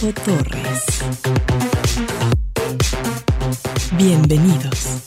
Torres. 0.00 0.82
Bienvenidos. 3.98 5.02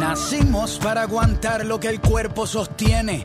Nacimos 0.00 0.80
para 0.82 1.02
aguantar 1.02 1.64
lo 1.64 1.78
que 1.78 1.86
el 1.86 2.00
cuerpo 2.00 2.48
sostiene. 2.48 3.24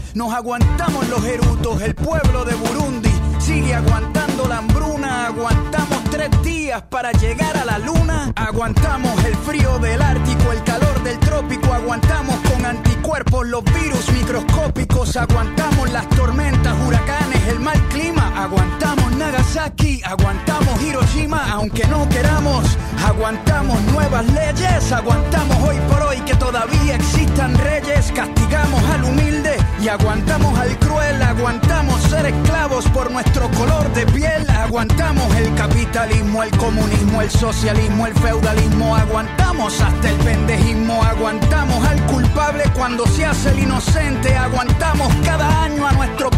Nos 0.13 0.33
aguantamos 0.33 1.07
los 1.07 1.23
erutos, 1.23 1.81
el 1.81 1.95
pueblo 1.95 2.43
de 2.43 2.53
Burundi 2.55 3.11
sigue 3.39 3.73
aguantando 3.73 4.45
la 4.47 4.57
hambruna. 4.57 5.27
Aguantamos 5.27 6.03
tres 6.09 6.29
días 6.43 6.81
para 6.83 7.11
llegar 7.13 7.57
a 7.57 7.65
la 7.65 7.79
luna. 7.79 8.31
Aguantamos 8.35 9.23
el 9.23 9.35
frío 9.35 9.79
del 9.79 10.01
Ártico, 10.01 10.51
el 10.51 10.63
calor 10.63 11.01
del 11.03 11.19
trópico. 11.19 11.73
Aguantamos 11.73 12.35
con 12.49 12.65
anticuerpos 12.65 13.47
los 13.47 13.63
virus 13.63 14.11
microscópicos. 14.11 15.15
Aguantamos 15.15 15.89
las 15.91 16.07
tormentas, 16.09 16.75
huracanes, 16.85 17.47
el 17.47 17.59
mal 17.59 17.79
clima. 17.87 18.31
Aguantamos 18.35 19.11
Nagasaki, 19.15 20.01
aguantamos 20.03 20.81
Hiroshima, 20.81 21.50
aunque 21.61 21.87
no 21.87 22.09
queramos. 22.09 22.65
Aguantamos 23.05 23.79
nuevas 23.93 24.25
leyes, 24.33 24.91
aguantamos 24.91 25.57
hoy 25.67 25.77
por 25.89 26.01
hoy 26.01 26.17
que 26.21 26.35
todavía 26.35 26.95
existan 26.95 27.55
reyes. 27.57 28.11
Castigamos 28.13 28.83
al 28.89 29.03
humilde 29.03 29.57
y 29.81 29.87
aguantamos 29.87 30.57
al 30.59 30.77
cruel. 30.79 31.21
Aguantamos 31.21 32.01
ser 32.03 32.25
esclavos 32.25 32.85
por 32.89 33.11
nuestro 33.11 33.49
color 33.51 33.91
de 33.93 34.05
piel. 34.07 34.49
Aguantamos 34.49 35.33
el 35.35 35.53
capitalismo, 35.55 36.43
el 36.43 36.51
comunismo, 36.57 37.21
el 37.21 37.29
socialismo, 37.29 38.07
el 38.07 38.15
feudalismo. 38.15 38.95
Aguantamos 38.95 39.79
hasta 39.81 40.09
el 40.09 40.15
pendejismo. 40.17 41.01
Aguantamos 41.03 41.85
al 41.87 42.01
culpable 42.07 42.63
cuando 42.75 43.05
se 43.05 43.25
hace 43.25 43.51
el 43.51 43.59
inocente. 43.59 44.35
Aguantamos 44.35 45.13
cada 45.23 45.63
año 45.63 45.87
a 45.87 45.91
nuestro 45.93 46.29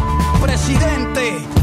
presidente 0.42 1.63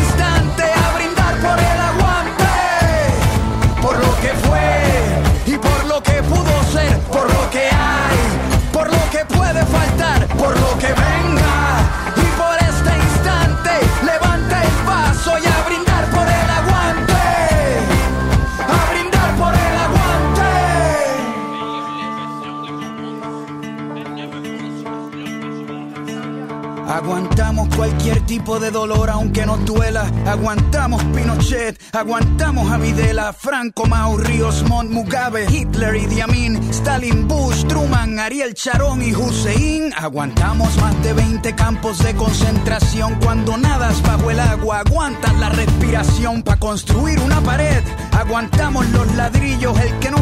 Aguantamos 27.03 27.67
cualquier 27.75 28.21
tipo 28.27 28.59
de 28.59 28.69
dolor 28.69 29.09
aunque 29.09 29.43
nos 29.43 29.65
duela. 29.65 30.05
Aguantamos 30.27 31.03
Pinochet, 31.05 31.75
aguantamos 31.93 32.71
a 32.71 33.33
Franco, 33.33 33.87
Mao, 33.87 34.17
Ríos, 34.17 34.63
Montt, 34.69 34.91
Mugabe, 34.91 35.47
Hitler, 35.49 35.95
Idi 35.95 36.21
Amin, 36.21 36.57
Stalin, 36.69 37.27
Bush, 37.27 37.65
Truman, 37.65 38.19
Ariel 38.19 38.53
Sharon 38.53 39.01
y 39.01 39.15
Hussein. 39.15 39.91
Aguantamos 39.97 40.77
más 40.77 41.03
de 41.03 41.13
20 41.13 41.55
campos 41.55 41.97
de 42.03 42.13
concentración 42.15 43.15
cuando 43.23 43.57
nadas 43.57 43.99
bajo 44.03 44.29
el 44.29 44.39
agua. 44.39 44.81
Aguantas 44.85 45.35
la 45.39 45.49
respiración 45.49 46.43
para 46.43 46.59
construir 46.59 47.19
una 47.19 47.41
pared. 47.41 47.83
Aguantamos 48.11 48.87
los 48.89 49.15
ladrillos, 49.15 49.79
el 49.79 49.97
que 49.99 50.11
no 50.11 50.17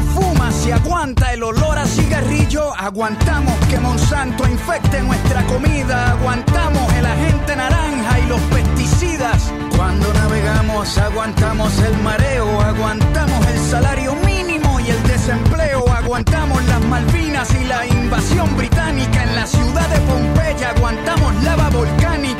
se 0.51 0.73
aguanta 0.73 1.33
el 1.33 1.43
olor 1.43 1.77
a 1.77 1.85
cigarrillo. 1.85 2.73
Aguantamos 2.75 3.53
que 3.67 3.79
Monsanto 3.79 4.47
infecte 4.47 5.01
nuestra 5.01 5.43
comida. 5.45 6.11
Aguantamos 6.11 6.93
el 6.93 7.05
agente 7.05 7.55
naranja 7.55 8.19
y 8.19 8.27
los 8.27 8.41
pesticidas. 8.41 9.51
Cuando 9.75 10.13
navegamos 10.13 10.97
aguantamos 10.97 11.77
el 11.79 11.97
mareo, 11.99 12.61
aguantamos 12.61 13.45
el 13.47 13.59
salario 13.59 14.15
mínimo 14.25 14.79
y 14.79 14.89
el 14.89 15.03
desempleo, 15.03 15.87
aguantamos 15.89 16.63
las 16.65 16.81
Malvinas 16.81 17.49
y 17.53 17.63
la 17.65 17.85
invasión 17.85 18.55
británica 18.57 19.23
en 19.23 19.35
la 19.35 19.47
ciudad 19.47 19.87
de 19.89 19.99
Pompeya, 20.01 20.69
aguantamos 20.71 21.43
lava 21.43 21.69
volcánica 21.69 22.38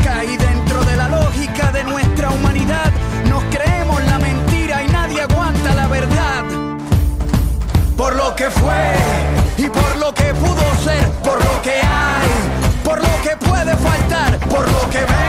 y 9.57 9.67
por 9.69 9.95
lo 9.97 10.13
que 10.13 10.33
pudo 10.33 10.63
ser, 10.83 11.05
por 11.23 11.43
lo 11.43 11.61
que 11.61 11.71
hay, 11.71 12.29
por 12.83 12.99
lo 12.99 13.21
que 13.23 13.35
puede 13.37 13.75
faltar, 13.75 14.37
por 14.47 14.71
lo 14.71 14.89
que 14.89 14.99
venga 14.99 15.28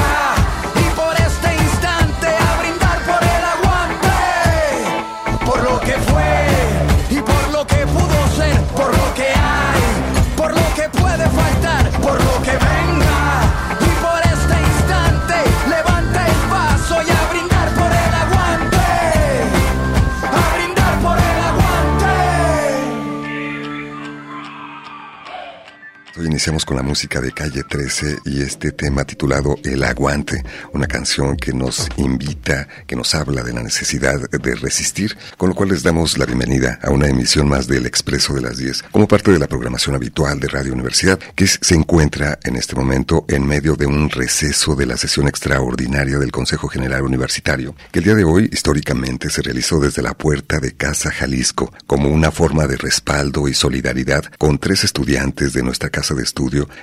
iniciamos 26.41 26.65
con 26.65 26.77
la 26.77 26.81
música 26.81 27.21
de 27.21 27.31
Calle 27.33 27.61
13 27.61 28.21
y 28.25 28.41
este 28.41 28.71
tema 28.71 29.05
titulado 29.05 29.59
El 29.63 29.83
Aguante, 29.83 30.43
una 30.73 30.87
canción 30.87 31.37
que 31.37 31.53
nos 31.53 31.87
invita, 31.97 32.67
que 32.87 32.95
nos 32.95 33.13
habla 33.13 33.43
de 33.43 33.53
la 33.53 33.61
necesidad 33.61 34.27
de 34.27 34.55
resistir, 34.55 35.15
con 35.37 35.49
lo 35.49 35.55
cual 35.55 35.69
les 35.69 35.83
damos 35.83 36.17
la 36.17 36.25
bienvenida 36.25 36.79
a 36.81 36.89
una 36.89 37.05
emisión 37.05 37.47
más 37.47 37.67
del 37.67 37.85
Expreso 37.85 38.33
de 38.33 38.41
las 38.41 38.57
10, 38.57 38.85
como 38.91 39.07
parte 39.07 39.31
de 39.31 39.37
la 39.37 39.45
programación 39.45 39.93
habitual 39.93 40.39
de 40.39 40.47
Radio 40.47 40.73
Universidad, 40.73 41.19
que 41.35 41.45
se 41.45 41.75
encuentra 41.75 42.39
en 42.43 42.55
este 42.55 42.75
momento 42.75 43.23
en 43.27 43.45
medio 43.45 43.75
de 43.75 43.85
un 43.85 44.09
receso 44.09 44.75
de 44.75 44.87
la 44.87 44.97
sesión 44.97 45.27
extraordinaria 45.27 46.17
del 46.17 46.31
Consejo 46.31 46.69
General 46.69 47.03
Universitario, 47.03 47.75
que 47.91 47.99
el 47.99 48.05
día 48.05 48.15
de 48.15 48.23
hoy 48.23 48.49
históricamente 48.51 49.29
se 49.29 49.43
realizó 49.43 49.79
desde 49.79 50.01
la 50.01 50.15
puerta 50.15 50.59
de 50.59 50.71
Casa 50.71 51.11
Jalisco, 51.11 51.71
como 51.85 52.09
una 52.09 52.31
forma 52.31 52.65
de 52.65 52.77
respaldo 52.77 53.47
y 53.47 53.53
solidaridad 53.53 54.23
con 54.39 54.57
tres 54.57 54.83
estudiantes 54.83 55.53
de 55.53 55.61
nuestra 55.61 55.91
casa 55.91 56.15
de 56.15 56.30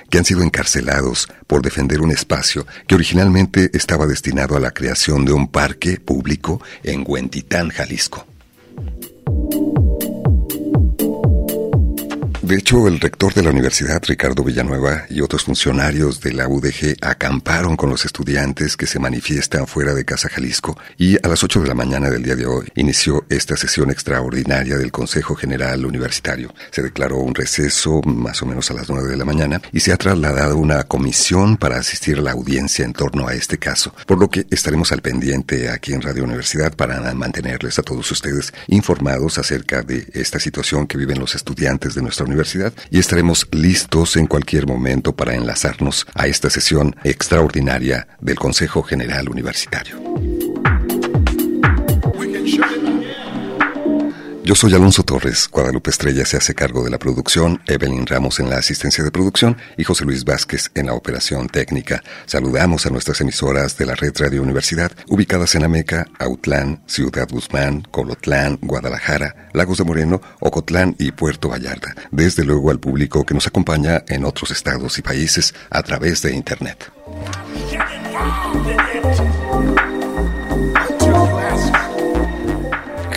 que 0.09 0.17
han 0.17 0.25
sido 0.25 0.43
encarcelados 0.43 1.27
por 1.47 1.61
defender 1.61 2.01
un 2.01 2.11
espacio 2.11 2.65
que 2.87 2.95
originalmente 2.95 3.69
estaba 3.73 4.05
destinado 4.07 4.55
a 4.55 4.59
la 4.59 4.71
creación 4.71 5.25
de 5.25 5.33
un 5.33 5.47
parque 5.47 5.99
público 5.99 6.61
en 6.83 7.03
Huentitán, 7.05 7.69
Jalisco. 7.69 8.25
De 12.49 12.55
hecho, 12.55 12.87
el 12.87 12.99
rector 12.99 13.31
de 13.35 13.43
la 13.43 13.51
universidad, 13.51 14.01
Ricardo 14.07 14.43
Villanueva, 14.43 15.05
y 15.07 15.21
otros 15.21 15.43
funcionarios 15.43 16.19
de 16.19 16.33
la 16.33 16.47
UDG 16.47 16.95
acamparon 16.99 17.75
con 17.75 17.91
los 17.91 18.05
estudiantes 18.05 18.75
que 18.75 18.87
se 18.87 18.97
manifiestan 18.97 19.67
fuera 19.67 19.93
de 19.93 20.03
Casa 20.03 20.29
Jalisco 20.29 20.75
y 20.97 21.15
a 21.23 21.29
las 21.29 21.43
8 21.43 21.61
de 21.61 21.67
la 21.67 21.75
mañana 21.75 22.09
del 22.09 22.23
día 22.23 22.35
de 22.35 22.47
hoy 22.47 22.67
inició 22.73 23.23
esta 23.29 23.55
sesión 23.55 23.91
extraordinaria 23.91 24.77
del 24.77 24.91
Consejo 24.91 25.35
General 25.35 25.85
Universitario. 25.85 26.51
Se 26.71 26.81
declaró 26.81 27.17
un 27.17 27.35
receso 27.35 28.01
más 28.01 28.41
o 28.41 28.47
menos 28.47 28.71
a 28.71 28.73
las 28.73 28.89
9 28.89 29.09
de 29.09 29.17
la 29.17 29.25
mañana 29.25 29.61
y 29.71 29.81
se 29.81 29.93
ha 29.93 29.97
trasladado 29.97 30.57
una 30.57 30.85
comisión 30.85 31.55
para 31.55 31.77
asistir 31.77 32.17
a 32.17 32.23
la 32.23 32.31
audiencia 32.31 32.83
en 32.83 32.93
torno 32.93 33.27
a 33.27 33.35
este 33.35 33.59
caso, 33.59 33.93
por 34.07 34.19
lo 34.19 34.27
que 34.27 34.47
estaremos 34.49 34.91
al 34.91 35.03
pendiente 35.03 35.69
aquí 35.69 35.93
en 35.93 36.01
Radio 36.01 36.23
Universidad 36.23 36.75
para 36.75 37.13
mantenerles 37.13 37.77
a 37.77 37.83
todos 37.83 38.09
ustedes 38.09 38.51
informados 38.69 39.37
acerca 39.37 39.83
de 39.83 40.07
esta 40.15 40.39
situación 40.39 40.87
que 40.87 40.97
viven 40.97 41.19
los 41.19 41.35
estudiantes 41.35 41.93
de 41.93 42.01
nuestra 42.01 42.25
universidad 42.25 42.38
y 42.89 42.99
estaremos 42.99 43.47
listos 43.51 44.15
en 44.15 44.27
cualquier 44.27 44.65
momento 44.65 45.13
para 45.13 45.35
enlazarnos 45.35 46.07
a 46.13 46.27
esta 46.27 46.49
sesión 46.49 46.95
extraordinaria 47.03 48.07
del 48.21 48.39
Consejo 48.39 48.81
General 48.81 49.27
Universitario. 49.27 49.99
Yo 54.49 54.55
soy 54.55 54.73
Alonso 54.73 55.03
Torres, 55.03 55.47
Guadalupe 55.47 55.91
Estrella 55.91 56.25
se 56.25 56.37
hace 56.37 56.55
cargo 56.55 56.83
de 56.83 56.89
la 56.89 56.97
producción, 56.97 57.61
Evelyn 57.67 58.07
Ramos 58.07 58.39
en 58.39 58.49
la 58.49 58.57
asistencia 58.57 59.03
de 59.03 59.11
producción 59.11 59.55
y 59.77 59.83
José 59.83 60.05
Luis 60.05 60.25
Vázquez 60.25 60.71
en 60.73 60.87
la 60.87 60.95
operación 60.95 61.47
técnica. 61.49 62.01
Saludamos 62.25 62.83
a 62.87 62.89
nuestras 62.89 63.21
emisoras 63.21 63.77
de 63.77 63.85
la 63.85 63.93
Red 63.93 64.13
Radio 64.17 64.41
Universidad, 64.41 64.91
ubicadas 65.07 65.53
en 65.53 65.65
Ameca, 65.65 66.07
Autlán, 66.17 66.81
Ciudad 66.87 67.29
Guzmán, 67.29 67.83
Colotlán, 67.91 68.57
Guadalajara, 68.59 69.51
Lagos 69.53 69.77
de 69.77 69.83
Moreno, 69.83 70.19
Ocotlán 70.39 70.95
y 70.97 71.11
Puerto 71.11 71.49
Vallarta. 71.49 71.93
Desde 72.09 72.43
luego 72.43 72.71
al 72.71 72.79
público 72.79 73.23
que 73.27 73.35
nos 73.35 73.45
acompaña 73.45 74.03
en 74.07 74.25
otros 74.25 74.49
estados 74.49 74.97
y 74.97 75.03
países 75.03 75.53
a 75.69 75.83
través 75.83 76.23
de 76.23 76.33
Internet. 76.33 76.91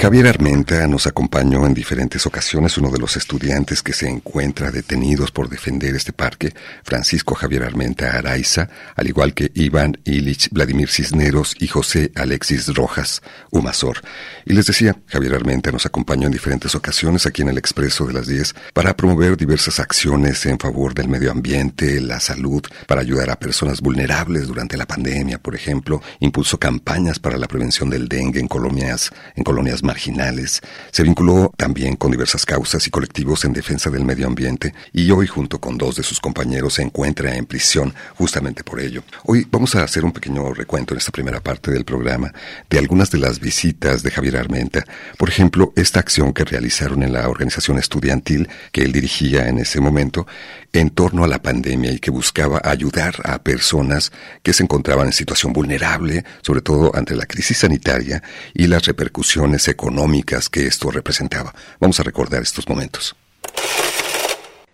Javier 0.02 0.26
Armenta 0.26 0.84
nos 0.88 1.06
acompañó 1.06 1.64
en 1.64 1.74
diferentes 1.74 2.26
ocasiones, 2.26 2.76
uno 2.76 2.90
de 2.90 2.98
los 2.98 3.16
estudiantes 3.16 3.84
que 3.84 3.92
se 3.92 4.08
encuentra 4.08 4.72
detenidos 4.72 5.30
por 5.30 5.48
defender 5.48 5.94
este 5.94 6.12
parque, 6.12 6.52
Francisco 6.82 7.36
Javier 7.36 7.62
Armenta 7.62 8.18
Araiza, 8.18 8.68
al 8.96 9.06
igual 9.06 9.32
que 9.32 9.52
Iván 9.54 10.00
Ilich 10.02 10.48
Vladimir 10.50 10.88
Cisneros 10.88 11.54
y 11.56 11.68
José 11.68 12.10
Alexis 12.16 12.74
Rojas 12.74 13.22
Humazor. 13.52 14.00
Y 14.44 14.54
les 14.54 14.66
decía, 14.66 14.96
Javier 15.06 15.36
Armenta 15.36 15.70
nos 15.70 15.86
acompañó 15.86 16.26
en 16.26 16.32
diferentes 16.32 16.74
ocasiones 16.74 17.24
aquí 17.24 17.42
en 17.42 17.50
el 17.50 17.58
Expreso 17.58 18.04
de 18.04 18.14
las 18.14 18.26
10 18.26 18.56
para 18.74 18.96
promover 18.96 19.36
diversas 19.36 19.78
acciones 19.78 20.44
en 20.46 20.58
favor 20.58 20.94
del 20.94 21.06
medio 21.06 21.30
ambiente, 21.30 22.00
la 22.00 22.18
salud, 22.18 22.64
para 22.88 23.02
ayudar 23.02 23.30
a 23.30 23.38
personas 23.38 23.80
vulnerables 23.80 24.48
durante 24.48 24.76
la 24.76 24.86
pandemia, 24.86 25.38
por 25.38 25.54
ejemplo, 25.54 26.02
impulsó 26.18 26.58
campañas 26.58 27.20
para 27.20 27.38
la 27.38 27.46
prevención 27.46 27.88
del 27.88 28.08
dengue 28.08 28.40
en 28.40 28.48
colonias, 28.48 29.12
en 29.36 29.44
colonias 29.44 29.84
marginales, 29.92 30.62
se 30.90 31.02
vinculó 31.02 31.52
también 31.58 31.96
con 31.96 32.10
diversas 32.10 32.46
causas 32.46 32.86
y 32.86 32.90
colectivos 32.90 33.44
en 33.44 33.52
defensa 33.52 33.90
del 33.90 34.06
medio 34.06 34.26
ambiente 34.26 34.72
y 34.90 35.10
hoy 35.10 35.26
junto 35.26 35.60
con 35.60 35.76
dos 35.76 35.96
de 35.96 36.02
sus 36.02 36.18
compañeros 36.18 36.74
se 36.74 36.82
encuentra 36.82 37.36
en 37.36 37.44
prisión 37.44 37.94
justamente 38.14 38.64
por 38.64 38.80
ello. 38.80 39.02
Hoy 39.24 39.46
vamos 39.50 39.74
a 39.74 39.82
hacer 39.82 40.02
un 40.02 40.12
pequeño 40.12 40.54
recuento 40.54 40.94
en 40.94 40.98
esta 40.98 41.12
primera 41.12 41.40
parte 41.40 41.70
del 41.70 41.84
programa 41.84 42.32
de 42.70 42.78
algunas 42.78 43.10
de 43.10 43.18
las 43.18 43.38
visitas 43.38 44.02
de 44.02 44.10
Javier 44.10 44.38
Armenta. 44.38 44.82
Por 45.18 45.28
ejemplo, 45.28 45.74
esta 45.76 46.00
acción 46.00 46.32
que 46.32 46.46
realizaron 46.46 47.02
en 47.02 47.12
la 47.12 47.28
organización 47.28 47.78
estudiantil 47.78 48.48
que 48.72 48.80
él 48.80 48.92
dirigía 48.92 49.46
en 49.48 49.58
ese 49.58 49.78
momento 49.78 50.26
en 50.72 50.88
torno 50.88 51.22
a 51.22 51.28
la 51.28 51.42
pandemia 51.42 51.92
y 51.92 51.98
que 51.98 52.10
buscaba 52.10 52.62
ayudar 52.64 53.16
a 53.24 53.42
personas 53.42 54.10
que 54.42 54.54
se 54.54 54.62
encontraban 54.62 55.08
en 55.08 55.12
situación 55.12 55.52
vulnerable, 55.52 56.24
sobre 56.40 56.62
todo 56.62 56.96
ante 56.96 57.14
la 57.14 57.26
crisis 57.26 57.58
sanitaria 57.58 58.22
y 58.54 58.68
las 58.68 58.86
repercusiones 58.86 59.68
económicas 59.68 59.81
económicas 59.82 60.48
que 60.48 60.64
esto 60.64 60.92
representaba. 60.92 61.52
Vamos 61.80 61.98
a 61.98 62.04
recordar 62.04 62.40
estos 62.40 62.68
momentos. 62.68 63.16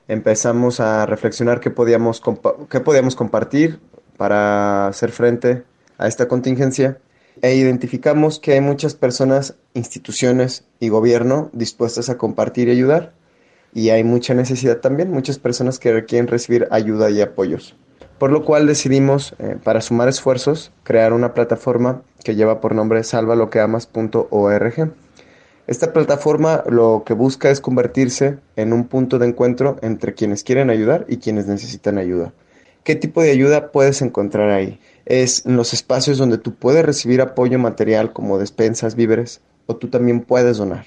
Empezamos 0.07 0.81
a 0.81 1.07
reflexionar 1.07 1.61
qué 1.61 1.71
podíamos, 1.71 2.23
qué 2.69 2.81
podíamos 2.81 3.17
compartir 3.17 3.81
para 4.19 4.87
hacer 4.87 5.11
frente 5.11 5.65
a 5.97 6.09
esta 6.09 6.29
contingencia 6.29 6.99
e 7.41 7.55
identificamos 7.55 8.39
que 8.39 8.53
hay 8.53 8.61
muchas 8.61 8.95
personas, 8.95 9.55
instituciones 9.73 10.65
y 10.79 10.91
gobierno 10.91 11.49
dispuestas 11.55 12.11
a 12.11 12.19
compartir 12.19 12.69
y 12.69 12.73
ayudar 12.73 13.15
y 13.73 13.89
hay 13.91 14.05
mucha 14.05 14.35
necesidad 14.35 14.79
también, 14.79 15.11
muchas 15.11 15.39
personas 15.39 15.79
que 15.79 15.93
requieren 15.93 16.27
recibir 16.27 16.69
ayuda 16.71 17.11
y 17.11 17.23
apoyos. 17.23 17.75
Por 18.19 18.33
lo 18.33 18.45
cual 18.45 18.67
decidimos, 18.67 19.35
eh, 19.39 19.57
para 19.63 19.81
sumar 19.81 20.09
esfuerzos, 20.09 20.73
crear 20.83 21.13
una 21.13 21.35
plataforma 21.35 22.03
que 22.25 22.35
lleva 22.35 22.61
por 22.61 22.75
nombre 22.75 23.05
salvaloqueamas.org. 23.05 24.93
Esta 25.69 25.93
plataforma 25.93 26.65
lo 26.67 27.03
que 27.05 27.13
busca 27.13 27.51
es 27.51 27.61
convertirse 27.61 28.39
en 28.57 28.73
un 28.73 28.85
punto 28.89 29.19
de 29.19 29.27
encuentro 29.27 29.77
entre 29.83 30.15
quienes 30.15 30.43
quieren 30.43 30.71
ayudar 30.71 31.05
y 31.09 31.19
quienes 31.19 31.47
necesitan 31.47 31.99
ayuda. 31.99 32.33
¿Qué 32.85 32.97
tipo 32.97 33.21
de 33.21 33.33
ayuda 33.33 33.71
puedes 33.71 34.01
encontrar 34.01 34.49
ahí? 34.49 34.81
Es 35.05 35.45
en 35.45 35.57
los 35.57 35.75
espacios 35.75 36.17
donde 36.17 36.39
tú 36.39 36.55
puedes 36.55 36.87
recibir 36.87 37.21
apoyo 37.21 37.59
material 37.59 38.15
como 38.15 38.39
despensas, 38.39 38.95
víveres, 38.95 39.43
o 39.67 39.77
tú 39.77 39.89
también 39.89 40.23
puedes 40.23 40.57
donar. 40.57 40.87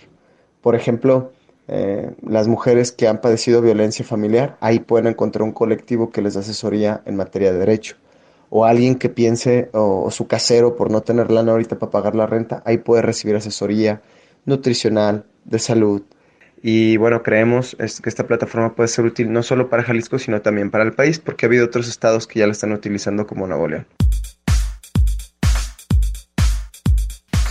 Por 0.61 0.73
ejemplo, 0.73 1.31
eh, 1.67 2.15
las 2.27 2.47
mujeres 2.47 2.91
que 2.91 3.07
han 3.07 3.21
padecido 3.21 3.61
violencia 3.61 4.03
familiar, 4.03 4.57
ahí 4.61 4.79
pueden 4.79 5.05
encontrar 5.05 5.43
un 5.43 5.51
colectivo 5.51 6.09
que 6.09 6.23
les 6.23 6.35
asesoría 6.35 7.03
en 7.05 7.17
materia 7.17 7.53
de 7.53 7.59
derecho. 7.59 7.97
O 8.49 8.65
alguien 8.65 8.95
que 8.95 9.09
piense, 9.09 9.69
o, 9.73 10.09
su 10.09 10.25
casero 10.25 10.75
por 10.75 10.89
no 10.89 11.01
tener 11.01 11.29
lana 11.29 11.51
ahorita 11.51 11.77
para 11.77 11.91
pagar 11.91 12.15
la 12.15 12.25
renta, 12.25 12.63
ahí 12.65 12.79
puede 12.79 13.03
recibir 13.03 13.35
asesoría 13.35 14.01
nutricional, 14.45 15.25
de 15.45 15.59
salud. 15.59 16.03
Y 16.63 16.97
bueno, 16.97 17.23
creemos 17.23 17.75
que 17.75 18.09
esta 18.09 18.27
plataforma 18.27 18.75
puede 18.75 18.87
ser 18.87 19.05
útil 19.05 19.31
no 19.33 19.41
solo 19.41 19.69
para 19.69 19.83
Jalisco, 19.83 20.19
sino 20.19 20.41
también 20.41 20.69
para 20.69 20.83
el 20.83 20.93
país, 20.93 21.19
porque 21.19 21.45
ha 21.45 21.47
habido 21.47 21.65
otros 21.65 21.87
estados 21.87 22.27
que 22.27 22.39
ya 22.39 22.45
la 22.45 22.51
están 22.51 22.71
utilizando 22.71 23.25
como 23.25 23.47
Nuevo 23.47 23.67
León. 23.67 23.87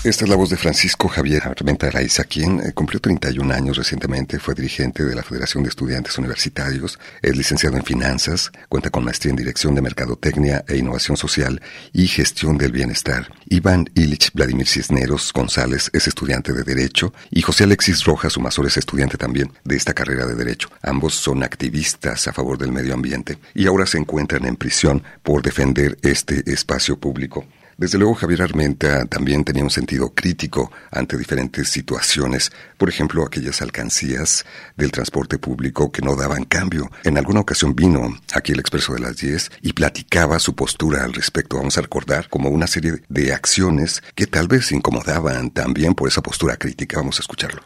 Esta 0.02 0.25
es 0.25 0.30
la 0.30 0.37
voz 0.37 0.49
de 0.49 0.57
Francisco 0.57 1.09
Javier 1.09 1.42
Armenta 1.45 1.88
Araiza, 1.88 2.25
quien 2.25 2.59
eh, 2.61 2.73
cumplió 2.73 3.00
31 3.00 3.52
años 3.52 3.76
recientemente, 3.76 4.38
fue 4.38 4.54
dirigente 4.54 5.04
de 5.04 5.14
la 5.14 5.23
Federación 5.23 5.62
de 5.62 5.69
Estudiantes 5.69 6.16
Universitarios, 6.16 6.99
es 7.21 7.37
licenciado 7.37 7.76
en 7.76 7.85
Finanzas, 7.85 8.50
cuenta 8.71 8.88
con 8.88 9.04
maestría 9.04 9.33
en 9.33 9.37
Dirección 9.37 9.75
de 9.75 9.83
Mercadotecnia 9.83 10.64
e 10.66 10.78
Innovación 10.78 11.19
Social 11.19 11.61
y 11.92 12.07
Gestión 12.07 12.57
del 12.57 12.73
Bienestar. 12.73 13.30
Iván 13.50 13.90
Ilich 13.95 14.33
Vladimir 14.33 14.66
Cisneros 14.66 15.35
González 15.35 15.90
es 15.92 16.09
estudiante 16.09 16.54
de 16.54 16.64
Derecho 16.64 17.12
y 17.30 17.42
José 17.42 17.64
Alexis 17.64 18.02
Rojas 18.04 18.33
Sumazor 18.33 18.69
es 18.69 18.78
estudiante 18.78 19.19
también 19.19 19.52
de 19.64 19.76
esta 19.76 19.92
carrera 19.92 20.25
de 20.25 20.35
Derecho. 20.35 20.71
Ambos 20.80 21.14
son 21.14 21.42
activistas 21.42 22.26
a 22.26 22.33
favor 22.33 22.57
del 22.57 22.73
medio 22.73 22.95
ambiente 22.95 23.37
y 23.52 23.66
ahora 23.66 23.85
se 23.85 23.99
encuentran 23.99 24.47
en 24.47 24.57
prisión 24.57 25.02
por 25.23 25.42
defender 25.42 25.99
este 26.00 26.50
espacio 26.50 26.99
público. 26.99 27.45
Desde 27.80 27.96
luego 27.96 28.12
Javier 28.12 28.42
Armenta 28.42 29.06
también 29.06 29.42
tenía 29.42 29.64
un 29.64 29.70
sentido 29.70 30.12
crítico 30.14 30.70
ante 30.90 31.16
diferentes 31.16 31.66
situaciones, 31.70 32.52
por 32.76 32.90
ejemplo 32.90 33.25
aquellas 33.25 33.62
alcancías 33.62 34.44
del 34.76 34.92
transporte 34.92 35.38
público 35.38 35.90
que 35.90 36.02
no 36.02 36.14
daban 36.14 36.44
cambio. 36.44 36.90
En 37.04 37.16
alguna 37.16 37.40
ocasión 37.40 37.75
vino 37.75 38.18
aquí 38.34 38.52
el 38.52 38.60
Expreso 38.60 38.92
de 38.92 39.00
las 39.00 39.16
10 39.16 39.50
y 39.62 39.72
platicaba 39.72 40.38
su 40.40 40.54
postura 40.54 41.04
al 41.04 41.14
respecto. 41.14 41.56
Vamos 41.56 41.78
a 41.78 41.80
recordar 41.80 42.28
como 42.28 42.50
una 42.50 42.66
serie 42.66 43.00
de 43.08 43.32
acciones 43.32 44.02
que 44.14 44.26
tal 44.26 44.46
vez 44.46 44.72
incomodaban 44.72 45.49
también 45.49 45.94
por 45.94 46.06
esa 46.06 46.20
postura 46.20 46.58
crítica. 46.58 46.99
Vamos 46.99 47.18
a 47.18 47.22
escucharlo. 47.22 47.62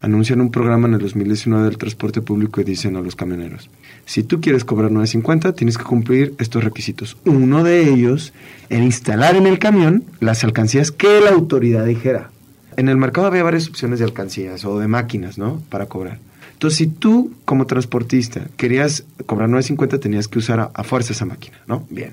anuncian 0.00 0.40
un 0.40 0.52
programa 0.52 0.86
en 0.86 0.94
el 0.94 1.00
2019 1.00 1.64
del 1.64 1.78
transporte 1.78 2.22
público 2.22 2.60
y 2.60 2.64
dicen 2.64 2.94
a 2.94 3.00
los 3.00 3.16
camioneros, 3.16 3.68
si 4.06 4.22
tú 4.22 4.40
quieres 4.40 4.64
cobrar 4.64 4.92
9.50, 4.92 5.54
tienes 5.56 5.76
que 5.76 5.84
cumplir 5.84 6.34
estos 6.38 6.62
requisitos. 6.62 7.16
Uno 7.24 7.64
de 7.64 7.90
ellos, 7.90 8.32
el 8.70 8.84
instalar 8.84 9.34
en 9.34 9.46
el 9.46 9.58
camión 9.58 10.04
las 10.20 10.44
alcancías 10.44 10.92
que 10.92 11.20
la 11.20 11.30
autoridad 11.30 11.84
dijera. 11.84 12.30
En 12.76 12.88
el 12.88 12.96
mercado 12.96 13.26
había 13.26 13.42
varias 13.42 13.68
opciones 13.68 13.98
de 13.98 14.04
alcancías 14.04 14.64
o 14.64 14.78
de 14.78 14.86
máquinas, 14.86 15.38
¿no? 15.38 15.60
Para 15.70 15.86
cobrar. 15.86 16.20
Entonces, 16.52 16.78
si 16.78 16.86
tú 16.86 17.32
como 17.44 17.66
transportista 17.66 18.46
querías 18.56 19.04
cobrar 19.26 19.48
9.50, 19.50 19.98
tenías 19.98 20.28
que 20.28 20.38
usar 20.38 20.70
a, 20.72 20.84
fuerza 20.84 21.12
esa 21.12 21.26
máquina, 21.26 21.58
¿no? 21.66 21.84
Bien 21.90 22.12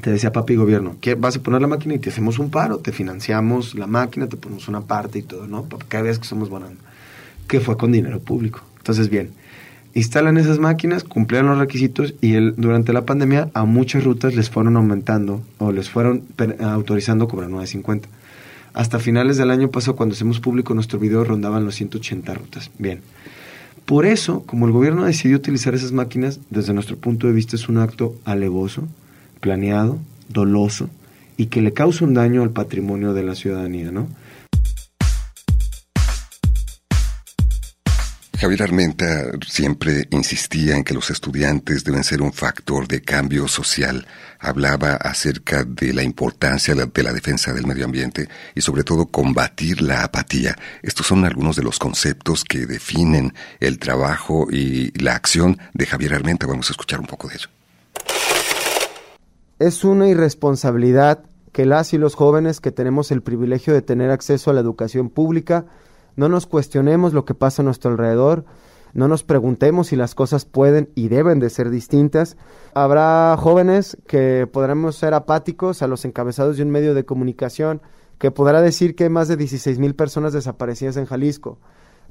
te 0.00 0.10
decía 0.10 0.32
papi 0.32 0.56
gobierno, 0.56 0.96
que 1.00 1.14
vas 1.14 1.36
a 1.36 1.42
poner 1.42 1.60
la 1.60 1.66
máquina 1.66 1.94
y 1.94 1.98
te 1.98 2.08
hacemos 2.08 2.38
un 2.38 2.50
paro, 2.50 2.78
te 2.78 2.90
financiamos 2.90 3.74
la 3.74 3.86
máquina, 3.86 4.28
te 4.28 4.36
ponemos 4.36 4.66
una 4.68 4.80
parte 4.80 5.18
y 5.18 5.22
todo, 5.22 5.46
¿no? 5.46 5.68
Que 5.88 6.00
veas 6.00 6.18
que 6.18 6.24
somos 6.24 6.48
buenos. 6.48 6.70
Que 7.46 7.60
fue 7.60 7.76
con 7.76 7.92
dinero 7.92 8.18
público. 8.20 8.62
Entonces, 8.78 9.10
bien, 9.10 9.32
instalan 9.94 10.36
esas 10.38 10.58
máquinas, 10.58 11.04
cumplían 11.04 11.46
los 11.46 11.58
requisitos 11.58 12.14
y 12.20 12.34
el, 12.34 12.54
durante 12.56 12.92
la 12.92 13.04
pandemia 13.04 13.50
a 13.54 13.64
muchas 13.64 14.04
rutas 14.04 14.34
les 14.34 14.50
fueron 14.50 14.76
aumentando 14.76 15.42
o 15.58 15.72
les 15.72 15.90
fueron 15.90 16.24
autorizando 16.60 17.28
cobrar 17.28 17.50
9.50. 17.50 18.02
Hasta 18.72 19.00
finales 19.00 19.36
del 19.36 19.50
año 19.50 19.70
pasado, 19.70 19.96
cuando 19.96 20.14
hacemos 20.14 20.38
público 20.38 20.74
nuestro 20.74 20.98
video, 20.98 21.24
rondaban 21.24 21.64
los 21.64 21.74
180 21.74 22.34
rutas. 22.34 22.70
Bien. 22.78 23.00
Por 23.84 24.06
eso, 24.06 24.44
como 24.46 24.66
el 24.66 24.72
gobierno 24.72 25.04
decidió 25.04 25.36
utilizar 25.36 25.74
esas 25.74 25.90
máquinas, 25.90 26.38
desde 26.50 26.72
nuestro 26.72 26.96
punto 26.96 27.26
de 27.26 27.32
vista 27.32 27.56
es 27.56 27.68
un 27.68 27.78
acto 27.78 28.14
alevoso, 28.24 28.86
planeado, 29.40 29.98
doloso 30.28 30.88
y 31.36 31.46
que 31.46 31.60
le 31.60 31.72
causa 31.72 32.04
un 32.04 32.14
daño 32.14 32.42
al 32.42 32.50
patrimonio 32.50 33.14
de 33.14 33.24
la 33.24 33.34
ciudadanía, 33.34 33.90
¿no? 33.90 34.06
Javier 38.40 38.62
Armenta 38.62 39.32
siempre 39.46 40.08
insistía 40.12 40.74
en 40.74 40.82
que 40.82 40.94
los 40.94 41.10
estudiantes 41.10 41.84
deben 41.84 42.02
ser 42.02 42.22
un 42.22 42.32
factor 42.32 42.88
de 42.88 43.02
cambio 43.02 43.46
social. 43.48 44.06
Hablaba 44.38 44.94
acerca 44.94 45.62
de 45.64 45.92
la 45.92 46.02
importancia 46.02 46.74
de 46.74 47.02
la 47.02 47.12
defensa 47.12 47.52
del 47.52 47.66
medio 47.66 47.84
ambiente 47.84 48.30
y 48.54 48.62
sobre 48.62 48.82
todo 48.82 49.04
combatir 49.04 49.82
la 49.82 50.04
apatía. 50.04 50.56
Estos 50.82 51.06
son 51.06 51.26
algunos 51.26 51.54
de 51.56 51.64
los 51.64 51.78
conceptos 51.78 52.44
que 52.44 52.64
definen 52.64 53.34
el 53.60 53.78
trabajo 53.78 54.46
y 54.50 54.90
la 54.98 55.16
acción 55.16 55.58
de 55.74 55.84
Javier 55.84 56.14
Armenta. 56.14 56.46
Vamos 56.46 56.70
a 56.70 56.72
escuchar 56.72 56.98
un 56.98 57.06
poco 57.06 57.28
de 57.28 57.34
ello. 57.34 57.48
Es 59.58 59.84
una 59.84 60.08
irresponsabilidad 60.08 61.24
que 61.52 61.66
las 61.66 61.92
y 61.92 61.98
los 61.98 62.14
jóvenes 62.14 62.60
que 62.60 62.72
tenemos 62.72 63.10
el 63.10 63.20
privilegio 63.20 63.74
de 63.74 63.82
tener 63.82 64.10
acceso 64.10 64.50
a 64.50 64.54
la 64.54 64.60
educación 64.60 65.10
pública 65.10 65.66
no 66.20 66.28
nos 66.28 66.46
cuestionemos 66.46 67.14
lo 67.14 67.24
que 67.24 67.32
pasa 67.32 67.62
a 67.62 67.64
nuestro 67.64 67.90
alrededor, 67.90 68.44
no 68.92 69.08
nos 69.08 69.24
preguntemos 69.24 69.86
si 69.86 69.96
las 69.96 70.14
cosas 70.14 70.44
pueden 70.44 70.90
y 70.94 71.08
deben 71.08 71.38
de 71.38 71.48
ser 71.48 71.70
distintas. 71.70 72.36
Habrá 72.74 73.34
jóvenes 73.38 73.96
que 74.06 74.46
podremos 74.46 74.96
ser 74.96 75.14
apáticos 75.14 75.80
a 75.80 75.86
los 75.86 76.04
encabezados 76.04 76.58
de 76.58 76.62
un 76.62 76.68
medio 76.68 76.92
de 76.92 77.06
comunicación 77.06 77.80
que 78.18 78.30
podrá 78.30 78.60
decir 78.60 78.94
que 78.94 79.04
hay 79.04 79.08
más 79.08 79.28
de 79.28 79.38
16 79.38 79.78
mil 79.78 79.94
personas 79.94 80.34
desaparecidas 80.34 80.98
en 80.98 81.06
Jalisco, 81.06 81.58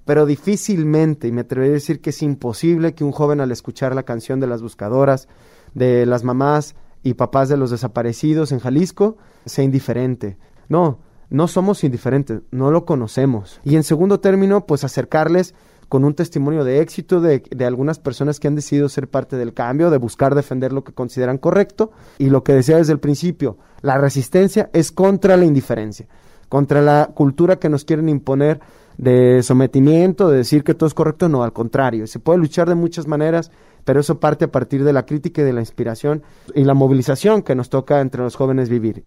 pero 0.05 0.25
difícilmente, 0.25 1.27
y 1.27 1.31
me 1.31 1.41
atrevería 1.41 1.73
a 1.73 1.75
decir 1.75 2.01
que 2.01 2.09
es 2.09 2.23
imposible 2.23 2.95
que 2.95 3.03
un 3.03 3.11
joven 3.11 3.41
al 3.41 3.51
escuchar 3.51 3.93
la 3.93 4.01
canción 4.01 4.39
de 4.39 4.47
las 4.47 4.63
buscadoras, 4.63 5.27
de 5.75 6.07
las 6.07 6.23
mamás, 6.23 6.73
y 7.03 7.13
papás 7.13 7.47
de 7.47 7.57
los 7.57 7.69
desaparecidos 7.69 8.51
en 8.51 8.59
Jalisco 8.59 9.17
sea 9.45 9.63
indiferente. 9.63 10.37
No, 10.67 10.97
no 11.29 11.47
somos 11.47 11.83
indiferentes, 11.83 12.41
no 12.51 12.71
lo 12.71 12.85
conocemos. 12.85 13.59
Y 13.63 13.75
en 13.75 13.83
segundo 13.83 14.19
término, 14.19 14.65
pues 14.65 14.83
acercarles 14.83 15.53
con 15.87 16.05
un 16.05 16.13
testimonio 16.13 16.63
de 16.63 16.81
éxito 16.81 17.19
de, 17.19 17.43
de, 17.49 17.65
algunas 17.65 17.97
personas 17.97 18.39
que 18.39 18.47
han 18.47 18.55
decidido 18.55 18.89
ser 18.89 19.07
parte 19.07 19.37
del 19.37 19.53
cambio, 19.53 19.89
de 19.89 19.97
buscar 19.97 20.35
defender 20.35 20.71
lo 20.71 20.83
que 20.83 20.93
consideran 20.93 21.39
correcto. 21.39 21.91
Y 22.19 22.29
lo 22.29 22.43
que 22.43 22.53
decía 22.53 22.77
desde 22.77 22.93
el 22.93 22.99
principio, 22.99 23.57
la 23.81 23.97
resistencia 23.97 24.69
es 24.73 24.91
contra 24.91 25.35
la 25.35 25.45
indiferencia, 25.45 26.07
contra 26.47 26.81
la 26.81 27.11
cultura 27.15 27.57
que 27.57 27.69
nos 27.69 27.85
quieren 27.85 28.09
imponer 28.09 28.59
de 28.97 29.41
sometimiento, 29.41 30.29
de 30.29 30.37
decir 30.37 30.63
que 30.63 30.73
todo 30.73 30.87
es 30.87 30.93
correcto, 30.93 31.29
no, 31.29 31.43
al 31.43 31.53
contrario, 31.53 32.05
se 32.05 32.19
puede 32.19 32.37
luchar 32.37 32.67
de 32.67 32.75
muchas 32.75 33.07
maneras 33.07 33.49
pero 33.89 34.01
eso 34.01 34.19
parte 34.19 34.45
a 34.45 34.51
partir 34.51 34.83
de 34.83 34.93
la 34.93 35.05
crítica 35.05 35.41
y 35.41 35.45
de 35.45 35.53
la 35.53 35.61
inspiración 35.61 36.21
y 36.53 36.63
la 36.63 36.75
movilización 36.75 37.41
que 37.41 37.55
nos 37.55 37.69
toca 37.69 38.01
entre 38.01 38.21
los 38.21 38.35
jóvenes 38.35 38.69
vivir. 38.69 39.05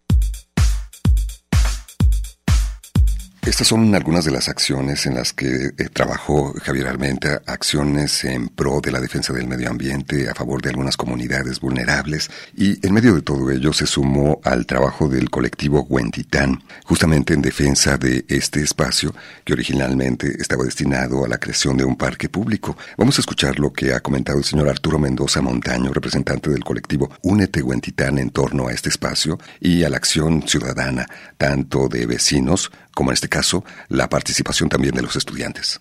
Estas 3.53 3.69
son 3.69 3.95
algunas 3.95 4.25
de 4.25 4.31
las 4.31 4.49
acciones 4.49 5.05
en 5.05 5.13
las 5.13 5.35
que 5.35 5.67
eh, 5.77 5.89
trabajó 5.93 6.55
Javier 6.63 6.87
Armenta, 6.87 7.43
acciones 7.45 8.25
en 8.25 8.49
pro 8.49 8.81
de 8.81 8.91
la 8.91 8.99
defensa 8.99 9.35
del 9.35 9.47
medio 9.47 9.69
ambiente, 9.69 10.31
a 10.31 10.35
favor 10.35 10.63
de 10.63 10.71
algunas 10.71 10.97
comunidades 10.97 11.61
vulnerables, 11.61 12.31
y 12.57 12.85
en 12.85 12.95
medio 12.95 13.15
de 13.15 13.21
todo 13.21 13.51
ello 13.51 13.75
se 13.75 13.87
sumó 13.87 14.41
al 14.43 14.65
trabajo 14.65 15.07
del 15.07 15.29
colectivo 15.29 15.83
Huentitán, 15.83 16.65
justamente 16.87 17.35
en 17.35 17.43
defensa 17.43 17.99
de 17.99 18.25
este 18.27 18.63
espacio 18.63 19.15
que 19.45 19.53
originalmente 19.53 20.35
estaba 20.41 20.65
destinado 20.65 21.23
a 21.23 21.29
la 21.29 21.37
creación 21.37 21.77
de 21.77 21.85
un 21.85 21.97
parque 21.97 22.31
público. 22.31 22.75
Vamos 22.97 23.19
a 23.19 23.21
escuchar 23.21 23.59
lo 23.59 23.71
que 23.71 23.93
ha 23.93 24.01
comentado 24.01 24.39
el 24.39 24.45
señor 24.45 24.71
Arturo 24.71 24.99
Mendoza 24.99 25.43
Montaño, 25.43 25.93
representante 25.93 26.49
del 26.49 26.65
colectivo 26.65 27.11
Únete 27.21 27.61
Huentitán 27.61 28.19
en 28.19 28.31
torno 28.31 28.69
a 28.69 28.73
este 28.73 28.89
espacio 28.89 29.39
y 29.61 29.85
a 29.85 29.91
la 29.91 29.99
acción 29.99 30.49
ciudadana, 30.49 31.07
tanto 31.37 31.89
de 31.89 32.07
vecinos 32.07 32.73
como 32.95 33.11
en 33.11 33.15
este 33.15 33.29
caso 33.29 33.65
la 33.89 34.09
participación 34.09 34.69
también 34.69 34.95
de 34.95 35.03
los 35.03 35.17
estudiantes. 35.17 35.81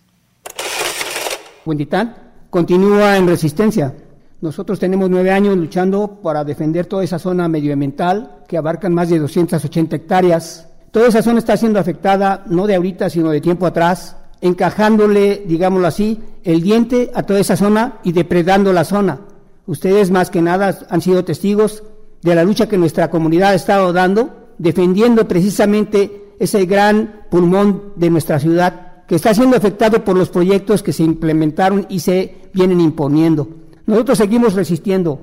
Huentitán 1.66 2.16
continúa 2.50 3.18
en 3.18 3.28
resistencia. 3.28 3.94
Nosotros 4.42 4.80
tenemos 4.80 5.10
nueve 5.10 5.32
años 5.32 5.56
luchando 5.56 6.20
para 6.22 6.44
defender 6.44 6.88
toda 6.88 7.04
esa 7.04 7.20
zona 7.20 7.48
medioambiental 7.48 8.44
que 8.48 8.58
abarcan 8.58 8.94
más 8.94 9.10
de 9.10 9.20
280 9.20 9.96
hectáreas. 9.96 10.68
Toda 10.92 11.08
esa 11.08 11.22
zona 11.22 11.40
está 11.40 11.56
siendo 11.56 11.80
afectada 11.80 12.44
no 12.48 12.66
de 12.66 12.76
ahorita, 12.76 13.10
sino 13.10 13.30
de 13.30 13.40
tiempo 13.40 13.68
atrás, 13.68 14.18
encajándole, 14.42 15.44
digámoslo 15.46 15.88
así, 15.88 16.20
el 16.44 16.62
diente 16.62 17.12
a 17.14 17.24
toda 17.24 17.40
esa 17.40 17.56
zona 17.56 18.00
y 18.04 18.12
depredando 18.12 18.74
la 18.74 18.84
zona. 18.84 19.20
Ustedes 19.68 20.10
más 20.10 20.32
que 20.32 20.42
nada 20.42 20.80
han 20.90 21.02
sido 21.02 21.24
testigos 21.24 21.84
de 22.24 22.36
la 22.36 22.44
lucha 22.44 22.68
que 22.68 22.78
nuestra 22.78 23.10
comunidad 23.10 23.52
ha 23.52 23.56
estado 23.56 23.94
dando, 23.94 24.54
defendiendo 24.58 25.28
precisamente 25.28 26.21
ese 26.42 26.66
gran 26.66 27.28
pulmón 27.30 27.94
de 27.96 28.10
nuestra 28.10 28.40
ciudad 28.40 29.04
que 29.06 29.14
está 29.14 29.32
siendo 29.32 29.56
afectado 29.56 30.04
por 30.04 30.18
los 30.18 30.30
proyectos 30.30 30.82
que 30.82 30.92
se 30.92 31.04
implementaron 31.04 31.86
y 31.88 32.00
se 32.00 32.50
vienen 32.52 32.82
imponiendo. 32.82 33.48
Nosotros 33.86 34.18
seguimos 34.18 34.56
resistiendo, 34.56 35.22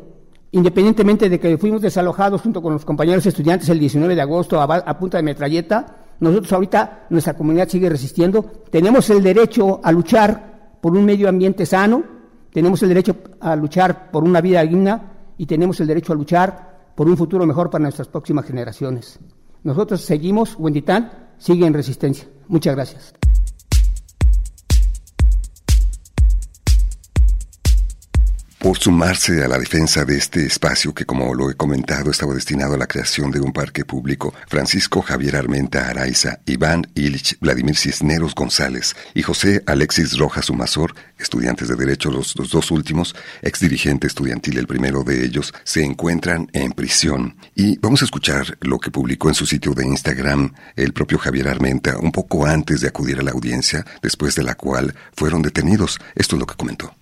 independientemente 0.52 1.28
de 1.28 1.40
que 1.40 1.58
fuimos 1.58 1.82
desalojados 1.82 2.42
junto 2.42 2.62
con 2.62 2.72
los 2.72 2.84
compañeros 2.84 3.26
estudiantes 3.26 3.68
el 3.68 3.80
19 3.80 4.14
de 4.14 4.20
agosto 4.20 4.60
a, 4.60 4.98
punta 4.98 5.16
de 5.16 5.24
metralleta, 5.24 5.96
nosotros 6.20 6.52
ahorita, 6.52 7.06
nuestra 7.10 7.34
comunidad 7.34 7.68
sigue 7.68 7.88
resistiendo, 7.88 8.44
tenemos 8.70 9.10
el 9.10 9.20
derecho 9.20 9.80
a 9.82 9.90
luchar 9.90 10.76
por 10.80 10.96
un 10.96 11.04
medio 11.04 11.28
ambiente 11.28 11.66
sano, 11.66 12.04
tenemos 12.52 12.80
el 12.84 12.90
derecho 12.90 13.16
a 13.40 13.56
luchar 13.56 14.12
por 14.12 14.22
una 14.22 14.40
vida 14.40 14.62
digna 14.62 15.14
y 15.36 15.46
tenemos 15.46 15.80
el 15.80 15.88
derecho 15.88 16.12
a 16.12 16.16
luchar 16.16 16.92
por 16.94 17.08
un 17.08 17.16
futuro 17.16 17.44
mejor 17.44 17.70
para 17.70 17.82
nuestras 17.82 18.06
próximas 18.06 18.44
generaciones. 18.44 19.18
Nosotros 19.68 20.00
seguimos, 20.00 20.56
Huenditán 20.58 21.12
sigue 21.36 21.66
en 21.66 21.74
resistencia. 21.74 22.26
Muchas 22.48 22.74
gracias. 22.74 23.17
Por 28.58 28.76
sumarse 28.76 29.44
a 29.44 29.48
la 29.48 29.58
defensa 29.58 30.04
de 30.04 30.16
este 30.16 30.44
espacio 30.44 30.92
que, 30.92 31.06
como 31.06 31.32
lo 31.34 31.50
he 31.50 31.54
comentado, 31.54 32.10
estaba 32.10 32.34
destinado 32.34 32.74
a 32.74 32.78
la 32.78 32.88
creación 32.88 33.30
de 33.30 33.40
un 33.40 33.52
parque 33.52 33.84
público, 33.84 34.34
Francisco 34.48 35.00
Javier 35.00 35.36
Armenta 35.36 35.88
Araiza, 35.88 36.40
Iván 36.44 36.86
Ilich 36.94 37.38
Vladimir 37.40 37.76
Cisneros 37.76 38.34
González 38.34 38.96
y 39.14 39.22
José 39.22 39.62
Alexis 39.66 40.18
Rojas 40.18 40.50
Humazor, 40.50 40.94
estudiantes 41.18 41.68
de 41.68 41.76
Derecho, 41.76 42.10
los, 42.10 42.36
los 42.36 42.50
dos 42.50 42.70
últimos, 42.72 43.14
ex 43.42 43.60
dirigente 43.60 44.08
estudiantil, 44.08 44.58
el 44.58 44.66
primero 44.66 45.04
de 45.04 45.24
ellos, 45.24 45.54
se 45.62 45.84
encuentran 45.84 46.48
en 46.52 46.72
prisión. 46.72 47.36
Y 47.54 47.78
vamos 47.78 48.02
a 48.02 48.06
escuchar 48.06 48.58
lo 48.60 48.80
que 48.80 48.90
publicó 48.90 49.28
en 49.28 49.34
su 49.34 49.46
sitio 49.46 49.72
de 49.72 49.86
Instagram 49.86 50.52
el 50.74 50.92
propio 50.92 51.18
Javier 51.18 51.48
Armenta 51.48 51.96
un 51.98 52.10
poco 52.10 52.44
antes 52.44 52.80
de 52.80 52.88
acudir 52.88 53.20
a 53.20 53.22
la 53.22 53.30
audiencia, 53.30 53.84
después 54.02 54.34
de 54.34 54.42
la 54.42 54.56
cual 54.56 54.94
fueron 55.14 55.42
detenidos. 55.42 55.98
Esto 56.16 56.34
es 56.34 56.40
lo 56.40 56.46
que 56.46 56.56
comentó. 56.56 56.97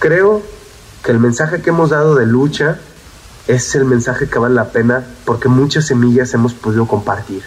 Creo 0.00 0.42
que 1.02 1.10
el 1.10 1.18
mensaje 1.18 1.60
que 1.60 1.70
hemos 1.70 1.90
dado 1.90 2.14
de 2.14 2.24
lucha 2.24 2.78
es 3.48 3.74
el 3.74 3.84
mensaje 3.84 4.28
que 4.28 4.38
vale 4.38 4.54
la 4.54 4.70
pena 4.70 5.04
porque 5.24 5.48
muchas 5.48 5.86
semillas 5.86 6.32
hemos 6.34 6.54
podido 6.54 6.86
compartir. 6.86 7.42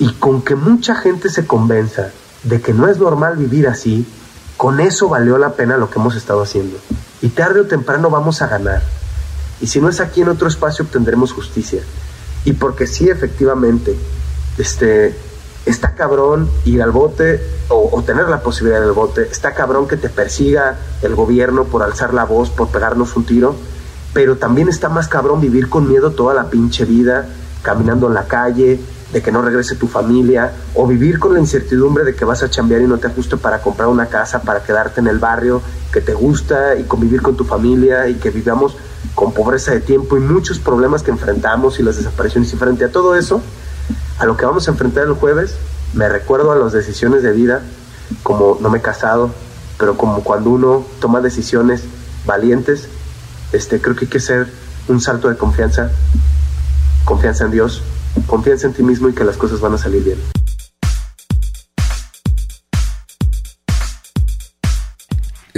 Y 0.00 0.14
con 0.14 0.42
que 0.42 0.56
mucha 0.56 0.96
gente 0.96 1.30
se 1.30 1.46
convenza 1.46 2.10
de 2.42 2.60
que 2.60 2.72
no 2.72 2.88
es 2.88 2.98
normal 2.98 3.36
vivir 3.36 3.68
así, 3.68 4.04
con 4.56 4.80
eso 4.80 5.08
valió 5.08 5.38
la 5.38 5.52
pena 5.52 5.76
lo 5.76 5.88
que 5.88 6.00
hemos 6.00 6.16
estado 6.16 6.42
haciendo. 6.42 6.76
Y 7.22 7.28
tarde 7.28 7.60
o 7.60 7.66
temprano 7.66 8.10
vamos 8.10 8.42
a 8.42 8.48
ganar. 8.48 8.82
Y 9.60 9.68
si 9.68 9.80
no 9.80 9.88
es 9.88 10.00
aquí 10.00 10.22
en 10.22 10.30
otro 10.30 10.48
espacio 10.48 10.84
obtendremos 10.84 11.32
justicia. 11.32 11.82
Y 12.44 12.54
porque 12.54 12.88
sí, 12.88 13.08
efectivamente, 13.08 13.96
este, 14.58 15.16
está 15.68 15.94
cabrón 15.94 16.50
ir 16.64 16.82
al 16.82 16.90
bote 16.90 17.40
o, 17.68 17.90
o, 17.92 18.02
tener 18.02 18.28
la 18.28 18.40
posibilidad 18.40 18.80
del 18.80 18.92
bote, 18.92 19.28
está 19.30 19.54
cabrón 19.54 19.86
que 19.86 19.96
te 19.96 20.08
persiga 20.08 20.76
el 21.02 21.14
gobierno 21.14 21.64
por 21.64 21.82
alzar 21.82 22.14
la 22.14 22.24
voz, 22.24 22.50
por 22.50 22.68
pegarnos 22.68 23.16
un 23.16 23.24
tiro, 23.24 23.54
pero 24.12 24.36
también 24.36 24.68
está 24.68 24.88
más 24.88 25.08
cabrón 25.08 25.40
vivir 25.40 25.68
con 25.68 25.88
miedo 25.88 26.10
toda 26.12 26.34
la 26.34 26.50
pinche 26.50 26.84
vida, 26.84 27.28
caminando 27.62 28.06
en 28.06 28.14
la 28.14 28.24
calle, 28.24 28.80
de 29.12 29.22
que 29.22 29.32
no 29.32 29.42
regrese 29.42 29.76
tu 29.76 29.86
familia, 29.88 30.52
o 30.74 30.86
vivir 30.86 31.18
con 31.18 31.34
la 31.34 31.40
incertidumbre 31.40 32.04
de 32.04 32.14
que 32.14 32.24
vas 32.24 32.42
a 32.42 32.50
chambear 32.50 32.82
y 32.82 32.86
no 32.86 32.98
te 32.98 33.06
ajuste 33.06 33.36
para 33.36 33.60
comprar 33.60 33.88
una 33.88 34.06
casa, 34.06 34.42
para 34.42 34.62
quedarte 34.62 35.00
en 35.00 35.06
el 35.06 35.18
barrio 35.18 35.62
que 35.92 36.00
te 36.00 36.12
gusta 36.12 36.76
y 36.76 36.84
convivir 36.84 37.22
con 37.22 37.36
tu 37.36 37.44
familia 37.44 38.08
y 38.08 38.14
que 38.14 38.30
vivamos 38.30 38.76
con 39.14 39.32
pobreza 39.32 39.72
de 39.72 39.80
tiempo 39.80 40.16
y 40.16 40.20
muchos 40.20 40.58
problemas 40.58 41.02
que 41.02 41.10
enfrentamos 41.10 41.80
y 41.80 41.82
las 41.82 41.96
desapariciones 41.96 42.52
y 42.52 42.56
frente 42.56 42.84
a 42.84 42.92
todo 42.92 43.14
eso, 43.14 43.40
a 44.18 44.26
lo 44.26 44.36
que 44.36 44.44
vamos 44.44 44.66
a 44.68 44.72
enfrentar 44.72 45.04
el 45.04 45.12
jueves, 45.14 45.56
me 45.94 46.08
recuerdo 46.08 46.52
a 46.52 46.56
las 46.56 46.72
decisiones 46.72 47.22
de 47.22 47.32
vida, 47.32 47.62
como 48.22 48.58
no 48.60 48.68
me 48.68 48.78
he 48.78 48.82
casado, 48.82 49.30
pero 49.78 49.96
como 49.96 50.24
cuando 50.24 50.50
uno 50.50 50.84
toma 51.00 51.20
decisiones 51.20 51.84
valientes, 52.26 52.88
este, 53.52 53.80
creo 53.80 53.94
que 53.94 54.06
hay 54.06 54.10
que 54.10 54.18
hacer 54.18 54.48
un 54.88 55.00
salto 55.00 55.28
de 55.28 55.36
confianza, 55.36 55.90
confianza 57.04 57.44
en 57.44 57.52
Dios, 57.52 57.82
confianza 58.26 58.66
en 58.66 58.72
ti 58.74 58.82
mismo 58.82 59.08
y 59.08 59.14
que 59.14 59.24
las 59.24 59.36
cosas 59.36 59.60
van 59.60 59.74
a 59.74 59.78
salir 59.78 60.02
bien. 60.02 60.18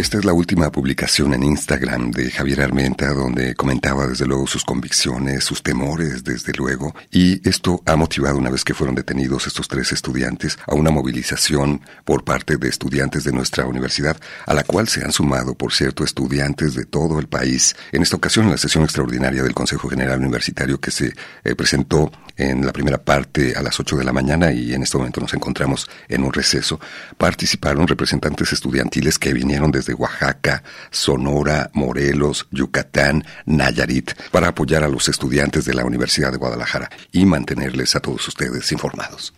Esta 0.00 0.16
es 0.16 0.24
la 0.24 0.32
última 0.32 0.72
publicación 0.72 1.34
en 1.34 1.42
Instagram 1.42 2.10
de 2.10 2.30
Javier 2.30 2.62
Armenta, 2.62 3.12
donde 3.12 3.54
comentaba 3.54 4.06
desde 4.06 4.24
luego 4.24 4.46
sus 4.46 4.64
convicciones, 4.64 5.44
sus 5.44 5.62
temores, 5.62 6.24
desde 6.24 6.54
luego, 6.54 6.94
y 7.10 7.46
esto 7.46 7.82
ha 7.84 7.96
motivado 7.96 8.38
una 8.38 8.48
vez 8.48 8.64
que 8.64 8.72
fueron 8.72 8.94
detenidos 8.94 9.46
estos 9.46 9.68
tres 9.68 9.92
estudiantes 9.92 10.58
a 10.66 10.74
una 10.74 10.90
movilización 10.90 11.82
por 12.06 12.24
parte 12.24 12.56
de 12.56 12.70
estudiantes 12.70 13.24
de 13.24 13.32
nuestra 13.32 13.66
universidad, 13.66 14.16
a 14.46 14.54
la 14.54 14.64
cual 14.64 14.88
se 14.88 15.04
han 15.04 15.12
sumado, 15.12 15.54
por 15.54 15.74
cierto, 15.74 16.02
estudiantes 16.02 16.74
de 16.74 16.86
todo 16.86 17.18
el 17.18 17.28
país. 17.28 17.76
En 17.92 18.00
esta 18.00 18.16
ocasión, 18.16 18.46
en 18.46 18.52
la 18.52 18.56
sesión 18.56 18.84
extraordinaria 18.84 19.42
del 19.42 19.52
Consejo 19.52 19.90
General 19.90 20.18
Universitario 20.18 20.80
que 20.80 20.92
se 20.92 21.12
eh, 21.44 21.54
presentó 21.54 22.10
en 22.38 22.64
la 22.64 22.72
primera 22.72 22.96
parte 22.96 23.54
a 23.54 23.62
las 23.62 23.78
8 23.78 23.98
de 23.98 24.04
la 24.04 24.14
mañana 24.14 24.50
y 24.50 24.72
en 24.72 24.82
este 24.82 24.96
momento 24.96 25.20
nos 25.20 25.34
encontramos 25.34 25.90
en 26.08 26.24
un 26.24 26.32
receso, 26.32 26.80
participaron 27.18 27.86
representantes 27.86 28.54
estudiantiles 28.54 29.18
que 29.18 29.34
vinieron 29.34 29.70
desde 29.70 29.89
Oaxaca, 29.94 30.62
Sonora, 30.90 31.70
Morelos, 31.74 32.46
Yucatán, 32.50 33.24
Nayarit, 33.46 34.12
para 34.30 34.48
apoyar 34.48 34.84
a 34.84 34.88
los 34.88 35.08
estudiantes 35.08 35.64
de 35.64 35.74
la 35.74 35.84
Universidad 35.84 36.32
de 36.32 36.38
Guadalajara 36.38 36.90
y 37.12 37.24
mantenerles 37.26 37.96
a 37.96 38.00
todos 38.00 38.26
ustedes 38.28 38.70
informados. 38.72 39.34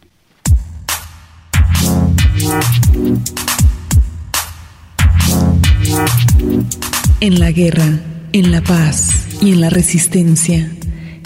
En 7.20 7.38
la 7.38 7.50
guerra, 7.50 8.00
en 8.32 8.50
la 8.50 8.60
paz 8.62 9.26
y 9.40 9.52
en 9.52 9.60
la 9.60 9.70
resistencia, 9.70 10.70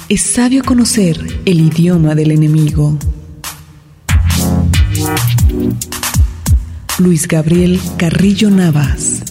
es 0.09 0.23
sabio 0.23 0.63
conocer 0.65 1.19
el 1.45 1.61
idioma 1.61 2.15
del 2.15 2.33
enemigo. 2.33 2.99
Luis 6.99 7.29
Gabriel 7.29 7.79
Carrillo 7.99 8.49
Navas. 8.49 9.23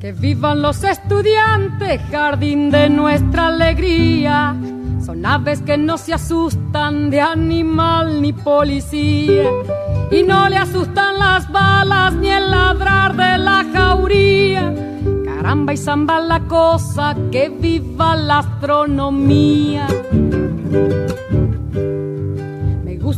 Que 0.00 0.12
vivan 0.12 0.62
los 0.62 0.84
estudiantes, 0.84 2.00
jardín 2.12 2.70
de 2.70 2.88
nuestra 2.88 3.48
alegría 3.48 4.56
son 5.04 5.26
aves 5.26 5.60
que 5.62 5.76
no 5.76 5.98
se 5.98 6.14
asustan 6.14 7.10
de 7.10 7.20
animal 7.20 8.22
ni 8.22 8.32
policía. 8.32 9.50
Y 10.10 10.22
no 10.22 10.48
le 10.48 10.56
asustan 10.56 11.18
las 11.18 11.50
balas 11.50 12.14
ni 12.14 12.28
el 12.28 12.50
ladrar 12.50 13.16
de 13.16 13.38
la 13.38 13.64
jauría. 13.72 14.74
Caramba 15.24 15.72
y 15.72 15.76
zamba 15.76 16.20
la 16.20 16.40
cosa, 16.40 17.16
que 17.30 17.48
viva 17.48 18.14
la 18.14 18.38
astronomía. 18.40 19.86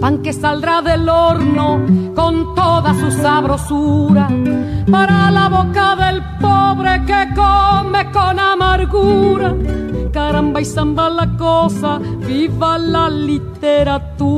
pan 0.00 0.22
que 0.22 0.32
saldrá 0.32 0.82
del 0.82 1.08
horno 1.08 1.80
con 2.14 2.54
toda 2.54 2.94
su 2.94 3.10
sabrosura 3.10 4.28
para 4.90 5.30
la 5.30 5.48
boca 5.48 5.96
del 5.96 6.22
pobre 6.40 7.04
que 7.04 7.34
come 7.34 8.10
con 8.12 8.38
amargura 8.38 9.54
caramba 10.10 10.60
y 10.60 10.64
zamba 10.64 11.08
la 11.10 11.36
cosa, 11.36 11.98
viva 12.26 12.78
la 12.78 13.08
literatura. 13.08 14.37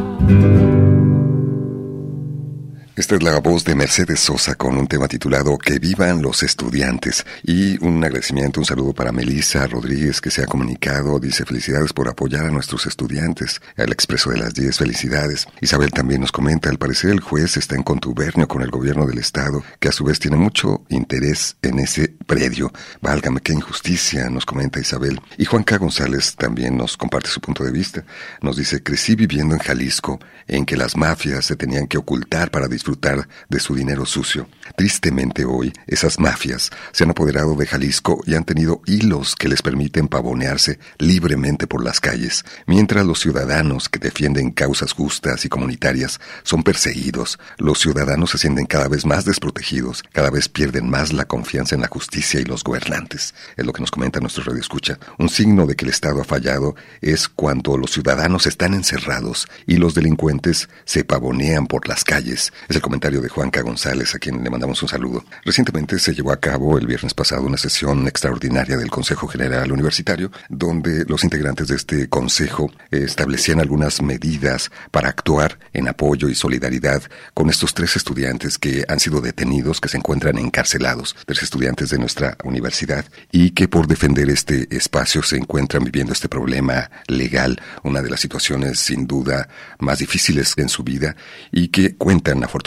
Esta 2.93 3.15
es 3.15 3.23
la 3.23 3.39
voz 3.39 3.63
de 3.63 3.73
Mercedes 3.73 4.19
Sosa 4.19 4.55
con 4.55 4.77
un 4.77 4.85
tema 4.85 5.07
titulado 5.07 5.57
Que 5.57 5.79
vivan 5.79 6.21
los 6.21 6.43
estudiantes 6.43 7.25
y 7.41 7.81
un 7.81 8.03
agradecimiento, 8.03 8.59
un 8.59 8.65
saludo 8.65 8.91
para 8.91 9.13
Melissa 9.13 9.65
Rodríguez 9.65 10.19
que 10.19 10.29
se 10.29 10.43
ha 10.43 10.45
comunicado, 10.45 11.17
dice 11.17 11.45
felicidades 11.45 11.93
por 11.93 12.09
apoyar 12.09 12.45
a 12.45 12.51
nuestros 12.51 12.85
estudiantes. 12.87 13.61
Al 13.77 13.93
expreso 13.93 14.31
de 14.31 14.39
las 14.39 14.53
10 14.55 14.77
felicidades. 14.77 15.47
Isabel 15.61 15.91
también 15.91 16.19
nos 16.19 16.33
comenta, 16.33 16.69
al 16.69 16.79
parecer 16.79 17.11
el 17.11 17.21
juez 17.21 17.55
está 17.55 17.75
en 17.75 17.83
contubernio 17.83 18.49
con 18.49 18.61
el 18.61 18.69
gobierno 18.69 19.07
del 19.07 19.19
estado, 19.19 19.63
que 19.79 19.87
a 19.87 19.93
su 19.93 20.03
vez 20.03 20.19
tiene 20.19 20.35
mucho 20.35 20.83
interés 20.89 21.55
en 21.61 21.79
ese 21.79 22.13
predio. 22.27 22.73
Válgame 22.99 23.39
qué 23.39 23.53
injusticia, 23.53 24.29
nos 24.29 24.45
comenta 24.45 24.81
Isabel. 24.81 25.21
Y 25.37 25.45
Juan 25.45 25.63
K. 25.63 25.77
González 25.77 26.35
también 26.35 26.75
nos 26.75 26.97
comparte 26.97 27.29
su 27.29 27.39
punto 27.39 27.63
de 27.63 27.71
vista. 27.71 28.03
Nos 28.41 28.57
dice, 28.57 28.83
crecí 28.83 29.15
viviendo 29.15 29.55
en 29.55 29.61
Jalisco, 29.61 30.19
en 30.45 30.65
que 30.65 30.75
las 30.75 30.97
mafias 30.97 31.45
se 31.45 31.55
tenían 31.55 31.87
que 31.87 31.97
ocultar 31.97 32.51
para 32.51 32.67
disfrutar 32.81 33.27
de 33.47 33.59
su 33.59 33.75
dinero 33.75 34.07
sucio. 34.07 34.47
Tristemente 34.75 35.45
hoy, 35.45 35.71
esas 35.85 36.19
mafias 36.19 36.71
se 36.91 37.03
han 37.03 37.11
apoderado 37.11 37.55
de 37.55 37.67
Jalisco 37.67 38.23
y 38.25 38.33
han 38.33 38.43
tenido 38.43 38.81
hilos 38.87 39.35
que 39.35 39.47
les 39.47 39.61
permiten 39.61 40.07
pavonearse 40.07 40.79
libremente 40.97 41.67
por 41.67 41.83
las 41.83 41.99
calles, 41.99 42.43
mientras 42.65 43.05
los 43.05 43.19
ciudadanos 43.19 43.87
que 43.87 43.99
defienden 43.99 44.49
causas 44.49 44.93
justas 44.93 45.45
y 45.45 45.49
comunitarias 45.49 46.19
son 46.41 46.63
perseguidos. 46.63 47.37
Los 47.59 47.79
ciudadanos 47.79 48.31
se 48.31 48.39
sienten 48.39 48.65
cada 48.65 48.87
vez 48.87 49.05
más 49.05 49.25
desprotegidos, 49.25 50.03
cada 50.11 50.31
vez 50.31 50.49
pierden 50.49 50.89
más 50.89 51.13
la 51.13 51.25
confianza 51.25 51.75
en 51.75 51.81
la 51.81 51.87
justicia 51.87 52.39
y 52.39 52.45
los 52.45 52.63
gobernantes. 52.63 53.35
Es 53.57 53.65
lo 53.65 53.73
que 53.73 53.81
nos 53.81 53.91
comenta 53.91 54.19
nuestro 54.19 54.43
radio 54.43 54.59
escucha. 54.59 54.97
Un 55.19 55.29
signo 55.29 55.67
de 55.67 55.75
que 55.75 55.85
el 55.85 55.91
Estado 55.91 56.19
ha 56.19 56.25
fallado 56.25 56.75
es 57.01 57.27
cuando 57.27 57.77
los 57.77 57.91
ciudadanos 57.91 58.47
están 58.47 58.73
encerrados 58.73 59.47
y 59.67 59.75
los 59.75 59.93
delincuentes 59.93 60.67
se 60.85 61.03
pavonean 61.03 61.67
por 61.67 61.87
las 61.87 62.03
calles. 62.03 62.51
Es 62.71 62.77
el 62.77 62.81
comentario 62.81 63.19
de 63.19 63.27
Juanca 63.27 63.61
González, 63.63 64.15
a 64.15 64.19
quien 64.19 64.41
le 64.41 64.49
mandamos 64.49 64.81
un 64.81 64.87
saludo. 64.87 65.25
Recientemente 65.43 65.99
se 65.99 66.13
llevó 66.13 66.31
a 66.31 66.39
cabo 66.39 66.77
el 66.77 66.87
viernes 66.87 67.13
pasado 67.13 67.41
una 67.41 67.57
sesión 67.57 68.07
extraordinaria 68.07 68.77
del 68.77 68.89
Consejo 68.89 69.27
General 69.27 69.69
Universitario, 69.69 70.31
donde 70.47 71.03
los 71.03 71.25
integrantes 71.25 71.67
de 71.67 71.75
este 71.75 72.07
consejo 72.07 72.71
establecían 72.89 73.59
algunas 73.59 74.01
medidas 74.01 74.71
para 74.89 75.09
actuar 75.09 75.59
en 75.73 75.89
apoyo 75.89 76.29
y 76.29 76.33
solidaridad 76.33 77.03
con 77.33 77.49
estos 77.49 77.73
tres 77.73 77.97
estudiantes 77.97 78.57
que 78.57 78.85
han 78.87 79.01
sido 79.01 79.19
detenidos, 79.19 79.81
que 79.81 79.89
se 79.89 79.97
encuentran 79.97 80.37
encarcelados, 80.37 81.17
tres 81.25 81.43
estudiantes 81.43 81.89
de 81.89 81.99
nuestra 81.99 82.37
universidad 82.45 83.03
y 83.33 83.49
que 83.51 83.67
por 83.67 83.85
defender 83.85 84.29
este 84.29 84.73
espacio 84.73 85.23
se 85.23 85.35
encuentran 85.35 85.83
viviendo 85.83 86.13
este 86.13 86.29
problema 86.29 86.89
legal, 87.07 87.61
una 87.83 88.01
de 88.01 88.09
las 88.09 88.21
situaciones 88.21 88.79
sin 88.79 89.07
duda 89.07 89.49
más 89.79 89.99
difíciles 89.99 90.53
en 90.55 90.69
su 90.69 90.83
vida 90.83 91.17
y 91.51 91.67
que 91.67 91.97
cuentan 91.97 92.41
afortunadamente 92.45 92.60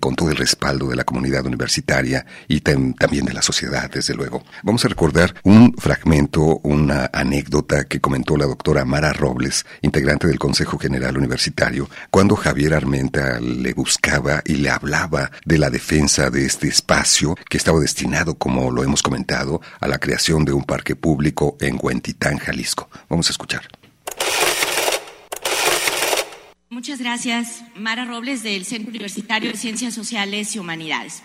con 0.00 0.16
todo 0.16 0.30
el 0.30 0.36
respaldo 0.36 0.88
de 0.88 0.96
la 0.96 1.04
comunidad 1.04 1.46
universitaria 1.46 2.26
y 2.48 2.60
también 2.60 3.26
de 3.26 3.32
la 3.32 3.42
sociedad, 3.42 3.90
desde 3.90 4.14
luego. 4.14 4.42
Vamos 4.62 4.84
a 4.84 4.88
recordar 4.88 5.34
un 5.44 5.74
fragmento, 5.78 6.60
una 6.62 7.10
anécdota 7.12 7.84
que 7.84 8.00
comentó 8.00 8.36
la 8.36 8.46
doctora 8.46 8.84
Mara 8.84 9.12
Robles, 9.12 9.66
integrante 9.82 10.26
del 10.26 10.38
Consejo 10.38 10.78
General 10.78 11.16
Universitario, 11.16 11.88
cuando 12.10 12.36
Javier 12.36 12.74
Armenta 12.74 13.40
le 13.40 13.72
buscaba 13.74 14.42
y 14.44 14.56
le 14.56 14.70
hablaba 14.70 15.30
de 15.44 15.58
la 15.58 15.70
defensa 15.70 16.30
de 16.30 16.44
este 16.44 16.68
espacio 16.68 17.36
que 17.48 17.56
estaba 17.56 17.80
destinado, 17.80 18.34
como 18.36 18.70
lo 18.70 18.82
hemos 18.82 19.02
comentado, 19.02 19.60
a 19.80 19.88
la 19.88 19.98
creación 19.98 20.44
de 20.44 20.52
un 20.52 20.64
parque 20.64 20.96
público 20.96 21.56
en 21.60 21.78
Huentitán, 21.80 22.38
Jalisco. 22.38 22.88
Vamos 23.08 23.28
a 23.28 23.32
escuchar. 23.32 23.77
Muchas 26.78 27.00
gracias, 27.00 27.64
Mara 27.74 28.04
Robles, 28.04 28.44
del 28.44 28.64
Centro 28.64 28.90
Universitario 28.90 29.50
de 29.50 29.58
Ciencias 29.58 29.94
Sociales 29.94 30.54
y 30.54 30.60
Humanidades. 30.60 31.24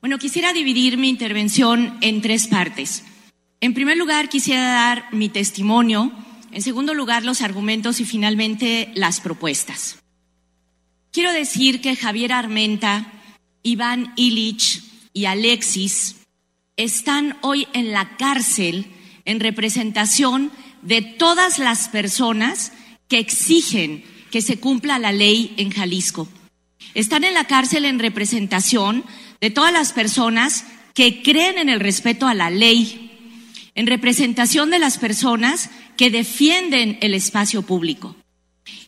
Bueno, 0.00 0.16
quisiera 0.16 0.54
dividir 0.54 0.96
mi 0.96 1.10
intervención 1.10 1.98
en 2.00 2.22
tres 2.22 2.46
partes. 2.46 3.04
En 3.60 3.74
primer 3.74 3.98
lugar, 3.98 4.30
quisiera 4.30 4.62
dar 4.62 5.12
mi 5.12 5.28
testimonio, 5.28 6.10
en 6.52 6.62
segundo 6.62 6.94
lugar, 6.94 7.22
los 7.22 7.42
argumentos 7.42 8.00
y 8.00 8.06
finalmente 8.06 8.90
las 8.94 9.20
propuestas. 9.20 9.98
Quiero 11.12 11.34
decir 11.34 11.82
que 11.82 11.94
Javier 11.94 12.32
Armenta, 12.32 13.12
Iván 13.62 14.14
Illich 14.16 14.82
y 15.12 15.26
Alexis 15.26 16.16
están 16.78 17.36
hoy 17.42 17.68
en 17.74 17.92
la 17.92 18.16
cárcel 18.16 18.86
en 19.26 19.40
representación 19.40 20.50
de 20.80 21.02
todas 21.02 21.58
las 21.58 21.90
personas 21.90 22.72
que 23.06 23.18
exigen 23.18 24.02
que 24.30 24.42
se 24.42 24.58
cumpla 24.58 24.98
la 24.98 25.12
ley 25.12 25.54
en 25.56 25.70
Jalisco. 25.70 26.28
Están 26.94 27.24
en 27.24 27.34
la 27.34 27.44
cárcel 27.44 27.84
en 27.84 27.98
representación 27.98 29.04
de 29.40 29.50
todas 29.50 29.72
las 29.72 29.92
personas 29.92 30.64
que 30.94 31.22
creen 31.22 31.58
en 31.58 31.68
el 31.68 31.80
respeto 31.80 32.26
a 32.26 32.34
la 32.34 32.50
ley, 32.50 33.10
en 33.74 33.86
representación 33.86 34.70
de 34.70 34.78
las 34.78 34.98
personas 34.98 35.70
que 35.96 36.10
defienden 36.10 36.98
el 37.00 37.14
espacio 37.14 37.62
público. 37.62 38.16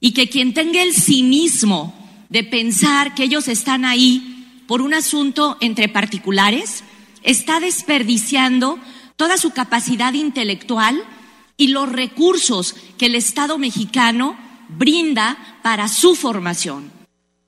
Y 0.00 0.12
que 0.12 0.28
quien 0.28 0.54
tenga 0.54 0.82
el 0.82 0.94
cinismo 0.94 1.94
de 2.28 2.44
pensar 2.44 3.14
que 3.14 3.24
ellos 3.24 3.48
están 3.48 3.84
ahí 3.84 4.62
por 4.66 4.82
un 4.82 4.94
asunto 4.94 5.56
entre 5.60 5.88
particulares, 5.88 6.84
está 7.22 7.60
desperdiciando 7.60 8.78
toda 9.16 9.36
su 9.36 9.50
capacidad 9.50 10.14
intelectual 10.14 11.02
y 11.56 11.68
los 11.68 11.90
recursos 11.90 12.74
que 12.96 13.06
el 13.06 13.14
Estado 13.14 13.58
mexicano 13.58 14.36
brinda 14.76 15.58
para 15.62 15.88
su 15.88 16.14
formación. 16.14 16.90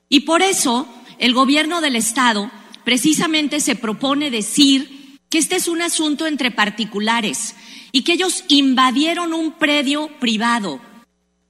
Y 0.08 0.20
por 0.20 0.42
eso 0.42 0.86
el 1.18 1.34
gobierno 1.34 1.80
del 1.80 1.96
Estado 1.96 2.50
precisamente 2.84 3.60
se 3.60 3.76
propone 3.76 4.30
decir 4.30 5.18
que 5.28 5.38
este 5.38 5.56
es 5.56 5.68
un 5.68 5.80
asunto 5.80 6.26
entre 6.26 6.50
particulares 6.50 7.54
y 7.92 8.02
que 8.02 8.14
ellos 8.14 8.44
invadieron 8.48 9.32
un 9.32 9.52
predio 9.52 10.08
privado. 10.18 10.80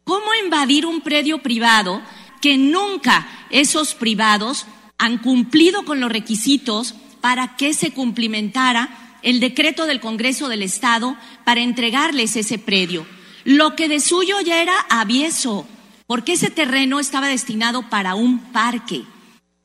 ¿Cómo 0.04 0.26
invadir 0.44 0.86
un 0.86 1.00
predio 1.00 1.42
privado 1.42 2.02
que 2.40 2.58
nunca 2.58 3.28
esos 3.50 3.94
privados 3.94 4.66
han 4.98 5.18
cumplido 5.18 5.84
con 5.84 6.00
los 6.00 6.12
requisitos 6.12 6.94
para 7.20 7.56
que 7.56 7.74
se 7.74 7.92
cumplimentara 7.92 9.18
el 9.22 9.40
decreto 9.40 9.86
del 9.86 10.00
Congreso 10.00 10.48
del 10.48 10.62
Estado 10.62 11.16
para 11.44 11.60
entregarles 11.60 12.36
ese 12.36 12.58
predio? 12.58 13.06
Lo 13.44 13.74
que 13.76 13.88
de 13.88 14.00
suyo 14.00 14.40
ya 14.40 14.62
era 14.62 14.74
avieso, 14.88 15.66
porque 16.06 16.34
ese 16.34 16.50
terreno 16.50 17.00
estaba 17.00 17.28
destinado 17.28 17.88
para 17.88 18.14
un 18.14 18.38
parque. 18.52 19.04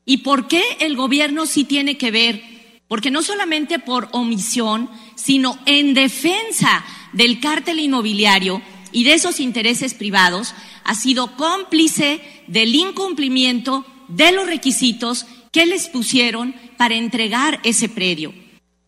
¿Y 0.04 0.18
por 0.18 0.48
qué 0.48 0.62
el 0.80 0.96
gobierno 0.96 1.46
sí 1.46 1.64
tiene 1.64 1.98
que 1.98 2.10
ver? 2.10 2.42
Porque 2.88 3.10
no 3.10 3.22
solamente 3.22 3.78
por 3.78 4.08
omisión, 4.12 4.88
sino 5.14 5.58
en 5.66 5.94
defensa 5.94 6.84
del 7.12 7.40
cártel 7.40 7.78
inmobiliario 7.80 8.62
y 8.92 9.04
de 9.04 9.14
esos 9.14 9.40
intereses 9.40 9.94
privados, 9.94 10.54
ha 10.84 10.94
sido 10.94 11.36
cómplice 11.36 12.22
del 12.46 12.74
incumplimiento 12.74 13.84
de 14.08 14.32
los 14.32 14.46
requisitos 14.46 15.26
que 15.52 15.66
les 15.66 15.88
pusieron 15.88 16.54
para 16.76 16.94
entregar 16.94 17.60
ese 17.62 17.88
predio. 17.88 18.32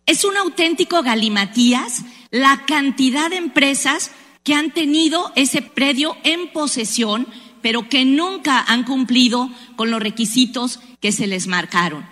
Es 0.06 0.24
un 0.24 0.36
auténtico 0.36 1.02
galimatías 1.02 2.02
la 2.30 2.64
cantidad 2.66 3.30
de 3.30 3.36
empresas 3.36 4.10
que 4.44 4.54
han 4.54 4.72
tenido 4.72 5.32
ese 5.36 5.62
predio 5.62 6.16
en 6.24 6.48
posesión, 6.52 7.26
pero 7.62 7.88
que 7.88 8.04
nunca 8.04 8.64
han 8.66 8.84
cumplido 8.84 9.50
con 9.76 9.90
los 9.90 10.00
requisitos 10.00 10.80
que 11.00 11.12
se 11.12 11.26
les 11.26 11.46
marcaron. 11.46 12.06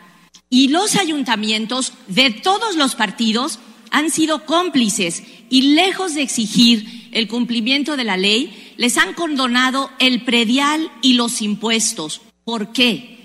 Y 0.51 0.69
los 0.69 0.97
ayuntamientos 0.97 1.93
de 2.07 2.31
todos 2.31 2.77
los 2.77 2.95
partidos 2.95 3.59
han 3.91 4.11
sido 4.11 4.45
cómplices 4.45 5.23
y 5.51 5.75
lejos 5.75 6.14
de 6.14 6.23
exigir 6.23 7.09
el 7.12 7.29
cumplimiento 7.29 7.97
de 7.97 8.05
la 8.05 8.17
ley, 8.17 8.75
les 8.77 8.99
han 8.99 9.14
condonado 9.14 9.91
el 9.99 10.25
predial 10.25 10.91
y 11.03 11.14
los 11.14 11.41
impuestos. 11.43 12.21
¿Por 12.45 12.73
qué? 12.73 13.17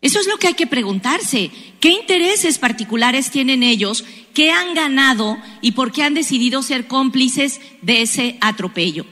Eso 0.00 0.18
es 0.18 0.26
lo 0.26 0.38
que 0.38 0.48
hay 0.48 0.54
que 0.54 0.66
preguntarse. 0.66 1.50
¿Qué 1.78 1.90
intereses 1.90 2.58
particulares 2.58 3.30
tienen 3.30 3.62
ellos? 3.62 4.04
¿Qué 4.32 4.50
han 4.50 4.74
ganado 4.74 5.36
y 5.60 5.72
por 5.72 5.92
qué 5.92 6.02
han 6.02 6.14
decidido 6.14 6.62
ser 6.62 6.86
cómplices 6.86 7.60
de 7.82 8.02
ese 8.02 8.38
atropello? 8.40 9.04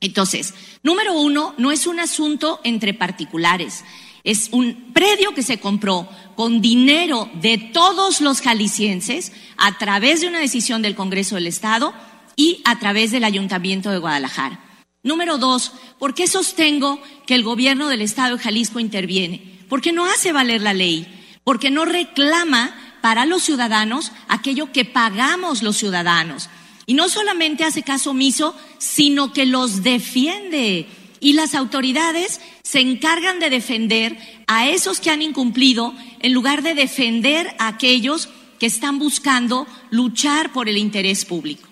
Entonces, 0.00 0.54
número 0.82 1.14
uno, 1.14 1.54
no 1.58 1.70
es 1.70 1.86
un 1.86 2.00
asunto 2.00 2.60
entre 2.64 2.94
particulares. 2.94 3.84
Es 4.22 4.48
un 4.52 4.92
predio 4.94 5.34
que 5.34 5.42
se 5.42 5.60
compró 5.60 6.08
con 6.34 6.62
dinero 6.62 7.28
de 7.34 7.58
todos 7.58 8.22
los 8.22 8.40
jaliscienses 8.40 9.32
a 9.58 9.76
través 9.76 10.22
de 10.22 10.28
una 10.28 10.40
decisión 10.40 10.80
del 10.80 10.94
Congreso 10.94 11.34
del 11.34 11.46
Estado 11.46 11.92
y 12.36 12.62
a 12.64 12.78
través 12.78 13.10
del 13.10 13.24
Ayuntamiento 13.24 13.90
de 13.90 13.98
Guadalajara. 13.98 14.60
Número 15.02 15.36
dos, 15.36 15.72
¿por 15.98 16.14
qué 16.14 16.26
sostengo 16.26 17.00
que 17.26 17.34
el 17.34 17.44
gobierno 17.44 17.88
del 17.88 18.00
Estado 18.00 18.38
de 18.38 18.42
Jalisco 18.42 18.80
interviene? 18.80 19.53
Porque 19.74 19.90
no 19.90 20.06
hace 20.06 20.30
valer 20.30 20.62
la 20.62 20.72
ley, 20.72 21.04
porque 21.42 21.68
no 21.68 21.84
reclama 21.84 22.72
para 23.00 23.26
los 23.26 23.42
ciudadanos 23.42 24.12
aquello 24.28 24.70
que 24.70 24.84
pagamos 24.84 25.64
los 25.64 25.76
ciudadanos. 25.76 26.48
Y 26.86 26.94
no 26.94 27.08
solamente 27.08 27.64
hace 27.64 27.82
caso 27.82 28.12
omiso, 28.12 28.56
sino 28.78 29.32
que 29.32 29.46
los 29.46 29.82
defiende. 29.82 30.86
y 31.18 31.32
las 31.32 31.56
autoridades 31.56 32.40
se 32.62 32.78
encargan 32.78 33.40
de 33.40 33.50
defender 33.50 34.16
a 34.46 34.68
esos 34.68 35.00
que 35.00 35.10
han 35.10 35.22
incumplido 35.22 35.92
en 36.20 36.32
lugar 36.32 36.62
de 36.62 36.74
defender 36.74 37.56
a 37.58 37.66
aquellos 37.66 38.28
que 38.60 38.66
están 38.66 39.00
buscando 39.00 39.66
luchar 39.90 40.52
por 40.52 40.68
el 40.68 40.78
interés 40.78 41.24
público. 41.24 41.68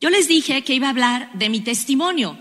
Yo 0.00 0.08
les 0.08 0.28
dije 0.28 0.62
que 0.62 0.72
iba 0.72 0.86
a 0.86 0.90
hablar 0.90 1.30
de 1.34 1.50
mi 1.50 1.60
testimonio. 1.60 2.38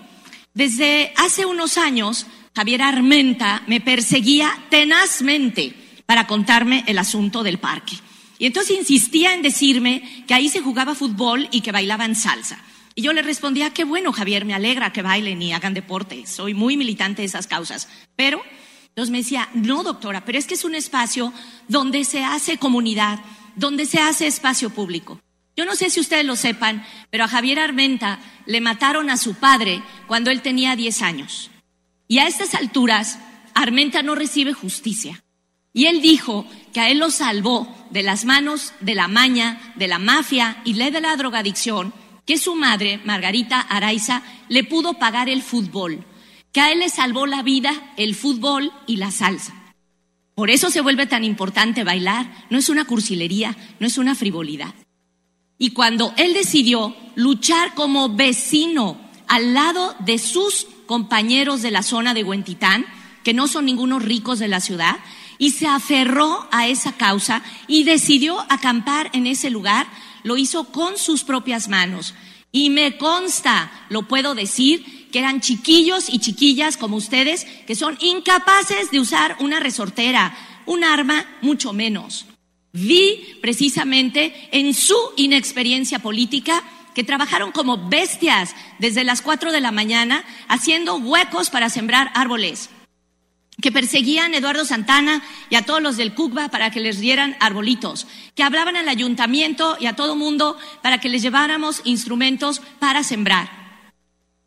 Desde 0.54 1.12
hace 1.18 1.46
unos 1.46 1.78
años, 1.78 2.26
Javier 2.56 2.82
Armenta 2.82 3.64
me 3.68 3.80
perseguía 3.80 4.52
tenazmente 4.70 5.74
para 6.06 6.28
contarme 6.28 6.84
el 6.88 6.98
asunto 6.98 7.44
del 7.44 7.60
parque. 7.60 7.96
Y 8.38 8.46
entonces 8.46 8.78
insistía 8.78 9.34
en 9.34 9.42
decirme 9.42 10.26
que 10.28 10.34
ahí 10.34 10.50
se 10.50 10.62
jugaba 10.62 10.96
fútbol 10.96 11.48
y 11.52 11.62
que 11.62 11.72
bailaban 11.72 12.16
salsa. 12.16 12.62
Y 12.96 13.04
yo 13.04 13.14
le 13.14 13.22
respondía, 13.22 13.70
qué 13.70 13.86
bueno, 13.86 14.12
Javier, 14.12 14.44
me 14.44 14.54
alegra 14.54 14.92
que 14.92 15.02
bailen 15.02 15.42
y 15.42 15.54
hagan 15.54 15.74
deporte. 15.74 16.26
Soy 16.28 16.54
muy 16.54 16.76
militante 16.76 17.22
de 17.22 17.28
esas 17.28 17.48
causas. 17.48 17.88
Pero, 18.16 18.42
entonces 18.90 19.12
me 19.12 19.20
decía, 19.20 19.48
no, 19.54 19.84
doctora, 19.84 20.26
pero 20.26 20.38
es 20.38 20.46
que 20.46 20.56
es 20.56 20.66
un 20.66 20.76
espacio 20.76 21.32
donde 21.70 22.04
se 22.04 22.26
hace 22.26 22.58
comunidad, 22.58 23.20
donde 23.56 23.86
se 23.86 24.00
hace 24.00 24.28
espacio 24.28 24.72
público. 24.72 25.22
Yo 25.56 25.66
no 25.66 25.76
sé 25.76 25.90
si 25.90 26.00
ustedes 26.00 26.26
lo 26.26 26.36
sepan, 26.36 26.86
pero 27.10 27.24
a 27.24 27.30
Javier 27.30 27.60
Armenta 27.60 28.20
le 28.46 28.60
mataron 28.60 29.10
a 29.10 29.18
su 29.18 29.36
padre 29.36 29.82
cuando 30.08 30.32
él 30.32 30.42
tenía 30.42 30.76
10 30.76 31.02
años. 31.02 31.52
Y 32.12 32.20
a 32.20 32.28
estas 32.28 32.56
alturas, 32.56 33.20
Armenta 33.54 34.04
no 34.04 34.16
recibe 34.16 34.52
justicia. 34.52 35.24
Y 35.72 35.86
él 35.86 36.02
dijo 36.02 36.46
que 36.74 36.82
a 36.82 36.90
él 36.90 36.98
lo 36.98 37.10
salvó 37.10 37.74
de 37.90 38.04
las 38.04 38.26
manos 38.26 38.74
de 38.82 38.96
la 38.96 39.08
maña, 39.08 39.74
de 39.78 39.88
la 39.88 39.98
mafia 39.98 40.62
y 40.66 40.74
de 40.74 41.00
la 41.00 41.16
drogadicción, 41.16 41.94
que 42.26 42.38
su 42.38 42.56
madre, 42.56 43.00
Margarita 43.06 43.62
Araiza, 43.62 44.24
le 44.50 44.66
pudo 44.66 44.96
pagar 45.00 45.30
el 45.30 45.42
fútbol, 45.42 46.04
que 46.52 46.60
a 46.60 46.74
él 46.74 46.80
le 46.80 46.90
salvó 46.90 47.28
la 47.28 47.44
vida 47.44 47.94
el 47.96 48.14
fútbol 48.14 48.74
y 48.88 48.98
la 48.98 49.12
salsa. 49.12 49.74
Por 50.36 50.50
eso 50.50 50.70
se 50.70 50.82
vuelve 50.82 51.08
tan 51.08 51.24
importante 51.24 51.86
bailar, 51.86 52.46
no 52.50 52.58
es 52.58 52.68
una 52.68 52.84
cursilería, 52.84 53.56
no 53.80 53.88
es 53.88 53.98
una 53.98 54.16
frivolidad. 54.16 54.76
Y 55.58 55.72
cuando 55.72 56.14
él 56.18 56.34
decidió 56.34 56.94
luchar 57.16 57.74
como 57.74 58.10
vecino 58.10 59.00
al 59.30 59.54
lado 59.54 59.96
de 60.00 60.18
sus 60.18 60.68
compañeros 60.92 61.62
de 61.62 61.72
la 61.72 61.84
zona 61.84 62.14
de 62.14 62.26
Huentitán, 62.26 62.86
que 63.24 63.34
no 63.34 63.48
son 63.48 63.64
ningunos 63.64 64.04
ricos 64.04 64.40
de 64.40 64.50
la 64.50 64.60
ciudad, 64.60 64.98
y 65.38 65.52
se 65.52 65.66
aferró 65.66 66.50
a 66.52 66.68
esa 66.68 66.98
causa 66.98 67.42
y 67.66 67.86
decidió 67.86 68.42
acampar 68.50 69.10
en 69.14 69.26
ese 69.26 69.50
lugar, 69.50 69.88
lo 70.24 70.36
hizo 70.36 70.66
con 70.66 70.98
sus 70.98 71.24
propias 71.24 71.70
manos. 71.70 72.14
Y 72.52 72.72
me 72.72 72.98
consta, 72.98 73.72
lo 73.88 74.06
puedo 74.06 74.36
decir, 74.36 75.08
que 75.14 75.20
eran 75.20 75.40
chiquillos 75.40 76.10
y 76.10 76.20
chiquillas 76.20 76.76
como 76.76 76.98
ustedes 76.98 77.46
que 77.66 77.76
son 77.76 77.98
incapaces 78.02 78.92
de 78.92 79.00
usar 79.00 79.38
una 79.40 79.62
resortera, 79.62 80.36
un 80.66 80.84
arma 80.84 81.26
mucho 81.42 81.72
menos. 81.72 82.26
Vi 82.74 83.38
precisamente 83.42 84.50
en 84.52 84.74
su 84.74 84.98
inexperiencia 85.16 86.00
política 86.00 86.62
que 86.94 87.04
trabajaron 87.04 87.52
como 87.52 87.90
bestias 87.90 88.56
desde 88.80 89.04
las 89.04 89.22
cuatro 89.22 89.52
de 89.52 89.62
la 89.62 89.72
mañana 89.72 90.24
haciendo 90.48 90.96
huecos 90.96 91.50
para 91.50 91.70
sembrar 91.70 92.12
árboles, 92.14 92.70
que 93.62 93.72
perseguían 93.72 94.34
a 94.34 94.38
Eduardo 94.38 94.66
Santana 94.66 95.24
y 95.50 95.56
a 95.56 95.66
todos 95.66 95.82
los 95.82 95.98
del 95.98 96.14
CUCBA 96.14 96.50
para 96.50 96.72
que 96.72 96.80
les 96.80 97.00
dieran 97.00 97.38
arbolitos, 97.40 98.08
que 98.36 98.44
hablaban 98.44 98.76
al 98.76 98.90
ayuntamiento 98.90 99.78
y 99.80 99.86
a 99.86 99.96
todo 99.96 100.16
mundo 100.16 100.58
para 100.82 101.00
que 101.00 101.10
les 101.10 101.22
lleváramos 101.22 101.82
instrumentos 101.84 102.62
para 102.80 103.04
sembrar 103.04 103.62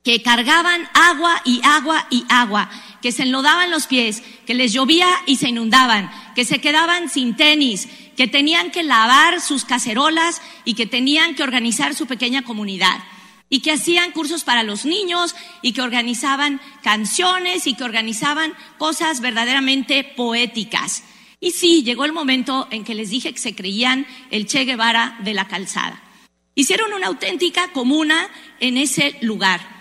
que 0.04 0.22
cargaban 0.22 0.86
agua 0.92 1.40
y 1.46 1.60
agua 1.64 2.06
y 2.10 2.24
agua, 2.28 2.70
que 3.00 3.10
se 3.10 3.22
enlodaban 3.22 3.70
los 3.70 3.86
pies, 3.86 4.22
que 4.46 4.52
les 4.54 4.72
llovía 4.72 5.08
y 5.26 5.36
se 5.36 5.48
inundaban, 5.48 6.10
que 6.34 6.44
se 6.44 6.60
quedaban 6.60 7.08
sin 7.08 7.34
tenis, 7.34 7.88
que 8.16 8.26
tenían 8.26 8.70
que 8.70 8.82
lavar 8.82 9.40
sus 9.40 9.64
cacerolas 9.64 10.40
y 10.64 10.74
que 10.74 10.86
tenían 10.86 11.34
que 11.34 11.42
organizar 11.42 11.94
su 11.94 12.06
pequeña 12.06 12.42
comunidad 12.42 12.98
y 13.50 13.60
que 13.60 13.72
hacían 13.72 14.12
cursos 14.12 14.44
para 14.44 14.62
los 14.62 14.84
niños 14.84 15.34
y 15.62 15.72
que 15.72 15.82
organizaban 15.82 16.60
canciones 16.82 17.66
y 17.66 17.74
que 17.74 17.84
organizaban 17.84 18.52
cosas 18.78 19.20
verdaderamente 19.20 20.04
poéticas. 20.04 21.04
Y 21.40 21.50
sí, 21.50 21.82
llegó 21.82 22.04
el 22.04 22.12
momento 22.12 22.68
en 22.70 22.84
que 22.84 22.94
les 22.94 23.10
dije 23.10 23.32
que 23.32 23.38
se 23.38 23.54
creían 23.54 24.06
el 24.30 24.46
Che 24.46 24.64
Guevara 24.64 25.18
de 25.22 25.34
la 25.34 25.46
calzada. 25.46 26.02
Hicieron 26.54 26.92
una 26.94 27.08
auténtica 27.08 27.72
comuna 27.72 28.28
en 28.60 28.78
ese 28.78 29.18
lugar 29.20 29.73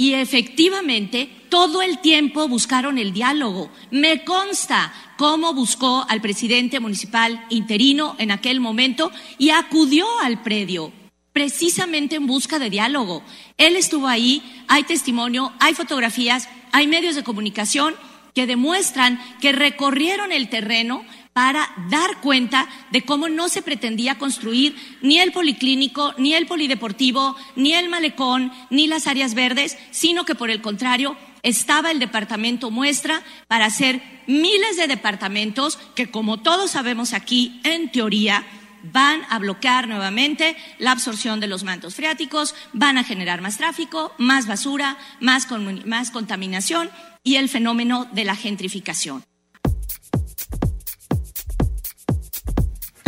y 0.00 0.14
efectivamente, 0.14 1.28
todo 1.48 1.82
el 1.82 1.98
tiempo 1.98 2.46
buscaron 2.46 2.98
el 2.98 3.12
diálogo. 3.12 3.68
Me 3.90 4.24
consta 4.24 4.92
cómo 5.18 5.52
buscó 5.52 6.06
al 6.08 6.20
presidente 6.20 6.78
municipal 6.78 7.44
interino 7.50 8.14
en 8.20 8.30
aquel 8.30 8.60
momento 8.60 9.10
y 9.38 9.50
acudió 9.50 10.06
al 10.20 10.42
predio 10.42 10.92
precisamente 11.32 12.16
en 12.16 12.26
busca 12.26 12.58
de 12.58 12.70
diálogo. 12.70 13.22
Él 13.58 13.76
estuvo 13.76 14.08
ahí, 14.08 14.42
hay 14.66 14.84
testimonio, 14.84 15.52
hay 15.60 15.74
fotografías, 15.74 16.48
hay 16.72 16.86
medios 16.86 17.14
de 17.14 17.22
comunicación 17.22 17.94
que 18.34 18.46
demuestran 18.46 19.20
que 19.40 19.52
recorrieron 19.52 20.32
el 20.32 20.48
terreno 20.48 21.04
para 21.38 21.70
dar 21.88 22.20
cuenta 22.20 22.68
de 22.90 23.04
cómo 23.04 23.28
no 23.28 23.48
se 23.48 23.62
pretendía 23.62 24.18
construir 24.18 24.74
ni 25.02 25.20
el 25.20 25.30
policlínico, 25.30 26.12
ni 26.18 26.34
el 26.34 26.48
polideportivo, 26.48 27.36
ni 27.54 27.74
el 27.74 27.88
malecón, 27.88 28.50
ni 28.70 28.88
las 28.88 29.06
áreas 29.06 29.34
verdes, 29.34 29.78
sino 29.92 30.24
que 30.24 30.34
por 30.34 30.50
el 30.50 30.60
contrario 30.60 31.16
estaba 31.44 31.92
el 31.92 32.00
departamento 32.00 32.72
muestra 32.72 33.22
para 33.46 33.66
hacer 33.66 34.02
miles 34.26 34.76
de 34.78 34.88
departamentos 34.88 35.78
que, 35.94 36.10
como 36.10 36.38
todos 36.38 36.72
sabemos 36.72 37.12
aquí, 37.12 37.60
en 37.62 37.92
teoría, 37.92 38.44
van 38.82 39.22
a 39.30 39.38
bloquear 39.38 39.86
nuevamente 39.86 40.56
la 40.80 40.90
absorción 40.90 41.38
de 41.38 41.46
los 41.46 41.62
mantos 41.62 41.94
freáticos, 41.94 42.56
van 42.72 42.98
a 42.98 43.04
generar 43.04 43.42
más 43.42 43.58
tráfico, 43.58 44.12
más 44.18 44.48
basura, 44.48 44.98
más, 45.20 45.46
más 45.86 46.10
contaminación 46.10 46.90
y 47.22 47.36
el 47.36 47.48
fenómeno 47.48 48.06
de 48.06 48.24
la 48.24 48.34
gentrificación. 48.34 49.22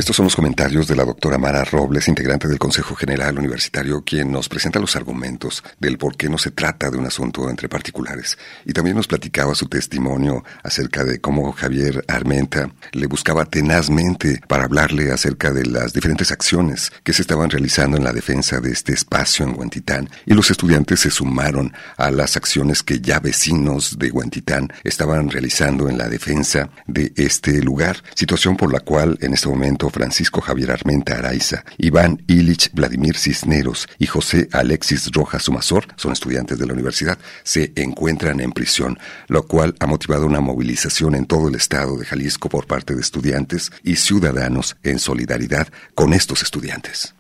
Estos 0.01 0.17
son 0.17 0.25
los 0.25 0.35
comentarios 0.35 0.89
de 0.89 0.97
la 0.97 1.05
doctora 1.05 1.37
Mara 1.37 1.63
Robles, 1.63 2.09
integrante 2.09 2.49
del 2.49 2.59
Consejo 2.59 2.95
General 2.95 3.39
Universitario, 3.39 4.03
quien 4.03 4.33
nos 4.33 4.49
presenta 4.49 4.81
los 4.81 4.97
argumentos 4.97 5.63
del 5.79 5.99
por 5.99 6.17
qué 6.17 6.31
no 6.31 6.39
se 6.39 6.53
trata 6.53 6.91
de 6.91 6.97
un 6.97 7.05
asunto 7.05 7.51
entre 7.51 7.69
particulares. 7.69 8.39
Y 8.65 8.73
también 8.73 8.97
nos 8.97 9.07
platicaba 9.07 9.55
su 9.55 9.69
testimonio 9.69 10.43
acerca 10.63 11.05
de 11.05 11.21
cómo 11.21 11.53
Javier 11.53 12.03
Armenta 12.09 12.71
le 12.93 13.09
buscaba 13.09 13.45
tenazmente 13.45 14.41
para 14.49 14.65
hablarle 14.65 15.13
acerca 15.13 15.53
de 15.53 15.67
las 15.67 15.93
diferentes 15.93 16.33
acciones 16.33 16.91
que 17.05 17.13
se 17.13 17.21
estaban 17.21 17.51
realizando 17.51 17.99
en 17.99 18.05
la 18.05 18.15
defensa 18.15 18.59
de 18.59 18.73
este 18.73 18.95
espacio 18.95 19.45
en 19.45 19.55
Huentitán. 19.55 20.09
Y 20.25 20.33
los 20.33 20.51
estudiantes 20.51 21.01
se 21.01 21.11
sumaron 21.11 21.75
a 21.99 22.11
las 22.11 22.39
acciones 22.39 22.83
que 22.83 23.03
ya 23.03 23.21
vecinos 23.21 23.99
de 23.99 24.11
Huentitán 24.11 24.73
estaban 24.83 25.29
realizando 25.29 25.91
en 25.91 25.99
la 25.99 26.09
defensa 26.09 26.71
de 26.87 27.13
este 27.17 27.61
lugar, 27.61 28.03
situación 28.15 28.57
por 28.57 28.73
la 28.73 28.81
cual 28.81 29.19
en 29.21 29.35
este 29.35 29.49
momento 29.51 29.90
Francisco 29.91 30.41
Javier 30.41 30.71
Armenta 30.71 31.17
Araiza, 31.17 31.65
Iván 31.79 32.23
Ilich 32.27 32.71
Vladimir 32.73 33.17
Cisneros 33.17 33.89
y 33.99 34.07
José 34.07 34.49
Alexis 34.53 35.11
Rojas 35.13 35.45
Sumazor, 35.45 35.87
son 35.97 36.13
estudiantes 36.13 36.59
de 36.59 36.67
la 36.67 36.73
universidad, 36.73 37.19
se 37.43 37.73
encuentran 37.77 38.41
en 38.41 38.53
prisión, 38.53 38.99
lo 39.29 39.47
cual 39.47 39.75
ha 39.81 39.87
motivado 39.87 40.27
una 40.27 40.41
movilización 40.41 41.15
en 41.15 41.27
todo 41.27 41.49
el 41.49 41.55
estado 41.55 41.97
de 41.97 42.07
Jalisco 42.07 42.49
por 42.49 42.67
parte 42.67 42.95
de 42.95 43.01
estudiantes 43.01 43.71
y 43.83 43.97
ciudadanos 43.97 44.77
en 44.83 44.99
solidaridad 44.99 45.69
con 45.95 46.13
estos 46.13 46.43
estudiantes. 46.43 47.15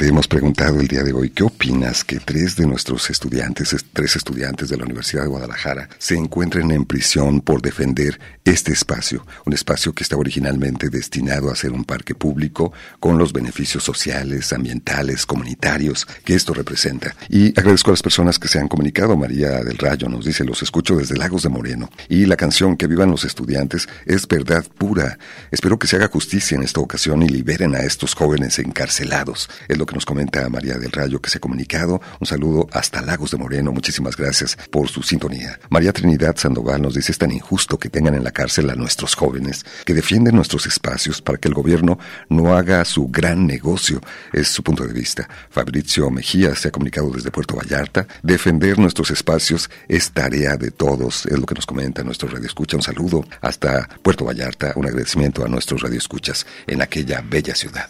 Te 0.00 0.08
hemos 0.08 0.26
preguntado 0.26 0.80
el 0.80 0.88
día 0.88 1.02
de 1.02 1.12
hoy 1.12 1.28
qué 1.28 1.42
opinas 1.42 2.04
que 2.04 2.20
tres 2.20 2.56
de 2.56 2.66
nuestros 2.66 3.10
estudiantes, 3.10 3.76
tres 3.92 4.16
estudiantes 4.16 4.70
de 4.70 4.78
la 4.78 4.86
Universidad 4.86 5.24
de 5.24 5.28
Guadalajara, 5.28 5.90
se 5.98 6.14
encuentren 6.14 6.70
en 6.70 6.86
prisión 6.86 7.42
por 7.42 7.60
defender 7.60 8.18
este 8.46 8.72
espacio, 8.72 9.26
un 9.44 9.52
espacio 9.52 9.92
que 9.92 10.02
estaba 10.02 10.20
originalmente 10.20 10.88
destinado 10.88 11.50
a 11.50 11.54
ser 11.54 11.72
un 11.72 11.84
parque 11.84 12.14
público 12.14 12.72
con 12.98 13.18
los 13.18 13.34
beneficios 13.34 13.84
sociales, 13.84 14.54
ambientales, 14.54 15.26
comunitarios 15.26 16.06
que 16.24 16.34
esto 16.34 16.54
representa. 16.54 17.14
Y 17.28 17.48
agradezco 17.48 17.90
a 17.90 17.92
las 17.92 18.02
personas 18.02 18.38
que 18.38 18.48
se 18.48 18.58
han 18.58 18.68
comunicado. 18.68 19.18
María 19.18 19.62
del 19.62 19.76
Rayo 19.76 20.08
nos 20.08 20.24
dice, 20.24 20.44
los 20.44 20.62
escucho 20.62 20.96
desde 20.96 21.18
Lagos 21.18 21.42
de 21.42 21.50
Moreno. 21.50 21.90
Y 22.08 22.24
la 22.24 22.36
canción 22.36 22.78
Que 22.78 22.86
vivan 22.86 23.10
los 23.10 23.26
estudiantes 23.26 23.86
es 24.06 24.26
verdad 24.26 24.64
pura. 24.78 25.18
Espero 25.50 25.78
que 25.78 25.86
se 25.86 25.96
haga 25.96 26.08
justicia 26.08 26.56
en 26.56 26.62
esta 26.62 26.80
ocasión 26.80 27.22
y 27.22 27.28
liberen 27.28 27.74
a 27.74 27.80
estos 27.80 28.14
jóvenes 28.14 28.58
encarcelados. 28.58 29.50
Es 29.68 29.76
lo 29.76 29.89
nos 29.94 30.04
comenta 30.04 30.48
María 30.48 30.74
del 30.78 30.92
Rayo 30.92 31.20
que 31.20 31.30
se 31.30 31.38
ha 31.38 31.40
comunicado. 31.40 32.00
Un 32.18 32.26
saludo 32.26 32.68
hasta 32.72 33.02
Lagos 33.02 33.30
de 33.30 33.38
Moreno. 33.38 33.72
Muchísimas 33.72 34.16
gracias 34.16 34.56
por 34.70 34.88
su 34.88 35.02
sintonía. 35.02 35.58
María 35.68 35.92
Trinidad 35.92 36.36
Sandoval 36.36 36.82
nos 36.82 36.94
dice 36.94 37.12
es 37.12 37.18
tan 37.18 37.32
injusto 37.32 37.78
que 37.78 37.88
tengan 37.88 38.14
en 38.14 38.24
la 38.24 38.30
cárcel 38.30 38.70
a 38.70 38.74
nuestros 38.74 39.14
jóvenes 39.14 39.64
que 39.84 39.94
defienden 39.94 40.36
nuestros 40.36 40.66
espacios 40.66 41.20
para 41.22 41.38
que 41.38 41.48
el 41.48 41.54
gobierno 41.54 41.98
no 42.28 42.54
haga 42.54 42.84
su 42.84 43.08
gran 43.08 43.46
negocio. 43.46 44.00
Es 44.32 44.48
su 44.48 44.62
punto 44.62 44.86
de 44.86 44.92
vista. 44.92 45.28
Fabricio 45.50 46.10
Mejía 46.10 46.54
se 46.54 46.68
ha 46.68 46.70
comunicado 46.70 47.10
desde 47.10 47.30
Puerto 47.30 47.56
Vallarta. 47.56 48.06
Defender 48.22 48.78
nuestros 48.78 49.10
espacios 49.10 49.70
es 49.88 50.10
tarea 50.12 50.56
de 50.56 50.70
todos, 50.70 51.26
es 51.26 51.38
lo 51.38 51.46
que 51.46 51.54
nos 51.54 51.66
comenta 51.66 52.02
nuestro 52.02 52.28
radio 52.28 52.46
escucha. 52.46 52.76
Un 52.76 52.82
saludo 52.82 53.24
hasta 53.40 53.88
Puerto 54.02 54.24
Vallarta. 54.24 54.72
Un 54.76 54.86
agradecimiento 54.86 55.44
a 55.44 55.48
nuestros 55.48 55.82
radioescuchas 55.82 56.46
en 56.66 56.82
aquella 56.82 57.22
bella 57.22 57.54
ciudad. 57.54 57.88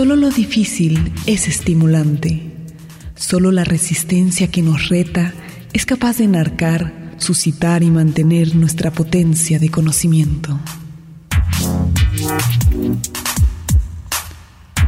Solo 0.00 0.16
lo 0.16 0.30
difícil 0.30 1.12
es 1.26 1.46
estimulante. 1.46 2.40
Solo 3.16 3.52
la 3.52 3.64
resistencia 3.64 4.50
que 4.50 4.62
nos 4.62 4.88
reta 4.88 5.34
es 5.74 5.84
capaz 5.84 6.16
de 6.16 6.24
enarcar, 6.24 7.12
suscitar 7.18 7.82
y 7.82 7.90
mantener 7.90 8.56
nuestra 8.56 8.92
potencia 8.92 9.58
de 9.58 9.68
conocimiento. 9.68 10.58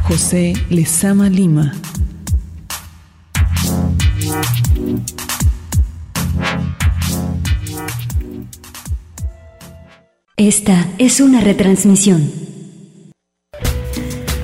José 0.01 0.53
Lezama 0.71 1.29
Lima. 1.29 1.75
Esta 10.37 10.89
es 10.97 11.19
una 11.19 11.39
retransmisión 11.39 12.52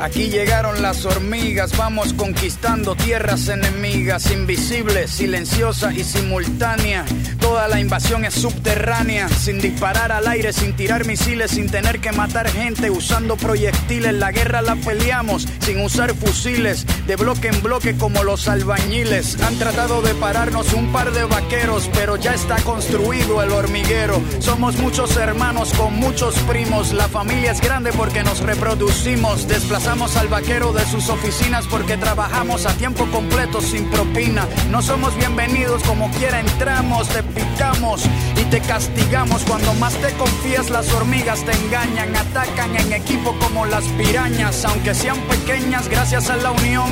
Aquí 0.09 0.27
llegaron 0.27 0.81
las 0.81 1.05
hormigas, 1.05 1.77
vamos 1.77 2.13
conquistando 2.13 2.95
tierras 2.95 3.47
enemigas, 3.47 4.31
invisibles, 4.31 5.11
silenciosa 5.11 5.93
y 5.93 6.03
simultánea. 6.03 7.05
Toda 7.49 7.67
la 7.67 7.79
invasión 7.79 8.25
es 8.25 8.35
subterránea, 8.35 9.27
sin 9.27 9.59
disparar 9.59 10.11
al 10.11 10.27
aire, 10.27 10.53
sin 10.53 10.75
tirar 10.75 11.07
misiles, 11.07 11.49
sin 11.49 11.67
tener 11.67 11.99
que 11.99 12.11
matar 12.11 12.47
gente, 12.47 12.91
usando 12.91 13.37
proyectiles. 13.37 14.13
La 14.13 14.31
guerra 14.31 14.61
la 14.61 14.75
peleamos 14.75 15.47
sin 15.59 15.81
usar 15.81 16.13
fusiles, 16.13 16.85
de 17.07 17.15
bloque 17.15 17.47
en 17.47 17.59
bloque 17.63 17.97
como 17.97 18.23
los 18.23 18.47
albañiles. 18.47 19.41
Han 19.41 19.57
tratado 19.57 20.03
de 20.03 20.13
pararnos 20.13 20.73
un 20.73 20.91
par 20.91 21.11
de 21.11 21.23
vaqueros, 21.23 21.89
pero 21.91 22.17
ya 22.17 22.35
está 22.35 22.57
construido 22.57 23.41
el 23.41 23.51
hormiguero. 23.51 24.21
Somos 24.37 24.77
muchos 24.77 25.17
hermanos 25.17 25.73
con 25.73 25.95
muchos 25.95 26.35
primos, 26.41 26.93
la 26.93 27.07
familia 27.07 27.51
es 27.51 27.61
grande 27.61 27.91
porque 27.91 28.21
nos 28.21 28.41
reproducimos, 28.41 29.47
desplazamos 29.47 30.17
al 30.17 30.27
vaquero 30.27 30.71
de 30.71 30.85
sus 30.85 31.09
oficinas 31.09 31.65
porque 31.65 31.97
trabajamos 31.97 32.67
a 32.67 32.73
tiempo 32.77 33.07
completo 33.07 33.59
sin 33.59 33.89
propina. 33.89 34.47
No 34.69 34.83
somos 34.83 35.17
bienvenidos 35.17 35.81
como 35.81 36.11
quiera 36.11 36.39
entramos, 36.39 37.09
te 37.09 37.23
picamos 37.39 38.03
y 38.35 38.43
te 38.45 38.59
castigamos. 38.61 39.43
Cuando 39.43 39.73
más 39.75 39.93
te 39.95 40.11
confías 40.13 40.69
las 40.69 40.91
hormigas 40.93 41.43
te 41.43 41.51
engañan, 41.51 42.15
atacan 42.15 42.75
en 42.75 42.93
equipo 42.93 43.35
como 43.39 43.65
las 43.65 43.83
pirañas, 43.97 44.65
aunque 44.65 44.93
sean 44.93 45.19
pequeñas 45.21 45.87
gracias 45.87 46.29
a 46.29 46.35
la 46.37 46.51
unión. 46.51 46.91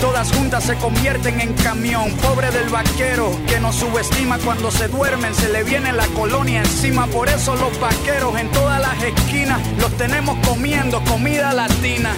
Todas 0.00 0.32
juntas 0.32 0.64
se 0.64 0.76
convierten 0.76 1.40
en 1.40 1.52
camión. 1.54 2.12
Pobre 2.22 2.50
del 2.50 2.68
vaquero 2.68 3.30
que 3.48 3.58
nos 3.58 3.76
subestima 3.76 4.38
cuando 4.38 4.70
se 4.70 4.86
duermen, 4.88 5.34
se 5.34 5.48
le 5.48 5.64
viene 5.64 5.92
la 5.92 6.06
colonia 6.08 6.60
encima. 6.60 7.06
Por 7.06 7.28
eso 7.28 7.56
los 7.56 7.78
vaqueros 7.80 8.38
en 8.38 8.50
todas 8.52 8.80
las 8.80 9.02
esquinas 9.02 9.60
los 9.80 9.96
tenemos 9.96 10.38
comiendo 10.46 11.02
comida 11.04 11.52
latina. 11.52 12.14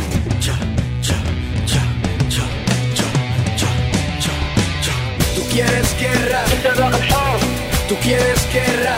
Tú 5.35 5.43
quieres 5.51 5.97
guerra. 5.99 7.60
Tú 7.91 7.97
quieres 7.97 8.47
guerra. 8.53 8.97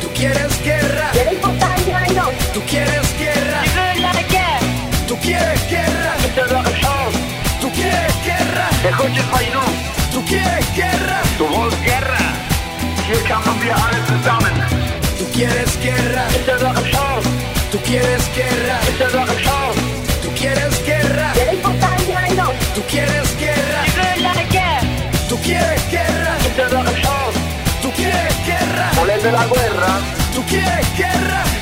Tú 0.00 0.08
quieres 0.14 0.62
guerra. 0.64 1.12
Tú 2.54 2.62
quieres 2.66 3.18
guerra. 3.18 3.60
Tú 5.06 5.18
quieres 5.20 5.68
guerra. 5.68 6.14
Tú 7.60 7.70
quieres 7.70 8.14
guerra. 8.24 8.70
Tú 10.10 10.24
quieres 10.24 10.74
guerra. 10.74 11.20
Tu 11.36 11.46
voz 11.46 11.74
guerra. 11.84 12.16
Hier 13.06 13.22
kämpfen 13.24 13.60
wir 13.60 13.74
alle 13.74 14.00
zusammen. 14.08 14.54
Tú 15.18 15.26
quieres 15.34 15.78
guerra. 15.82 16.24
Tú 17.70 17.78
quieres 17.84 18.24
guerra. 18.34 18.80
De 29.22 29.30
la 29.30 29.46
guerra. 29.46 30.00
Tú 30.34 30.42
quieres 30.48 30.96
guerra. 30.96 31.61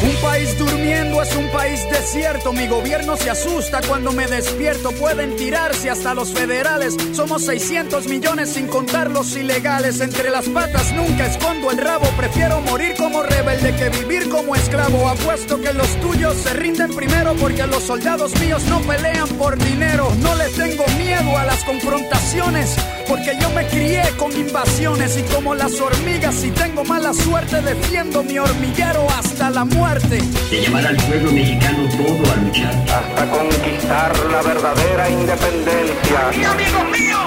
Un 0.00 0.14
país 0.22 0.56
durmiendo 0.58 1.20
es 1.22 1.34
un 1.36 1.48
país 1.48 1.80
desierto. 1.90 2.52
Mi 2.52 2.66
gobierno 2.66 3.16
se 3.16 3.30
asusta 3.30 3.80
cuando 3.86 4.12
me 4.12 4.26
despierto. 4.26 4.90
Pueden 4.92 5.36
tirarse 5.36 5.90
hasta 5.90 6.14
los 6.14 6.32
federales. 6.32 6.96
Somos 7.12 7.44
600 7.44 8.06
millones 8.06 8.50
sin 8.50 8.68
contar 8.68 9.10
los 9.10 9.36
ilegales. 9.36 10.00
Entre 10.00 10.30
las 10.30 10.48
patas 10.48 10.92
nunca 10.92 11.26
escondo 11.26 11.70
el 11.70 11.78
rabo. 11.78 12.06
Prefiero 12.16 12.60
morir 12.62 12.94
como 12.96 13.22
rebelde 13.22 13.74
que 13.76 13.90
vivir 13.90 14.28
como 14.28 14.54
esclavo. 14.54 15.08
Apuesto 15.08 15.60
que 15.60 15.72
los 15.72 15.88
tuyos 16.00 16.36
se 16.36 16.54
rinden 16.54 16.94
primero 16.94 17.34
porque 17.34 17.66
los 17.66 17.82
soldados 17.82 18.38
míos 18.40 18.62
no 18.68 18.80
pelean 18.80 19.28
por 19.30 19.58
dinero. 19.58 20.10
No 20.20 20.34
le 20.36 20.48
tengo 20.50 20.84
miedo 20.96 21.36
a 21.36 21.44
las 21.44 21.64
confrontaciones 21.64 22.76
porque 23.08 23.36
yo 23.40 23.48
me 23.50 23.66
crié 23.66 24.02
con 24.18 24.30
invasiones 24.32 25.16
y 25.16 25.22
como 25.34 25.54
las 25.54 25.80
hormigas 25.80 26.34
si 26.34 26.50
tengo 26.50 26.84
mala 26.84 27.14
suerte 27.14 27.60
defiendo 27.62 28.22
mi 28.22 28.38
hormiguero 28.38 29.06
hasta 29.18 29.48
la 29.50 29.64
muerte. 29.64 30.20
De 30.50 30.60
llevar 30.60 30.86
al 30.86 30.96
pueblo 30.96 31.32
mexicano 31.32 31.88
todo 31.96 32.32
a 32.32 32.36
luchar. 32.36 32.74
Hasta 32.74 33.30
conquistar 33.30 34.12
la 34.30 34.42
verdadera 34.42 35.10
independencia. 35.10 36.20
Y 36.38 36.44
amigos 36.44 36.84
míos, 36.90 37.26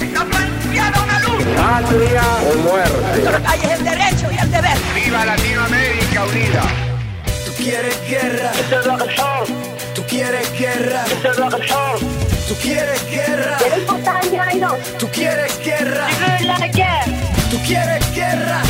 está 0.00 0.24
planteada 0.24 1.02
una 1.02 1.18
lucha. 1.20 1.56
Patria 1.56 2.22
o 2.52 2.58
muerte. 2.58 3.46
Hay 3.46 3.60
el 3.70 3.84
derecho 3.84 4.30
y 4.30 4.38
el 4.38 4.50
deber. 4.50 4.78
Viva 4.94 5.24
Latinoamérica 5.24 6.24
unida. 6.24 6.62
Tú 7.46 7.52
quieres 7.56 7.98
guerra 8.08 8.52
quieres 10.08 10.52
guerra. 10.58 11.04
Tú 12.48 12.54
quieres 12.60 13.10
guerra. 13.10 13.58
Tú 14.98 15.08
quieres 15.10 15.58
guerra. 15.64 16.06
Tú 17.50 17.58
quieres 17.66 18.14
guerra. 18.14 18.62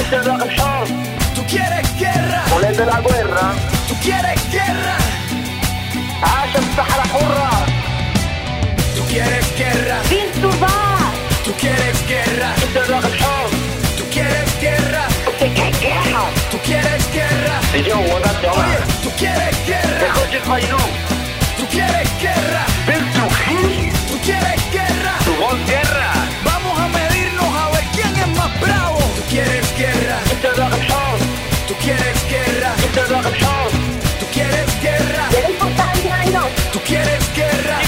Tú 1.34 1.42
quieres 1.46 1.98
guerra. 1.98 2.44
Volete 2.50 2.84
la 2.86 3.00
guerra. 3.00 3.52
Tú 3.88 3.94
quieres 4.02 4.40
guerra. 4.50 4.96
عاش 6.22 6.56
الصحراء 6.56 7.06
حرة. 7.06 7.50
Tú 8.96 9.02
quieres 9.10 9.46
guerra. 9.58 9.96
Tú 11.44 11.52
quieres 11.60 11.98
guerra. 12.08 12.48
Tú 13.98 14.04
quieres 14.12 14.50
guerra. 14.60 15.02
Tú 15.30 15.38
quieres 15.38 15.80
guerra. 15.82 16.24
Tú 16.50 16.58
quieres 16.66 17.12
guerra. 17.12 17.56
Tú 19.02 19.10
quieres 19.18 19.56
guerra 19.66 21.13
quieres 21.74 22.10
guerra. 22.20 22.64
¿Tú 24.08 24.16
quieres 24.22 24.60
guerra? 24.70 25.14
¿Tú 25.24 25.32
guerra? 25.66 26.12
Vamos 26.44 26.78
a 26.78 26.88
medirnos 26.88 27.50
a 27.62 27.70
ver 27.70 27.84
quién 27.92 28.14
es 28.16 28.28
más 28.38 28.60
bravo. 28.60 28.98
¿Tú 29.16 29.22
quieres 29.28 29.66
guerra? 29.76 30.18
Este 30.32 30.48
¿Tú 31.68 31.74
quieres 31.82 32.18
guerra? 32.30 32.70
Este 32.78 33.00
¿Tú 34.20 34.26
quieres 34.32 34.70
guerra? 34.82 35.24
¿Tú 36.72 36.80
quieres 36.86 37.24
guerra? 37.34 37.78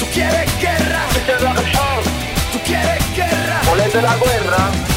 ¿Tú 0.00 0.06
quieres 0.14 0.48
guerra? 0.60 1.02
Este 1.16 1.30
¿Tú 1.30 1.30
quieres 1.34 1.52
guerra? 1.54 2.00
¿Tú 2.52 2.58
quieres 2.64 3.02
guerra? 3.14 3.60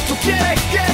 ¿Tú 0.08 0.16
quieres 0.22 0.60
guerra? 0.70 0.91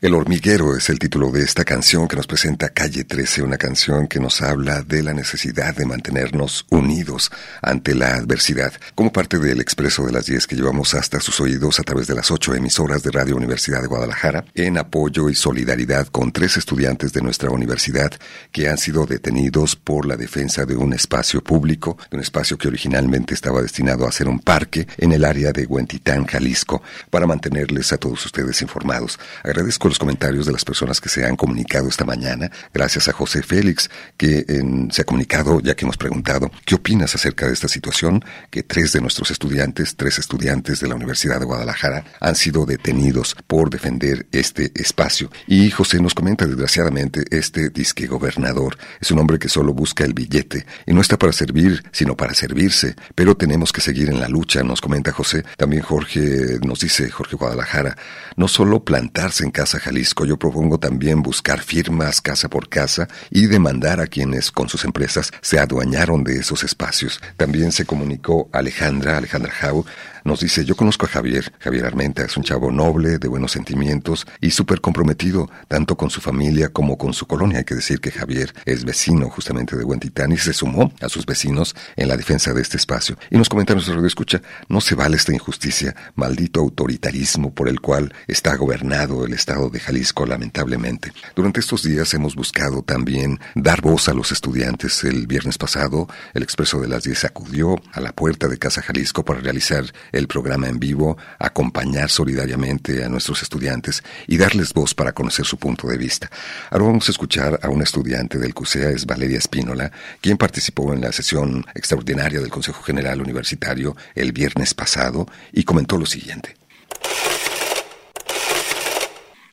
El 0.00 0.14
hormiguero 0.14 0.76
es 0.76 0.90
el 0.90 1.00
título 1.00 1.32
de 1.32 1.42
esta 1.42 1.64
canción 1.64 2.06
que 2.06 2.14
nos 2.14 2.28
presenta 2.28 2.68
Calle 2.68 3.02
13, 3.02 3.42
una 3.42 3.56
canción 3.56 4.06
que 4.06 4.20
nos 4.20 4.40
habla 4.42 4.82
de 4.82 5.02
la 5.02 5.12
necesidad 5.12 5.74
de 5.74 5.86
mantenernos 5.86 6.66
unidos 6.70 7.32
ante 7.62 7.96
la 7.96 8.14
adversidad, 8.14 8.72
como 8.94 9.10
parte 9.10 9.40
del 9.40 9.60
expreso 9.60 10.06
de 10.06 10.12
las 10.12 10.26
10 10.26 10.46
que 10.46 10.54
llevamos 10.54 10.94
hasta 10.94 11.18
sus 11.18 11.40
oídos 11.40 11.80
a 11.80 11.82
través 11.82 12.06
de 12.06 12.14
las 12.14 12.30
ocho 12.30 12.54
emisoras 12.54 13.02
de 13.02 13.10
Radio 13.10 13.34
Universidad 13.34 13.82
de 13.82 13.88
Guadalajara, 13.88 14.44
en 14.54 14.78
apoyo 14.78 15.30
y 15.30 15.34
solidaridad 15.34 16.06
con 16.06 16.30
tres 16.30 16.56
estudiantes 16.58 17.12
de 17.12 17.20
nuestra 17.20 17.50
universidad 17.50 18.12
que 18.52 18.68
han 18.68 18.78
sido 18.78 19.04
detenidos 19.04 19.74
por 19.74 20.06
la 20.06 20.16
defensa 20.16 20.64
de 20.64 20.76
un 20.76 20.92
espacio 20.92 21.42
público, 21.42 21.98
un 22.12 22.20
espacio 22.20 22.56
que 22.56 22.68
originalmente 22.68 23.34
estaba 23.34 23.62
destinado 23.62 24.06
a 24.06 24.12
ser 24.12 24.28
un 24.28 24.38
parque 24.38 24.86
en 24.96 25.10
el 25.10 25.24
área 25.24 25.50
de 25.50 25.66
Huentitán, 25.66 26.24
Jalisco, 26.24 26.84
para 27.10 27.26
mantenerles 27.26 27.92
a 27.92 27.96
todos 27.96 28.24
ustedes 28.24 28.62
informados. 28.62 29.18
Agradezco 29.42 29.87
los 29.88 29.98
comentarios 29.98 30.46
de 30.46 30.52
las 30.52 30.64
personas 30.64 31.00
que 31.00 31.08
se 31.08 31.24
han 31.24 31.36
comunicado 31.36 31.88
esta 31.88 32.04
mañana. 32.04 32.50
Gracias 32.72 33.08
a 33.08 33.12
José 33.12 33.42
Félix, 33.42 33.90
que 34.16 34.44
se 34.90 35.02
ha 35.02 35.04
comunicado, 35.04 35.60
ya 35.60 35.74
que 35.74 35.84
hemos 35.84 35.96
preguntado, 35.96 36.50
¿qué 36.64 36.74
opinas 36.74 37.14
acerca 37.14 37.46
de 37.46 37.52
esta 37.52 37.68
situación? 37.68 38.24
Que 38.50 38.62
tres 38.62 38.92
de 38.92 39.00
nuestros 39.00 39.30
estudiantes, 39.30 39.96
tres 39.96 40.18
estudiantes 40.18 40.80
de 40.80 40.88
la 40.88 40.94
Universidad 40.94 41.40
de 41.40 41.46
Guadalajara, 41.46 42.04
han 42.20 42.34
sido 42.34 42.66
detenidos 42.66 43.36
por 43.46 43.70
defender 43.70 44.26
este 44.32 44.72
espacio. 44.74 45.30
Y 45.46 45.70
José 45.70 46.00
nos 46.00 46.14
comenta, 46.14 46.46
desgraciadamente, 46.46 47.24
este 47.30 47.70
disque 47.70 48.06
gobernador 48.06 48.76
es 49.00 49.10
un 49.10 49.18
hombre 49.18 49.38
que 49.38 49.48
solo 49.48 49.72
busca 49.72 50.04
el 50.04 50.14
billete 50.14 50.66
y 50.86 50.92
no 50.92 51.00
está 51.00 51.18
para 51.18 51.32
servir, 51.32 51.84
sino 51.92 52.16
para 52.16 52.34
servirse. 52.34 52.94
Pero 53.14 53.36
tenemos 53.36 53.72
que 53.72 53.80
seguir 53.80 54.10
en 54.10 54.20
la 54.20 54.28
lucha, 54.28 54.62
nos 54.62 54.80
comenta 54.80 55.12
José. 55.12 55.44
También 55.56 55.82
Jorge 55.82 56.58
nos 56.62 56.80
dice, 56.80 57.10
Jorge 57.10 57.36
Guadalajara, 57.36 57.96
no 58.36 58.48
solo 58.48 58.84
plantarse 58.84 59.44
en 59.44 59.50
Casa 59.50 59.77
Jalisco, 59.80 60.24
yo 60.24 60.38
propongo 60.38 60.78
también 60.78 61.22
buscar 61.22 61.60
firmas 61.60 62.20
casa 62.20 62.48
por 62.48 62.68
casa 62.68 63.08
y 63.30 63.46
demandar 63.46 64.00
a 64.00 64.06
quienes 64.06 64.50
con 64.50 64.68
sus 64.68 64.84
empresas 64.84 65.32
se 65.40 65.58
adueñaron 65.58 66.24
de 66.24 66.38
esos 66.38 66.64
espacios. 66.64 67.20
También 67.36 67.72
se 67.72 67.84
comunicó 67.84 68.48
Alejandra, 68.52 69.16
Alejandra 69.18 69.52
Jau, 69.52 69.84
nos 70.28 70.40
dice, 70.40 70.64
yo 70.66 70.76
conozco 70.76 71.06
a 71.06 71.08
Javier, 71.08 71.52
Javier 71.58 71.86
Armenta 71.86 72.22
es 72.22 72.36
un 72.36 72.44
chavo 72.44 72.70
noble, 72.70 73.18
de 73.18 73.28
buenos 73.28 73.52
sentimientos 73.52 74.26
y 74.42 74.50
súper 74.50 74.82
comprometido, 74.82 75.50
tanto 75.68 75.96
con 75.96 76.10
su 76.10 76.20
familia 76.20 76.68
como 76.68 76.98
con 76.98 77.14
su 77.14 77.26
colonia. 77.26 77.58
Hay 77.58 77.64
que 77.64 77.74
decir 77.74 77.98
que 78.00 78.10
Javier 78.10 78.52
es 78.66 78.84
vecino 78.84 79.30
justamente 79.30 79.74
de 79.74 79.84
Huentitán 79.84 80.30
y 80.30 80.36
se 80.36 80.52
sumó 80.52 80.92
a 81.00 81.08
sus 81.08 81.24
vecinos 81.24 81.74
en 81.96 82.08
la 82.08 82.16
defensa 82.18 82.52
de 82.52 82.60
este 82.60 82.76
espacio. 82.76 83.16
Y 83.30 83.38
nos 83.38 83.48
comenta 83.48 83.72
nuestro 83.72 83.94
radio 83.94 84.06
escucha, 84.06 84.42
no 84.68 84.82
se 84.82 84.94
vale 84.94 85.16
esta 85.16 85.32
injusticia, 85.32 85.96
maldito 86.14 86.60
autoritarismo 86.60 87.54
por 87.54 87.68
el 87.68 87.80
cual 87.80 88.12
está 88.26 88.54
gobernado 88.56 89.24
el 89.24 89.32
estado 89.32 89.70
de 89.70 89.80
Jalisco 89.80 90.26
lamentablemente. 90.26 91.10
Durante 91.34 91.60
estos 91.60 91.82
días 91.82 92.12
hemos 92.12 92.34
buscado 92.34 92.82
también 92.82 93.40
dar 93.54 93.80
voz 93.80 94.10
a 94.10 94.14
los 94.14 94.30
estudiantes. 94.30 95.04
El 95.04 95.26
viernes 95.26 95.56
pasado, 95.56 96.06
el 96.34 96.42
Expreso 96.42 96.80
de 96.80 96.88
las 96.88 97.04
10 97.04 97.24
acudió 97.24 97.76
a 97.92 98.00
la 98.02 98.12
puerta 98.12 98.46
de 98.46 98.58
Casa 98.58 98.82
Jalisco 98.82 99.24
para 99.24 99.40
realizar 99.40 99.84
el 100.18 100.28
programa 100.28 100.68
en 100.68 100.78
vivo, 100.78 101.16
acompañar 101.38 102.10
solidariamente 102.10 103.04
a 103.04 103.08
nuestros 103.08 103.42
estudiantes 103.42 104.02
y 104.26 104.36
darles 104.36 104.72
voz 104.72 104.94
para 104.94 105.12
conocer 105.12 105.46
su 105.46 105.56
punto 105.56 105.88
de 105.88 105.96
vista. 105.96 106.30
Ahora 106.70 106.86
vamos 106.86 107.08
a 107.08 107.12
escuchar 107.12 107.60
a 107.62 107.68
una 107.68 107.84
estudiante 107.84 108.38
del 108.38 108.54
CUSEA, 108.54 108.90
es 108.90 109.06
Valeria 109.06 109.38
Espínola, 109.38 109.90
quien 110.20 110.36
participó 110.36 110.92
en 110.92 111.00
la 111.00 111.12
sesión 111.12 111.64
extraordinaria 111.74 112.40
del 112.40 112.50
Consejo 112.50 112.82
General 112.82 113.20
Universitario 113.20 113.96
el 114.14 114.32
viernes 114.32 114.74
pasado 114.74 115.26
y 115.52 115.62
comentó 115.62 115.96
lo 115.96 116.06
siguiente. 116.06 116.56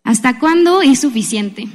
¿Hasta 0.04 0.40
cuándo 0.40 0.82
es 0.82 1.02
suficiente? 1.02 1.68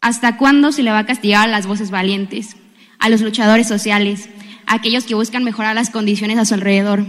¿Hasta 0.00 0.36
cuándo 0.36 0.72
se 0.72 0.82
le 0.82 0.90
va 0.90 1.00
a 1.00 1.06
castigar 1.06 1.48
a 1.48 1.50
las 1.50 1.66
voces 1.66 1.90
valientes, 1.90 2.56
a 2.98 3.08
los 3.08 3.20
luchadores 3.20 3.68
sociales, 3.68 4.28
a 4.66 4.74
aquellos 4.74 5.04
que 5.04 5.14
buscan 5.14 5.44
mejorar 5.44 5.74
las 5.74 5.90
condiciones 5.90 6.38
a 6.38 6.44
su 6.44 6.54
alrededor? 6.54 7.04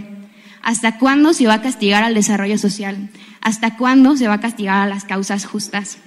¿Hasta 0.62 0.98
cuándo 0.98 1.32
se 1.32 1.46
va 1.46 1.54
a 1.54 1.62
castigar 1.62 2.04
al 2.04 2.14
desarrollo 2.14 2.58
social? 2.58 3.10
¿Hasta 3.40 3.76
cuándo 3.76 4.16
se 4.16 4.28
va 4.28 4.34
a 4.34 4.40
castigar 4.40 4.78
a 4.78 4.86
las 4.86 5.04
causas 5.04 5.46
justas? 5.46 5.98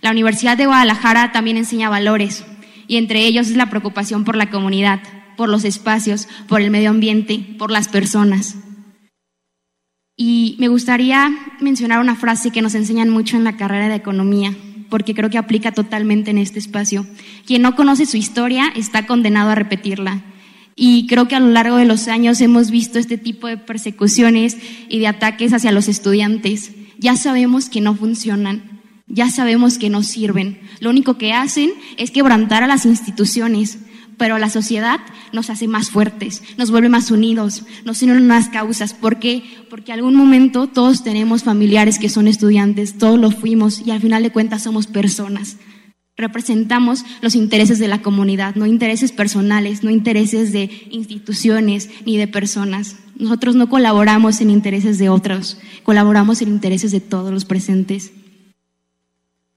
La 0.00 0.10
Universidad 0.10 0.56
de 0.56 0.66
Guadalajara 0.66 1.32
también 1.32 1.56
enseña 1.56 1.88
valores, 1.88 2.44
y 2.88 2.96
entre 2.96 3.24
ellos 3.26 3.48
es 3.48 3.56
la 3.56 3.70
preocupación 3.70 4.24
por 4.24 4.36
la 4.36 4.50
comunidad, 4.50 5.00
por 5.36 5.48
los 5.48 5.64
espacios, 5.64 6.28
por 6.48 6.60
el 6.60 6.70
medio 6.70 6.90
ambiente, 6.90 7.54
por 7.58 7.70
las 7.70 7.88
personas. 7.88 8.56
Y 10.16 10.56
me 10.58 10.68
gustaría 10.68 11.30
mencionar 11.60 12.00
una 12.00 12.16
frase 12.16 12.50
que 12.50 12.62
nos 12.62 12.74
enseñan 12.74 13.10
mucho 13.10 13.36
en 13.36 13.44
la 13.44 13.56
carrera 13.56 13.88
de 13.88 13.94
economía, 13.94 14.54
porque 14.90 15.14
creo 15.14 15.30
que 15.30 15.38
aplica 15.38 15.72
totalmente 15.72 16.30
en 16.30 16.38
este 16.38 16.58
espacio. 16.58 17.06
Quien 17.46 17.62
no 17.62 17.74
conoce 17.76 18.04
su 18.04 18.16
historia 18.16 18.72
está 18.76 19.06
condenado 19.06 19.50
a 19.50 19.54
repetirla. 19.54 20.22
Y 20.74 21.06
creo 21.06 21.28
que 21.28 21.36
a 21.36 21.40
lo 21.40 21.48
largo 21.48 21.76
de 21.76 21.84
los 21.84 22.08
años 22.08 22.40
hemos 22.40 22.70
visto 22.70 22.98
este 22.98 23.18
tipo 23.18 23.46
de 23.46 23.58
persecuciones 23.58 24.56
y 24.88 24.98
de 24.98 25.06
ataques 25.06 25.52
hacia 25.52 25.72
los 25.72 25.88
estudiantes. 25.88 26.72
Ya 26.98 27.16
sabemos 27.16 27.68
que 27.68 27.80
no 27.80 27.94
funcionan, 27.94 28.80
ya 29.06 29.30
sabemos 29.30 29.76
que 29.78 29.90
no 29.90 30.02
sirven. 30.02 30.60
Lo 30.80 30.90
único 30.90 31.18
que 31.18 31.32
hacen 31.32 31.72
es 31.98 32.10
quebrantar 32.10 32.62
a 32.62 32.66
las 32.66 32.86
instituciones, 32.86 33.78
pero 34.16 34.38
la 34.38 34.50
sociedad 34.50 35.00
nos 35.32 35.50
hace 35.50 35.66
más 35.66 35.90
fuertes, 35.90 36.42
nos 36.56 36.70
vuelve 36.70 36.88
más 36.88 37.10
unidos, 37.10 37.64
nos 37.84 38.02
une 38.02 38.16
unas 38.16 38.48
causas. 38.48 38.94
¿Por 38.94 39.18
qué? 39.18 39.42
Porque 39.68 39.92
algún 39.92 40.14
momento 40.14 40.68
todos 40.68 41.02
tenemos 41.02 41.42
familiares 41.42 41.98
que 41.98 42.08
son 42.08 42.28
estudiantes, 42.28 42.98
todos 42.98 43.18
lo 43.18 43.30
fuimos 43.30 43.82
y 43.84 43.90
al 43.90 44.00
final 44.00 44.22
de 44.22 44.30
cuentas 44.30 44.62
somos 44.62 44.86
personas. 44.86 45.56
Representamos 46.16 47.04
los 47.22 47.34
intereses 47.34 47.78
de 47.78 47.88
la 47.88 48.02
comunidad, 48.02 48.54
no 48.54 48.66
intereses 48.66 49.12
personales, 49.12 49.82
no 49.82 49.90
intereses 49.90 50.52
de 50.52 50.70
instituciones 50.90 51.88
ni 52.04 52.18
de 52.18 52.28
personas. 52.28 52.96
Nosotros 53.16 53.54
no 53.56 53.68
colaboramos 53.68 54.40
en 54.40 54.50
intereses 54.50 54.98
de 54.98 55.08
otros, 55.08 55.58
colaboramos 55.82 56.42
en 56.42 56.48
intereses 56.48 56.92
de 56.92 57.00
todos 57.00 57.32
los 57.32 57.44
presentes. 57.44 58.12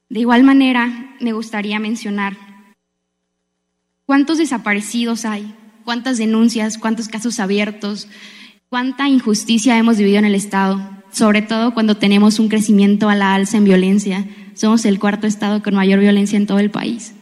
De 0.09 0.19
igual 0.19 0.43
manera, 0.43 1.15
me 1.19 1.33
gustaría 1.33 1.79
mencionar 1.79 2.37
cuántos 4.05 4.37
desaparecidos 4.37 5.25
hay, 5.25 5.53
cuántas 5.83 6.17
denuncias, 6.17 6.77
cuántos 6.77 7.07
casos 7.07 7.39
abiertos, 7.39 8.07
cuánta 8.69 9.09
injusticia 9.09 9.77
hemos 9.77 9.97
vivido 9.97 10.19
en 10.19 10.25
el 10.25 10.35
Estado, 10.35 10.79
sobre 11.11 11.41
todo 11.41 11.73
cuando 11.73 11.97
tenemos 11.97 12.39
un 12.39 12.49
crecimiento 12.49 13.09
a 13.09 13.15
la 13.15 13.33
alza 13.33 13.57
en 13.57 13.65
violencia. 13.65 14.25
Somos 14.55 14.85
el 14.85 14.99
cuarto 14.99 15.27
Estado 15.27 15.61
con 15.61 15.75
mayor 15.75 15.99
violencia 15.99 16.37
en 16.37 16.47
todo 16.47 16.59
el 16.59 16.71
país. 16.71 17.13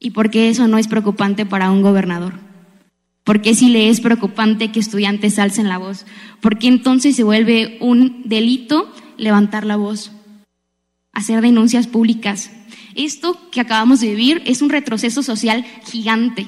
¿Y 0.00 0.10
por 0.10 0.30
qué 0.30 0.48
eso 0.48 0.66
no 0.66 0.78
es 0.78 0.88
preocupante 0.88 1.46
para 1.46 1.70
un 1.70 1.82
gobernador? 1.82 2.34
¿Por 3.22 3.40
qué 3.40 3.54
si 3.54 3.68
le 3.68 3.88
es 3.88 4.00
preocupante 4.00 4.72
que 4.72 4.80
estudiantes 4.80 5.38
alcen 5.38 5.68
la 5.68 5.78
voz? 5.78 6.04
¿Por 6.40 6.58
qué 6.58 6.68
entonces 6.68 7.16
se 7.16 7.22
vuelve 7.22 7.78
un 7.80 8.22
delito 8.24 8.92
levantar 9.16 9.64
la 9.64 9.76
voz? 9.76 10.10
Hacer 11.12 11.40
denuncias 11.40 11.86
públicas. 11.86 12.50
Esto 12.94 13.38
que 13.50 13.60
acabamos 13.60 14.00
de 14.00 14.10
vivir 14.10 14.42
es 14.44 14.60
un 14.60 14.70
retroceso 14.70 15.22
social 15.22 15.64
gigante. 15.86 16.46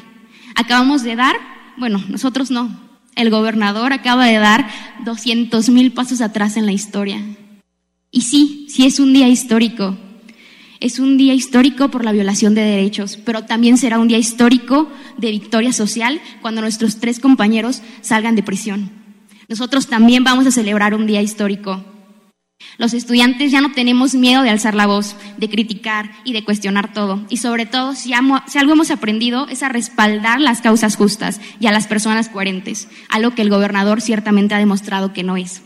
Acabamos 0.55 1.03
de 1.03 1.17
dar, 1.17 1.37
bueno, 1.77 2.03
nosotros 2.09 2.51
no, 2.51 2.79
el 3.15 3.31
gobernador 3.31 3.93
acaba 3.93 4.27
de 4.27 4.37
dar 4.37 4.69
200 5.05 5.69
mil 5.71 5.93
pasos 5.93 6.21
atrás 6.21 6.57
en 6.57 6.67
la 6.67 6.73
historia. 6.73 7.23
Y 8.11 8.23
sí, 8.23 8.67
sí 8.69 8.87
es 8.87 9.01
un 9.01 9.13
día 9.13 9.29
histórico. 9.29 9.97
Es 10.81 10.99
un 10.99 11.17
día 11.17 11.33
histórico 11.33 11.91
por 11.91 12.05
la 12.05 12.13
violación 12.13 12.55
de 12.55 12.63
derechos, 12.63 13.19
pero 13.25 13.45
también 13.45 13.79
será 13.79 13.99
un 13.99 14.09
día 14.09 14.19
histórico 14.19 14.89
de 15.17 15.31
victoria 15.31 15.73
social 15.73 16.21
cuando 16.43 16.61
nuestros 16.61 16.99
tres 16.99 17.19
compañeros 17.19 17.83
salgan 18.03 18.37
de 18.37 18.43
prisión. 18.43 18.91
Nosotros 19.49 19.87
también 19.87 20.25
vamos 20.25 20.47
a 20.47 20.51
celebrar 20.51 20.95
un 20.95 21.07
día 21.07 21.23
histórico. 21.23 21.85
Los 22.79 22.95
estudiantes 22.95 23.53
ya 23.53 23.61
no 23.61 23.73
tenemos 23.73 24.15
miedo 24.15 24.43
de 24.43 24.51
alzar 24.51 24.75
la 24.75 24.87
voz, 24.87 25.17
de 25.37 25.49
criticar 25.49 26.11
y 26.25 26.33
de 26.33 26.45
cuestionar 26.45 26.93
todo. 26.93 27.25
Y 27.29 27.39
sobre 27.39 27.65
todo, 27.65 27.95
si, 27.95 28.13
algo 28.13 28.73
hemos 28.73 28.91
aprendido 28.91 29.47
es 29.49 29.63
a 29.63 29.69
respaldar 29.69 30.41
las 30.41 30.61
causas 30.61 30.97
justas 30.97 31.41
y 31.61 31.67
a 31.67 31.73
las 31.73 31.87
personas 31.87 32.29
coherentes, 32.29 32.89
algo 33.09 33.35
que 33.35 33.43
el 33.43 33.51
gobernador 33.51 34.01
ciertamente 34.01 34.55
ha 34.55 34.59
demostrado 34.59 35.13
que 35.13 35.23
no 35.23 35.37
es. 35.37 35.63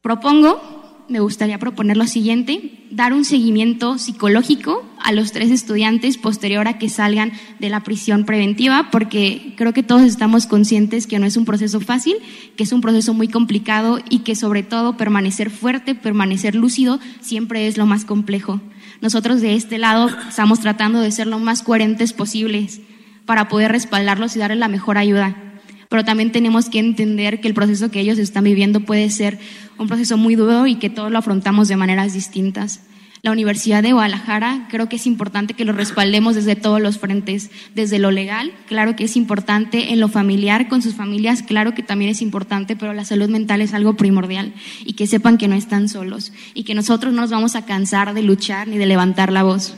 Propongo 0.00 0.73
me 1.08 1.20
gustaría 1.20 1.58
proponer 1.58 1.96
lo 1.96 2.06
siguiente, 2.06 2.86
dar 2.90 3.12
un 3.12 3.24
seguimiento 3.24 3.98
psicológico 3.98 4.84
a 4.98 5.12
los 5.12 5.32
tres 5.32 5.50
estudiantes 5.50 6.16
posterior 6.16 6.66
a 6.66 6.78
que 6.78 6.88
salgan 6.88 7.32
de 7.58 7.68
la 7.68 7.80
prisión 7.80 8.24
preventiva, 8.24 8.88
porque 8.90 9.54
creo 9.56 9.72
que 9.72 9.82
todos 9.82 10.02
estamos 10.02 10.46
conscientes 10.46 11.06
que 11.06 11.18
no 11.18 11.26
es 11.26 11.36
un 11.36 11.44
proceso 11.44 11.80
fácil, 11.80 12.16
que 12.56 12.64
es 12.64 12.72
un 12.72 12.80
proceso 12.80 13.12
muy 13.12 13.28
complicado 13.28 13.98
y 14.08 14.20
que 14.20 14.34
sobre 14.34 14.62
todo 14.62 14.96
permanecer 14.96 15.50
fuerte, 15.50 15.94
permanecer 15.94 16.54
lúcido, 16.54 17.00
siempre 17.20 17.66
es 17.66 17.76
lo 17.76 17.86
más 17.86 18.04
complejo. 18.04 18.60
Nosotros 19.00 19.40
de 19.40 19.54
este 19.54 19.78
lado 19.78 20.08
estamos 20.28 20.60
tratando 20.60 21.00
de 21.00 21.10
ser 21.10 21.26
lo 21.26 21.38
más 21.38 21.62
coherentes 21.62 22.12
posibles 22.12 22.80
para 23.26 23.48
poder 23.48 23.72
respaldarlos 23.72 24.36
y 24.36 24.38
darles 24.38 24.58
la 24.58 24.68
mejor 24.68 24.98
ayuda 24.98 25.53
pero 25.94 26.04
también 26.04 26.32
tenemos 26.32 26.68
que 26.68 26.80
entender 26.80 27.40
que 27.40 27.46
el 27.46 27.54
proceso 27.54 27.88
que 27.88 28.00
ellos 28.00 28.18
están 28.18 28.42
viviendo 28.42 28.80
puede 28.80 29.08
ser 29.10 29.38
un 29.78 29.86
proceso 29.86 30.16
muy 30.16 30.34
duro 30.34 30.66
y 30.66 30.74
que 30.74 30.90
todos 30.90 31.08
lo 31.08 31.18
afrontamos 31.18 31.68
de 31.68 31.76
maneras 31.76 32.12
distintas. 32.12 32.80
La 33.22 33.30
Universidad 33.30 33.80
de 33.80 33.92
Guadalajara 33.92 34.66
creo 34.72 34.88
que 34.88 34.96
es 34.96 35.06
importante 35.06 35.54
que 35.54 35.64
lo 35.64 35.72
respaldemos 35.72 36.34
desde 36.34 36.56
todos 36.56 36.80
los 36.80 36.98
frentes, 36.98 37.52
desde 37.76 38.00
lo 38.00 38.10
legal, 38.10 38.50
claro 38.66 38.96
que 38.96 39.04
es 39.04 39.16
importante, 39.16 39.92
en 39.92 40.00
lo 40.00 40.08
familiar 40.08 40.66
con 40.66 40.82
sus 40.82 40.96
familias, 40.96 41.44
claro 41.44 41.74
que 41.74 41.84
también 41.84 42.10
es 42.10 42.22
importante, 42.22 42.74
pero 42.74 42.92
la 42.92 43.04
salud 43.04 43.28
mental 43.28 43.60
es 43.60 43.72
algo 43.72 43.94
primordial 43.94 44.52
y 44.84 44.94
que 44.94 45.06
sepan 45.06 45.38
que 45.38 45.46
no 45.46 45.54
están 45.54 45.88
solos 45.88 46.32
y 46.54 46.64
que 46.64 46.74
nosotros 46.74 47.14
no 47.14 47.20
nos 47.20 47.30
vamos 47.30 47.54
a 47.54 47.66
cansar 47.66 48.14
de 48.14 48.22
luchar 48.24 48.66
ni 48.66 48.78
de 48.78 48.86
levantar 48.86 49.30
la 49.30 49.44
voz. 49.44 49.76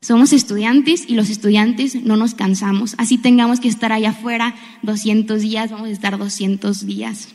Somos 0.00 0.32
estudiantes 0.32 1.04
y 1.08 1.14
los 1.14 1.28
estudiantes 1.28 1.96
no 1.96 2.16
nos 2.16 2.34
cansamos. 2.34 2.94
Así 2.98 3.18
tengamos 3.18 3.58
que 3.58 3.68
estar 3.68 3.92
allá 3.92 4.10
afuera 4.10 4.54
200 4.82 5.42
días, 5.42 5.70
vamos 5.70 5.88
a 5.88 5.92
estar 5.92 6.16
200 6.16 6.86
días 6.86 7.28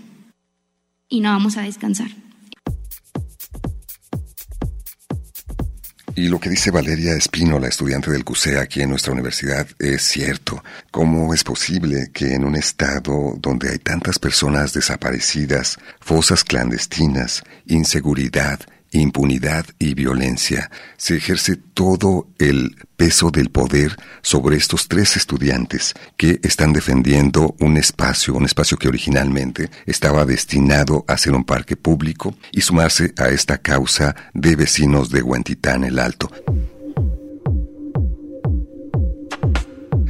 y 1.09 1.19
no 1.19 1.29
vamos 1.29 1.57
a 1.57 1.61
descansar. 1.61 2.07
Y 6.15 6.29
lo 6.29 6.39
que 6.39 6.49
dice 6.49 6.71
Valeria 6.71 7.15
Espino, 7.15 7.59
la 7.59 7.67
estudiante 7.67 8.11
del 8.11 8.23
CUSEA 8.23 8.61
aquí 8.61 8.81
en 8.81 8.91
nuestra 8.91 9.13
universidad, 9.13 9.67
es 9.79 10.03
cierto. 10.03 10.63
¿Cómo 10.91 11.33
es 11.33 11.43
posible 11.43 12.11
que 12.13 12.35
en 12.35 12.45
un 12.45 12.55
estado 12.55 13.33
donde 13.39 13.71
hay 13.71 13.79
tantas 13.79 14.19
personas 14.19 14.73
desaparecidas, 14.73 15.79
fosas 15.99 16.43
clandestinas, 16.43 17.43
inseguridad, 17.65 18.59
impunidad 18.99 19.65
y 19.79 19.93
violencia, 19.93 20.69
se 20.97 21.17
ejerce 21.17 21.55
todo 21.55 22.27
el 22.39 22.75
peso 22.95 23.31
del 23.31 23.49
poder 23.49 23.95
sobre 24.21 24.55
estos 24.55 24.87
tres 24.87 25.17
estudiantes 25.17 25.93
que 26.17 26.39
están 26.43 26.73
defendiendo 26.73 27.55
un 27.59 27.77
espacio, 27.77 28.33
un 28.33 28.45
espacio 28.45 28.77
que 28.77 28.87
originalmente 28.87 29.69
estaba 29.85 30.25
destinado 30.25 31.05
a 31.07 31.17
ser 31.17 31.33
un 31.33 31.43
parque 31.43 31.75
público 31.75 32.35
y 32.51 32.61
sumarse 32.61 33.13
a 33.17 33.29
esta 33.29 33.57
causa 33.57 34.15
de 34.33 34.55
vecinos 34.55 35.09
de 35.09 35.21
Huentitán 35.21 35.83
el 35.83 35.99
Alto. 35.99 36.29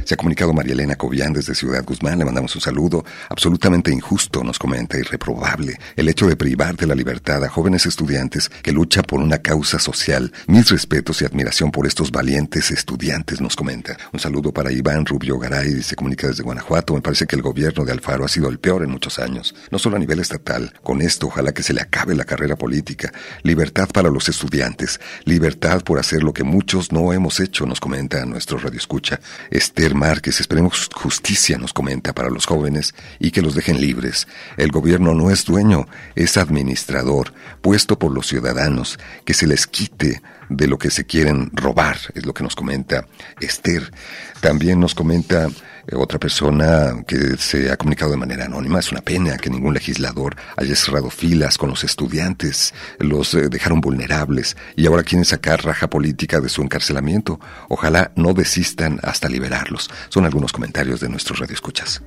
Se 0.04 0.14
ha 0.14 0.16
comunicado 0.16 0.52
María 0.52 0.74
Elena 0.74 0.96
Cobian 0.96 1.32
desde 1.32 1.54
Ciudad 1.54 1.84
Guzmán, 1.84 2.18
le 2.18 2.24
mandamos 2.24 2.54
un 2.54 2.60
saludo. 2.60 3.04
Absolutamente 3.28 3.90
injusto, 3.90 4.44
nos 4.44 4.58
comenta, 4.58 4.98
irreprobable, 4.98 5.78
el 5.96 6.08
hecho 6.08 6.26
de 6.26 6.36
privar 6.36 6.76
de 6.76 6.86
la 6.86 6.94
libertad 6.94 7.42
a 7.42 7.48
jóvenes 7.48 7.86
estudiantes 7.86 8.50
que 8.62 8.72
luchan 8.72 9.04
por 9.04 9.20
una 9.20 9.38
causa 9.38 9.78
social. 9.78 10.32
Mis 10.46 10.70
respetos 10.70 11.22
y 11.22 11.24
admiración 11.24 11.70
por 11.70 11.86
estos 11.86 12.10
valientes 12.10 12.70
estudiantes, 12.70 13.40
nos 13.40 13.56
comenta. 13.56 13.96
Un 14.12 14.20
saludo 14.20 14.52
para 14.52 14.72
Iván 14.72 15.06
Rubio 15.06 15.38
Garay, 15.38 15.82
se 15.82 15.96
comunica 15.96 16.28
desde 16.28 16.42
Guanajuato. 16.42 16.94
Me 16.94 17.00
parece 17.00 17.26
que 17.26 17.36
el 17.36 17.42
gobierno 17.42 17.84
de 17.84 17.92
Alfaro 17.92 18.24
ha 18.24 18.28
sido 18.28 18.48
el 18.48 18.58
peor 18.58 18.82
en 18.82 18.90
muchos 18.90 19.18
años, 19.18 19.54
no 19.70 19.78
solo 19.78 19.96
a 19.96 19.98
nivel 19.98 20.20
estatal. 20.20 20.74
Con 20.82 21.00
esto, 21.00 21.28
ojalá 21.28 21.52
que 21.52 21.62
se 21.62 21.72
le 21.72 21.80
acabe 21.80 22.14
la 22.14 22.24
carrera 22.24 22.56
política. 22.56 23.12
Libertad 23.42 23.88
para 23.88 24.10
los 24.10 24.28
estudiantes, 24.28 25.00
libertad 25.24 25.82
por 25.82 25.98
hacer 25.98 26.22
lo 26.22 26.34
que 26.34 26.44
muchos 26.44 26.92
no 26.92 27.12
hemos 27.12 27.40
hecho, 27.40 27.64
nos 27.64 27.80
comenta 27.80 28.24
nuestro 28.26 28.58
radio 28.58 28.78
escucha. 28.78 29.20
Esther 29.94 30.08
Márquez, 30.10 30.40
esperemos 30.40 30.88
justicia, 30.92 31.56
nos 31.56 31.72
comenta, 31.72 32.12
para 32.12 32.28
los 32.28 32.46
jóvenes 32.46 32.94
y 33.20 33.30
que 33.30 33.42
los 33.42 33.54
dejen 33.54 33.80
libres. 33.80 34.26
El 34.56 34.72
gobierno 34.72 35.14
no 35.14 35.30
es 35.30 35.44
dueño, 35.44 35.86
es 36.16 36.36
administrador, 36.36 37.32
puesto 37.62 37.98
por 37.98 38.12
los 38.12 38.26
ciudadanos, 38.26 38.98
que 39.24 39.34
se 39.34 39.46
les 39.46 39.66
quite 39.66 40.20
de 40.48 40.66
lo 40.66 40.78
que 40.78 40.90
se 40.90 41.04
quieren 41.06 41.50
robar, 41.52 41.96
es 42.14 42.26
lo 42.26 42.34
que 42.34 42.42
nos 42.42 42.56
comenta 42.56 43.06
Esther. 43.40 43.92
También 44.40 44.80
nos 44.80 44.94
comenta 44.94 45.48
otra 45.92 46.18
persona 46.18 47.02
que 47.06 47.36
se 47.36 47.70
ha 47.70 47.76
comunicado 47.76 48.10
de 48.12 48.16
manera 48.16 48.46
anónima. 48.46 48.78
Es 48.80 48.90
una 48.92 49.00
pena 49.00 49.36
que 49.36 49.50
ningún 49.50 49.74
legislador 49.74 50.36
haya 50.56 50.74
cerrado 50.76 51.10
filas 51.10 51.58
con 51.58 51.70
los 51.70 51.84
estudiantes, 51.84 52.74
los 52.98 53.34
eh, 53.34 53.48
dejaron 53.48 53.80
vulnerables 53.80 54.56
y 54.76 54.86
ahora 54.86 55.02
quieren 55.02 55.24
sacar 55.24 55.64
raja 55.64 55.88
política 55.88 56.40
de 56.40 56.48
su 56.48 56.62
encarcelamiento. 56.62 57.40
Ojalá 57.68 58.12
no 58.16 58.32
desistan 58.32 59.00
hasta 59.02 59.28
liberarlos. 59.28 59.90
Son 60.08 60.24
algunos 60.24 60.52
comentarios 60.52 61.00
de 61.00 61.08
nuestros 61.08 61.38
radioescuchas. 61.38 62.02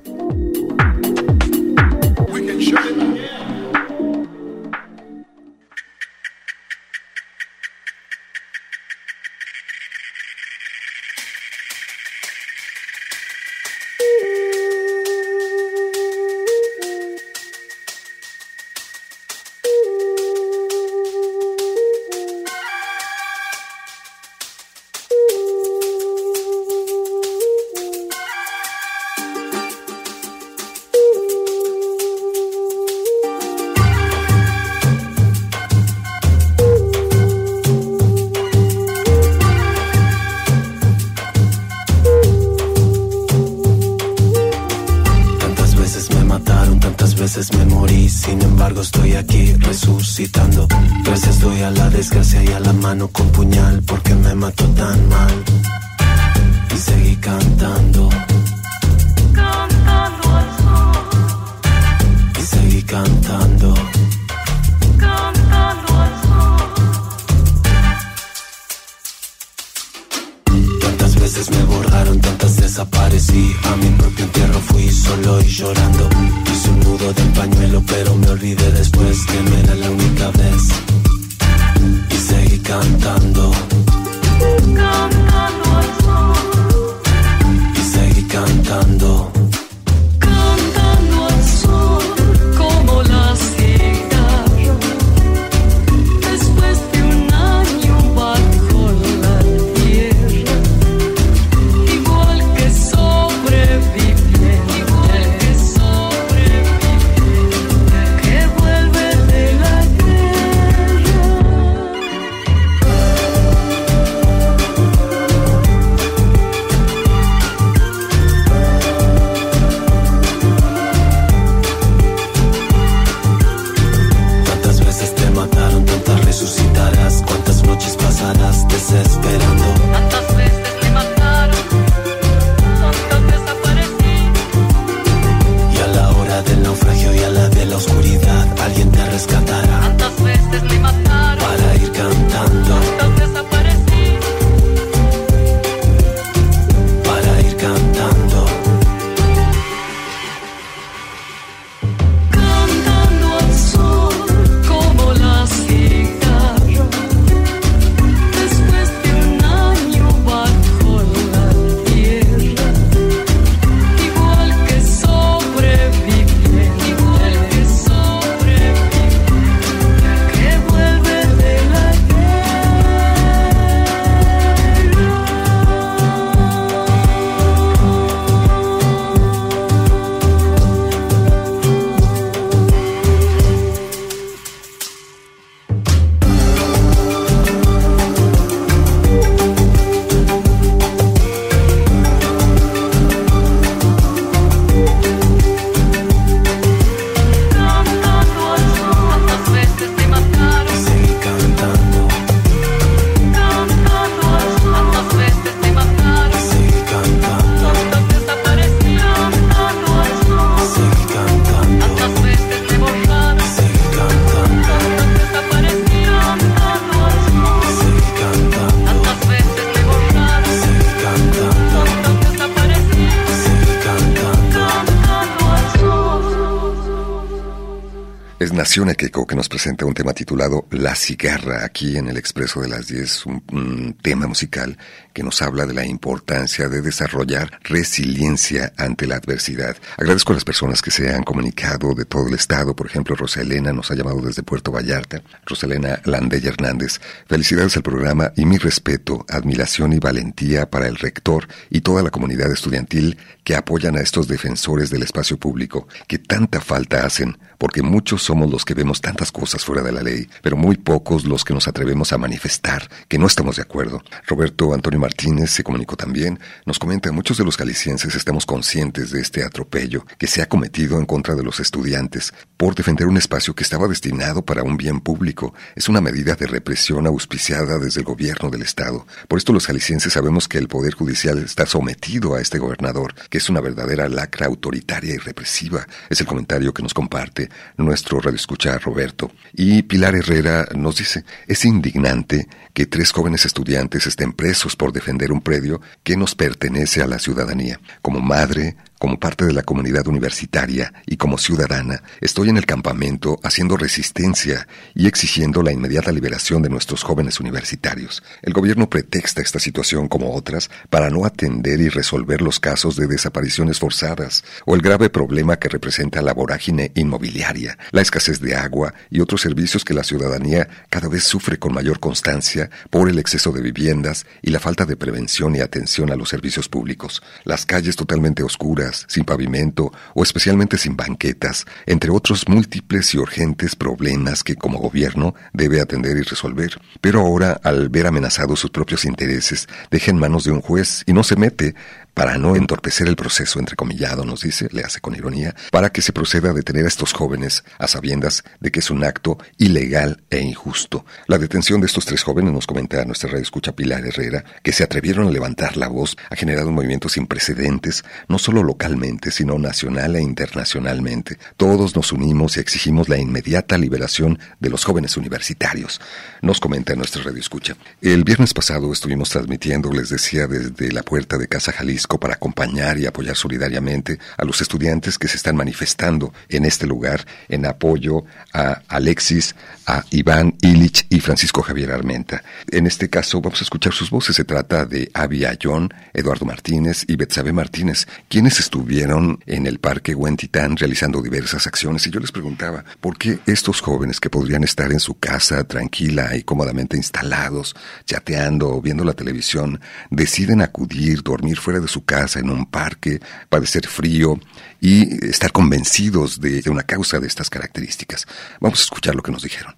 Que 229.10 229.34
nos 229.34 229.48
presenta 229.48 229.86
un 229.86 229.94
tema 229.94 230.12
titulado 230.12 230.66
La 230.70 230.94
cigarra 230.94 231.64
aquí 231.64 231.96
en 231.96 232.08
el 232.08 232.18
Expreso 232.18 232.60
de 232.60 232.68
las 232.68 232.88
10, 232.88 233.26
un, 233.26 233.96
tema 234.02 234.26
musical 234.26 234.76
que 235.14 235.22
nos 235.22 235.40
habla 235.40 235.64
de 235.64 235.72
la 235.72 235.86
importancia 235.86 236.68
de 236.68 236.82
desarrollar 236.82 237.58
resiliencia 237.64 238.72
ante 238.76 239.06
la 239.06 239.16
adversidad. 239.16 239.76
Agradezco 239.96 240.32
a 240.32 240.34
las 240.34 240.44
personas 240.44 240.82
que 240.82 240.90
se 240.90 241.12
han 241.12 241.22
comunicado 241.22 241.94
de 241.94 242.04
todo 242.04 242.28
el 242.28 242.34
estado, 242.34 242.76
por 242.76 242.86
ejemplo, 242.86 243.16
Rosalena 243.16 243.72
nos 243.72 243.90
ha 243.90 243.94
llamado 243.94 244.20
desde 244.20 244.42
Puerto 244.42 244.70
Vallarta, 244.70 245.22
Rosalena 245.46 246.00
Landella 246.04 246.50
Hernández. 246.50 247.00
Felicidades 247.26 247.76
al 247.76 247.82
programa 247.82 248.32
y 248.36 248.44
mi 248.44 248.58
respeto, 248.58 249.24
admiración 249.28 249.94
y 249.94 249.98
valentía 249.98 250.68
para 250.68 250.86
el 250.86 250.96
rector 250.96 251.48
y 251.70 251.80
toda 251.80 252.02
la 252.02 252.10
comunidad 252.10 252.52
estudiantil 252.52 253.16
que 253.48 253.56
apoyan 253.56 253.96
a 253.96 254.02
estos 254.02 254.28
defensores 254.28 254.90
del 254.90 255.04
espacio 255.04 255.38
público, 255.38 255.88
que 256.06 256.18
tanta 256.18 256.60
falta 256.60 257.06
hacen, 257.06 257.38
porque 257.56 257.80
muchos 257.80 258.22
somos 258.22 258.50
los 258.50 258.66
que 258.66 258.74
vemos 258.74 259.00
tantas 259.00 259.32
cosas 259.32 259.64
fuera 259.64 259.82
de 259.82 259.90
la 259.90 260.02
ley, 260.02 260.28
pero 260.42 260.54
muy 260.54 260.76
pocos 260.76 261.24
los 261.24 261.44
que 261.44 261.54
nos 261.54 261.66
atrevemos 261.66 262.12
a 262.12 262.18
manifestar 262.18 262.90
que 263.08 263.18
no 263.18 263.26
estamos 263.26 263.56
de 263.56 263.62
acuerdo. 263.62 264.02
Roberto 264.26 264.74
Antonio 264.74 265.00
Martínez 265.00 265.50
se 265.50 265.64
comunicó 265.64 265.96
también, 265.96 266.38
nos 266.66 266.78
comenta, 266.78 267.10
muchos 267.10 267.38
de 267.38 267.44
los 267.46 267.56
galicienses 267.56 268.14
estamos 268.14 268.44
conscientes 268.44 269.12
de 269.12 269.22
este 269.22 269.42
atropello 269.42 270.04
que 270.18 270.26
se 270.26 270.42
ha 270.42 270.46
cometido 270.50 270.98
en 270.98 271.06
contra 271.06 271.34
de 271.34 271.42
los 271.42 271.58
estudiantes 271.58 272.34
por 272.58 272.74
defender 272.74 273.06
un 273.06 273.16
espacio 273.16 273.54
que 273.54 273.64
estaba 273.64 273.88
destinado 273.88 274.44
para 274.44 274.62
un 274.62 274.76
bien 274.76 275.00
público. 275.00 275.54
Es 275.74 275.88
una 275.88 276.02
medida 276.02 276.34
de 276.34 276.46
represión 276.46 277.06
auspiciada 277.06 277.78
desde 277.78 278.00
el 278.00 278.06
gobierno 278.06 278.50
del 278.50 278.60
Estado. 278.60 279.06
Por 279.26 279.38
esto 279.38 279.54
los 279.54 279.66
galicienses 279.66 280.12
sabemos 280.12 280.48
que 280.48 280.58
el 280.58 280.68
Poder 280.68 280.92
Judicial 280.92 281.38
está 281.38 281.64
sometido 281.64 282.34
a 282.34 282.42
este 282.42 282.58
gobernador, 282.58 283.14
es 283.38 283.48
una 283.48 283.60
verdadera 283.60 284.08
lacra 284.08 284.46
autoritaria 284.46 285.14
y 285.14 285.18
represiva. 285.18 285.86
Es 286.10 286.20
el 286.20 286.26
comentario 286.26 286.74
que 286.74 286.82
nos 286.82 286.92
comparte 286.92 287.48
nuestro 287.76 288.20
radioescucha 288.20 288.78
Roberto. 288.78 289.32
Y 289.52 289.82
Pilar 289.82 290.14
Herrera 290.14 290.68
nos 290.74 290.98
dice, 290.98 291.24
es 291.46 291.64
indignante 291.64 292.46
que 292.74 292.86
tres 292.86 293.12
jóvenes 293.12 293.46
estudiantes 293.46 294.06
estén 294.06 294.32
presos 294.32 294.76
por 294.76 294.92
defender 294.92 295.32
un 295.32 295.40
predio 295.40 295.80
que 296.02 296.16
nos 296.16 296.34
pertenece 296.34 297.02
a 297.02 297.06
la 297.06 297.18
ciudadanía. 297.18 297.80
Como 298.02 298.20
madre, 298.20 298.76
como 298.98 299.18
parte 299.18 299.46
de 299.46 299.52
la 299.52 299.62
comunidad 299.62 300.06
universitaria 300.08 300.92
y 301.06 301.16
como 301.16 301.38
ciudadana, 301.38 302.02
estoy 302.20 302.48
en 302.48 302.56
el 302.56 302.66
campamento 302.66 303.38
haciendo 303.42 303.76
resistencia 303.76 304.66
y 304.94 305.06
exigiendo 305.06 305.62
la 305.62 305.72
inmediata 305.72 306.12
liberación 306.12 306.62
de 306.62 306.68
nuestros 306.68 307.02
jóvenes 307.02 307.40
universitarios. 307.40 308.22
El 308.42 308.52
gobierno 308.52 308.90
pretexta 308.90 309.40
esta 309.40 309.60
situación 309.60 310.08
como 310.08 310.34
otras 310.34 310.70
para 310.90 311.10
no 311.10 311.24
atender 311.24 311.80
y 311.80 311.88
resolver 311.88 312.42
los 312.42 312.58
casos 312.58 312.96
de 312.96 313.06
desapariciones 313.06 313.78
forzadas 313.78 314.44
o 314.66 314.74
el 314.74 314.82
grave 314.82 315.10
problema 315.10 315.58
que 315.58 315.68
representa 315.68 316.22
la 316.22 316.34
vorágine 316.34 316.90
inmobiliaria, 316.94 317.78
la 317.92 318.02
escasez 318.02 318.40
de 318.40 318.56
agua 318.56 318.94
y 319.10 319.20
otros 319.20 319.40
servicios 319.40 319.84
que 319.84 319.94
la 319.94 320.04
ciudadanía 320.04 320.68
cada 320.90 321.08
vez 321.08 321.24
sufre 321.24 321.58
con 321.58 321.72
mayor 321.72 322.00
constancia 322.00 322.70
por 322.90 323.08
el 323.08 323.18
exceso 323.18 323.52
de 323.52 323.62
viviendas 323.62 324.26
y 324.42 324.50
la 324.50 324.60
falta 324.60 324.84
de 324.84 324.96
prevención 324.96 325.54
y 325.54 325.60
atención 325.60 326.10
a 326.10 326.16
los 326.16 326.28
servicios 326.28 326.68
públicos. 326.68 327.22
Las 327.44 327.64
calles 327.64 327.96
totalmente 327.96 328.42
oscuras 328.42 328.87
sin 328.92 329.24
pavimento 329.24 329.92
o 330.14 330.22
especialmente 330.22 330.78
sin 330.78 330.96
banquetas, 330.96 331.66
entre 331.86 332.10
otros 332.10 332.48
múltiples 332.48 333.14
y 333.14 333.18
urgentes 333.18 333.76
problemas 333.76 334.44
que 334.44 334.56
como 334.56 334.78
gobierno 334.78 335.34
debe 335.52 335.80
atender 335.80 336.16
y 336.16 336.22
resolver. 336.22 336.80
Pero 337.00 337.20
ahora, 337.20 337.60
al 337.62 337.88
ver 337.88 338.06
amenazados 338.06 338.60
sus 338.60 338.70
propios 338.70 339.04
intereses, 339.04 339.68
deja 339.90 340.10
en 340.10 340.18
manos 340.18 340.44
de 340.44 340.52
un 340.52 340.60
juez 340.60 341.02
y 341.06 341.12
no 341.12 341.22
se 341.22 341.36
mete 341.36 341.74
para 342.18 342.36
no 342.36 342.56
entorpecer 342.56 343.06
el 343.06 343.14
proceso, 343.14 343.60
entrecomillado, 343.60 344.24
nos 344.24 344.40
dice, 344.40 344.66
le 344.72 344.82
hace 344.82 345.00
con 345.00 345.14
ironía, 345.14 345.54
para 345.70 345.90
que 345.90 346.02
se 346.02 346.12
proceda 346.12 346.50
a 346.50 346.52
detener 346.52 346.84
a 346.84 346.88
estos 346.88 347.12
jóvenes 347.12 347.62
a 347.78 347.86
sabiendas 347.86 348.42
de 348.58 348.72
que 348.72 348.80
es 348.80 348.90
un 348.90 349.04
acto 349.04 349.38
ilegal 349.56 350.24
e 350.28 350.40
injusto. 350.40 351.06
La 351.28 351.38
detención 351.38 351.80
de 351.80 351.86
estos 351.86 352.06
tres 352.06 352.24
jóvenes, 352.24 352.52
nos 352.52 352.66
comenta 352.66 353.04
nuestra 353.04 353.30
radio 353.30 353.44
escucha 353.44 353.70
Pilar 353.70 354.04
Herrera, 354.04 354.44
que 354.64 354.72
se 354.72 354.82
atrevieron 354.82 355.28
a 355.28 355.30
levantar 355.30 355.76
la 355.76 355.86
voz, 355.86 356.16
ha 356.28 356.34
generado 356.34 356.70
un 356.70 356.74
movimiento 356.74 357.08
sin 357.08 357.28
precedentes, 357.28 358.02
no 358.26 358.40
solo 358.40 358.64
localmente, 358.64 359.30
sino 359.30 359.56
nacional 359.56 360.16
e 360.16 360.20
internacionalmente. 360.20 361.38
Todos 361.56 361.94
nos 361.94 362.10
unimos 362.10 362.56
y 362.56 362.60
exigimos 362.60 363.08
la 363.08 363.18
inmediata 363.18 363.78
liberación 363.78 364.40
de 364.58 364.70
los 364.70 364.84
jóvenes 364.84 365.16
universitarios, 365.16 366.00
nos 366.42 366.58
comenta 366.58 366.96
nuestra 366.96 367.22
radio 367.22 367.38
escucha. 367.38 367.76
El 368.02 368.24
viernes 368.24 368.54
pasado 368.54 368.92
estuvimos 368.92 369.30
transmitiendo, 369.30 369.92
les 369.92 370.08
decía, 370.08 370.48
desde 370.48 370.90
la 370.90 371.04
puerta 371.04 371.38
de 371.38 371.46
Casa 371.46 371.70
Jalisco, 371.70 372.07
para 372.16 372.34
acompañar 372.34 372.98
y 372.98 373.04
apoyar 373.04 373.36
solidariamente 373.36 374.18
a 374.38 374.44
los 374.44 374.60
estudiantes 374.62 375.18
que 375.18 375.28
se 375.28 375.36
están 375.36 375.56
manifestando 375.56 376.32
en 376.48 376.64
este 376.64 376.86
lugar 376.86 377.26
en 377.48 377.66
apoyo 377.66 378.24
a 378.54 378.80
Alexis, 378.88 379.54
a 379.86 380.04
Iván 380.10 380.54
Illich 380.62 381.06
y 381.10 381.20
Francisco 381.20 381.62
Javier 381.62 381.90
Armenta. 381.90 382.42
En 382.70 382.86
este 382.86 383.10
caso 383.10 383.40
vamos 383.40 383.60
a 383.60 383.64
escuchar 383.64 383.92
sus 383.92 384.10
voces. 384.10 384.36
Se 384.36 384.44
trata 384.44 384.86
de 384.86 385.10
Avi 385.12 385.44
Ayón, 385.44 385.92
Eduardo 386.14 386.46
Martínez 386.46 387.04
y 387.06 387.16
Betsabe 387.16 387.52
Martínez, 387.52 388.06
quienes 388.28 388.60
estuvieron 388.60 389.42
en 389.46 389.66
el 389.66 389.78
Parque 389.78 390.14
Huentitán 390.14 390.76
realizando 390.76 391.20
diversas 391.20 391.66
acciones. 391.66 392.06
Y 392.06 392.10
yo 392.10 392.20
les 392.20 392.32
preguntaba, 392.32 392.84
¿por 393.00 393.18
qué 393.18 393.40
estos 393.46 393.80
jóvenes 393.80 394.20
que 394.20 394.30
podrían 394.30 394.64
estar 394.64 394.92
en 394.92 395.00
su 395.00 395.18
casa 395.18 395.64
tranquila 395.64 396.36
y 396.36 396.42
cómodamente 396.42 396.96
instalados, 396.96 397.74
chateando 398.04 398.70
o 398.70 398.80
viendo 398.80 399.04
la 399.04 399.14
televisión, 399.14 399.80
deciden 400.10 400.62
acudir, 400.62 401.22
dormir 401.22 401.58
fuera 401.58 401.80
de 401.80 401.87
su 401.88 402.04
casa, 402.04 402.40
en 402.40 402.50
un 402.50 402.66
parque, 402.66 403.20
padecer 403.48 403.86
frío 403.86 404.38
y 404.80 405.26
estar 405.26 405.52
convencidos 405.52 406.40
de, 406.40 406.62
una 406.70 406.82
causa 406.82 407.18
de 407.18 407.26
estas 407.26 407.50
características? 407.50 408.26
Vamos 408.60 408.80
a 408.80 408.84
escuchar 408.84 409.14
lo 409.14 409.22
que 409.22 409.32
nos 409.32 409.42
dijeron. 409.42 409.74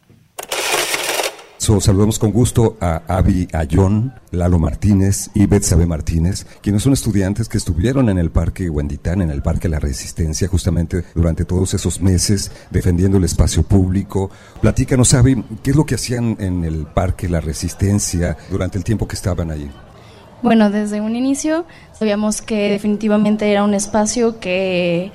So, 1.61 1.79
saludamos 1.79 2.19
con 2.19 2.33
gusto 2.33 2.79
a 2.81 3.03
Avi 3.07 3.47
Ayón, 3.53 4.15
Lalo 4.31 4.59
Martínez 4.59 5.29
y 5.35 5.45
Betsabe 5.45 5.85
Martínez, 5.85 6.47
quienes 6.63 6.83
son 6.83 6.95
estudiantes 6.95 7.51
que 7.51 7.59
estuvieron 7.59 8.09
en 8.09 8.17
el 8.17 8.31
Parque 8.31 8.71
Huenditán, 8.71 9.21
en 9.21 9.29
el 9.29 9.43
Parque 9.43 9.69
La 9.69 9.79
Resistencia, 9.79 10.49
justamente 10.49 11.05
durante 11.15 11.45
todos 11.45 11.75
esos 11.75 12.01
meses, 12.01 12.51
defendiendo 12.71 13.19
el 13.19 13.25
espacio 13.25 13.63
público. 13.63 14.31
Platícanos, 14.63 15.13
Avi, 15.13 15.45
¿qué 15.63 15.73
es 15.73 15.77
lo 15.77 15.85
que 15.85 15.97
hacían 15.97 16.39
en 16.41 16.65
el 16.65 16.87
Parque 16.87 17.29
La 17.29 17.43
Resistencia 17.43 18.39
durante 18.51 18.79
el 18.79 18.85
tiempo 18.85 19.07
que 19.07 19.17
estaban 19.17 19.51
allí? 19.51 19.71
Bueno, 20.43 20.71
desde 20.71 21.01
un 21.03 21.17
inicio 21.17 21.67
sabíamos 21.93 22.41
que 22.41 22.71
definitivamente 22.71 23.51
era 23.51 23.63
un 23.63 23.75
espacio 23.75 24.41
que 24.41 25.13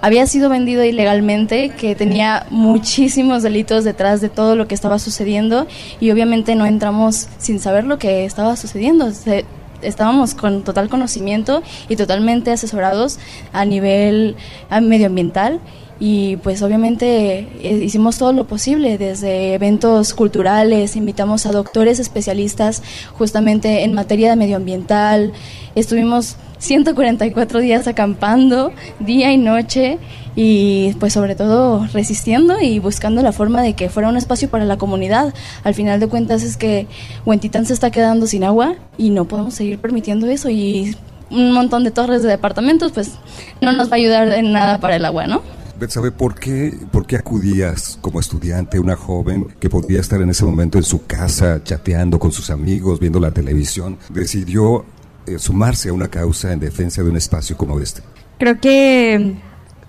había 0.00 0.26
sido 0.26 0.48
vendido 0.48 0.84
ilegalmente, 0.84 1.70
que 1.70 1.94
tenía 1.94 2.46
muchísimos 2.50 3.44
delitos 3.44 3.84
detrás 3.84 4.20
de 4.20 4.28
todo 4.28 4.56
lo 4.56 4.66
que 4.66 4.74
estaba 4.74 4.98
sucediendo 4.98 5.66
y 6.00 6.10
obviamente 6.10 6.56
no 6.56 6.66
entramos 6.66 7.28
sin 7.38 7.60
saber 7.60 7.84
lo 7.84 7.98
que 7.98 8.24
estaba 8.24 8.56
sucediendo. 8.56 9.12
Se, 9.12 9.44
estábamos 9.82 10.34
con 10.34 10.64
total 10.64 10.88
conocimiento 10.88 11.62
y 11.88 11.94
totalmente 11.94 12.50
asesorados 12.50 13.18
a 13.52 13.64
nivel 13.64 14.34
medioambiental 14.82 15.60
y 16.00 16.36
pues 16.38 16.62
obviamente 16.62 17.48
eh, 17.62 17.80
hicimos 17.82 18.18
todo 18.18 18.32
lo 18.32 18.46
posible, 18.46 18.98
desde 18.98 19.54
eventos 19.54 20.14
culturales, 20.14 20.96
invitamos 20.96 21.46
a 21.46 21.52
doctores 21.52 21.98
especialistas 21.98 22.82
justamente 23.12 23.84
en 23.84 23.94
materia 23.94 24.30
de 24.30 24.36
medioambiental, 24.36 25.32
estuvimos 25.74 26.36
144 26.58 27.60
días 27.60 27.86
acampando 27.86 28.72
día 29.00 29.32
y 29.32 29.36
noche 29.36 29.98
y 30.34 30.94
pues 30.94 31.12
sobre 31.12 31.34
todo 31.34 31.86
resistiendo 31.92 32.60
y 32.60 32.78
buscando 32.78 33.22
la 33.22 33.32
forma 33.32 33.62
de 33.62 33.74
que 33.74 33.88
fuera 33.88 34.08
un 34.08 34.16
espacio 34.16 34.48
para 34.48 34.64
la 34.64 34.76
comunidad. 34.76 35.34
Al 35.64 35.74
final 35.74 36.00
de 36.00 36.08
cuentas 36.08 36.42
es 36.42 36.56
que 36.56 36.86
Huentitán 37.24 37.66
se 37.66 37.72
está 37.72 37.90
quedando 37.90 38.26
sin 38.26 38.44
agua 38.44 38.76
y 38.96 39.10
no 39.10 39.24
podemos 39.24 39.54
seguir 39.54 39.78
permitiendo 39.78 40.26
eso 40.26 40.50
y 40.50 40.96
un 41.30 41.52
montón 41.52 41.84
de 41.84 41.90
torres 41.90 42.22
de 42.22 42.28
departamentos 42.28 42.92
pues 42.92 43.12
no 43.60 43.72
nos 43.72 43.88
va 43.88 43.92
a 43.92 43.96
ayudar 43.96 44.28
en 44.32 44.52
nada 44.52 44.78
para 44.78 44.96
el 44.96 45.04
agua, 45.04 45.26
¿no? 45.26 45.42
¿Sabe 45.88 46.10
por 46.10 46.34
qué, 46.34 46.74
por 46.90 47.06
qué 47.06 47.16
acudías 47.16 47.98
como 48.00 48.20
estudiante, 48.20 48.78
una 48.78 48.96
joven 48.96 49.46
que 49.60 49.70
podía 49.70 50.00
estar 50.00 50.20
en 50.20 50.30
ese 50.30 50.44
momento 50.44 50.78
en 50.78 50.84
su 50.84 51.06
casa 51.06 51.62
chateando 51.62 52.18
con 52.18 52.32
sus 52.32 52.50
amigos, 52.50 52.98
viendo 53.00 53.20
la 53.20 53.30
televisión, 53.30 53.98
decidió 54.10 54.84
eh, 55.26 55.38
sumarse 55.38 55.90
a 55.90 55.92
una 55.92 56.08
causa 56.08 56.52
en 56.52 56.60
defensa 56.60 57.02
de 57.02 57.10
un 57.10 57.16
espacio 57.16 57.56
como 57.56 57.78
este? 57.80 58.02
Creo 58.38 58.60
que 58.60 59.36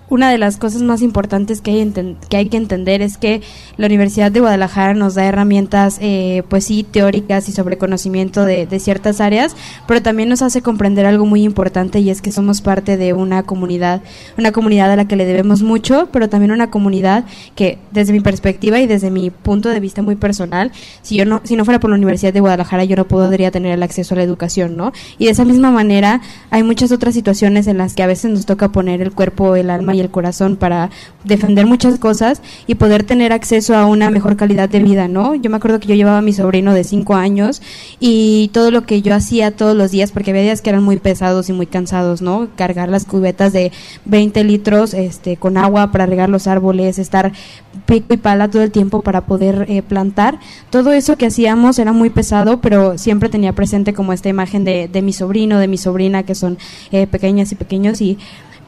una 0.09 0.31
de 0.31 0.37
las 0.37 0.57
cosas 0.57 0.81
más 0.81 1.01
importantes 1.01 1.61
que 1.61 1.71
hay, 1.71 2.15
que 2.29 2.37
hay 2.37 2.49
que 2.49 2.57
entender 2.57 3.01
es 3.01 3.17
que 3.17 3.41
la 3.77 3.85
Universidad 3.85 4.31
de 4.31 4.39
Guadalajara 4.39 4.93
nos 4.93 5.15
da 5.15 5.25
herramientas, 5.25 5.97
eh, 6.01 6.43
pues 6.49 6.65
sí, 6.65 6.83
teóricas 6.83 7.47
y 7.47 7.51
sobre 7.51 7.77
conocimiento 7.77 8.45
de, 8.45 8.67
ciertas 8.79 9.19
áreas, 9.19 9.55
pero 9.87 10.01
también 10.01 10.29
nos 10.29 10.41
hace 10.41 10.61
comprender 10.61 11.05
algo 11.05 11.25
muy 11.25 11.43
importante 11.43 11.99
y 11.99 12.09
es 12.09 12.21
que 12.21 12.31
somos 12.31 12.61
parte 12.61 12.95
de 12.95 13.13
una 13.13 13.43
comunidad, 13.43 14.01
una 14.37 14.51
comunidad 14.51 14.91
a 14.91 14.95
la 14.95 15.05
que 15.05 15.17
le 15.17 15.25
debemos 15.25 15.61
mucho, 15.61 16.07
pero 16.13 16.29
también 16.29 16.51
una 16.51 16.71
comunidad 16.71 17.25
que 17.55 17.77
desde 17.91 18.13
mi 18.13 18.21
perspectiva 18.21 18.79
y 18.79 18.87
desde 18.87 19.11
mi 19.11 19.31
punto 19.31 19.69
de 19.69 19.79
vista 19.81 20.01
muy 20.01 20.15
personal, 20.15 20.71
si 21.01 21.17
yo 21.17 21.25
no, 21.25 21.41
si 21.43 21.55
no 21.57 21.65
fuera 21.65 21.79
por 21.79 21.89
la 21.89 21.97
Universidad 21.97 22.31
de 22.31 22.39
Guadalajara 22.39 22.85
yo 22.85 22.95
no 22.95 23.05
podría 23.05 23.51
tener 23.51 23.73
el 23.73 23.83
acceso 23.83 24.15
a 24.15 24.17
la 24.17 24.23
educación, 24.23 24.77
¿no? 24.77 24.93
Y 25.17 25.25
de 25.25 25.31
esa 25.31 25.45
misma 25.45 25.71
manera 25.71 26.21
hay 26.51 26.63
muchas 26.63 26.91
otras 26.91 27.13
situaciones 27.13 27.67
en 27.67 27.77
las 27.77 27.93
que 27.93 28.03
a 28.03 28.07
veces 28.07 28.31
nos 28.31 28.45
toca 28.45 28.71
poner 28.71 29.01
el 29.01 29.11
cuerpo, 29.11 29.55
el 29.55 29.69
alma 29.69 29.93
y 29.95 29.98
y 29.99 30.01
el 30.01 30.09
corazón 30.09 30.55
para 30.55 30.89
defender 31.23 31.65
muchas 31.65 31.99
cosas 31.99 32.41
y 32.65 32.75
poder 32.75 33.03
tener 33.03 33.33
acceso 33.33 33.75
a 33.75 33.85
una 33.85 34.09
mejor 34.09 34.35
calidad 34.37 34.69
de 34.69 34.79
vida, 34.79 35.07
¿no? 35.07 35.35
Yo 35.35 35.49
me 35.49 35.57
acuerdo 35.57 35.79
que 35.79 35.87
yo 35.87 35.95
llevaba 35.95 36.19
a 36.19 36.21
mi 36.21 36.33
sobrino 36.33 36.73
de 36.73 36.83
cinco 36.83 37.15
años 37.15 37.61
y 37.99 38.49
todo 38.53 38.71
lo 38.71 38.83
que 38.83 39.01
yo 39.01 39.13
hacía 39.13 39.51
todos 39.51 39.75
los 39.75 39.91
días, 39.91 40.11
porque 40.11 40.31
había 40.31 40.43
días 40.43 40.61
que 40.61 40.69
eran 40.69 40.83
muy 40.83 40.97
pesados 40.97 41.49
y 41.49 41.53
muy 41.53 41.67
cansados, 41.67 42.21
¿no? 42.21 42.47
Cargar 42.55 42.89
las 42.89 43.05
cubetas 43.05 43.53
de 43.53 43.71
20 44.05 44.43
litros 44.43 44.93
este, 44.93 45.37
con 45.37 45.57
agua 45.57 45.91
para 45.91 46.05
regar 46.05 46.29
los 46.29 46.47
árboles, 46.47 46.99
estar 46.99 47.31
pico 47.85 48.13
y 48.13 48.17
pala 48.17 48.49
todo 48.49 48.61
el 48.63 48.71
tiempo 48.71 49.01
para 49.01 49.25
poder 49.25 49.65
eh, 49.67 49.81
plantar. 49.81 50.39
Todo 50.69 50.93
eso 50.93 51.17
que 51.17 51.25
hacíamos 51.25 51.79
era 51.79 51.91
muy 51.91 52.09
pesado, 52.09 52.61
pero 52.61 52.97
siempre 52.97 53.29
tenía 53.29 53.53
presente 53.53 53.93
como 53.93 54.13
esta 54.13 54.29
imagen 54.29 54.63
de, 54.63 54.87
de 54.87 55.01
mi 55.01 55.13
sobrino, 55.13 55.59
de 55.59 55.67
mi 55.67 55.77
sobrina, 55.77 56.23
que 56.23 56.35
son 56.35 56.57
eh, 56.91 57.07
pequeñas 57.07 57.51
y 57.51 57.55
pequeños 57.55 58.01
y 58.01 58.17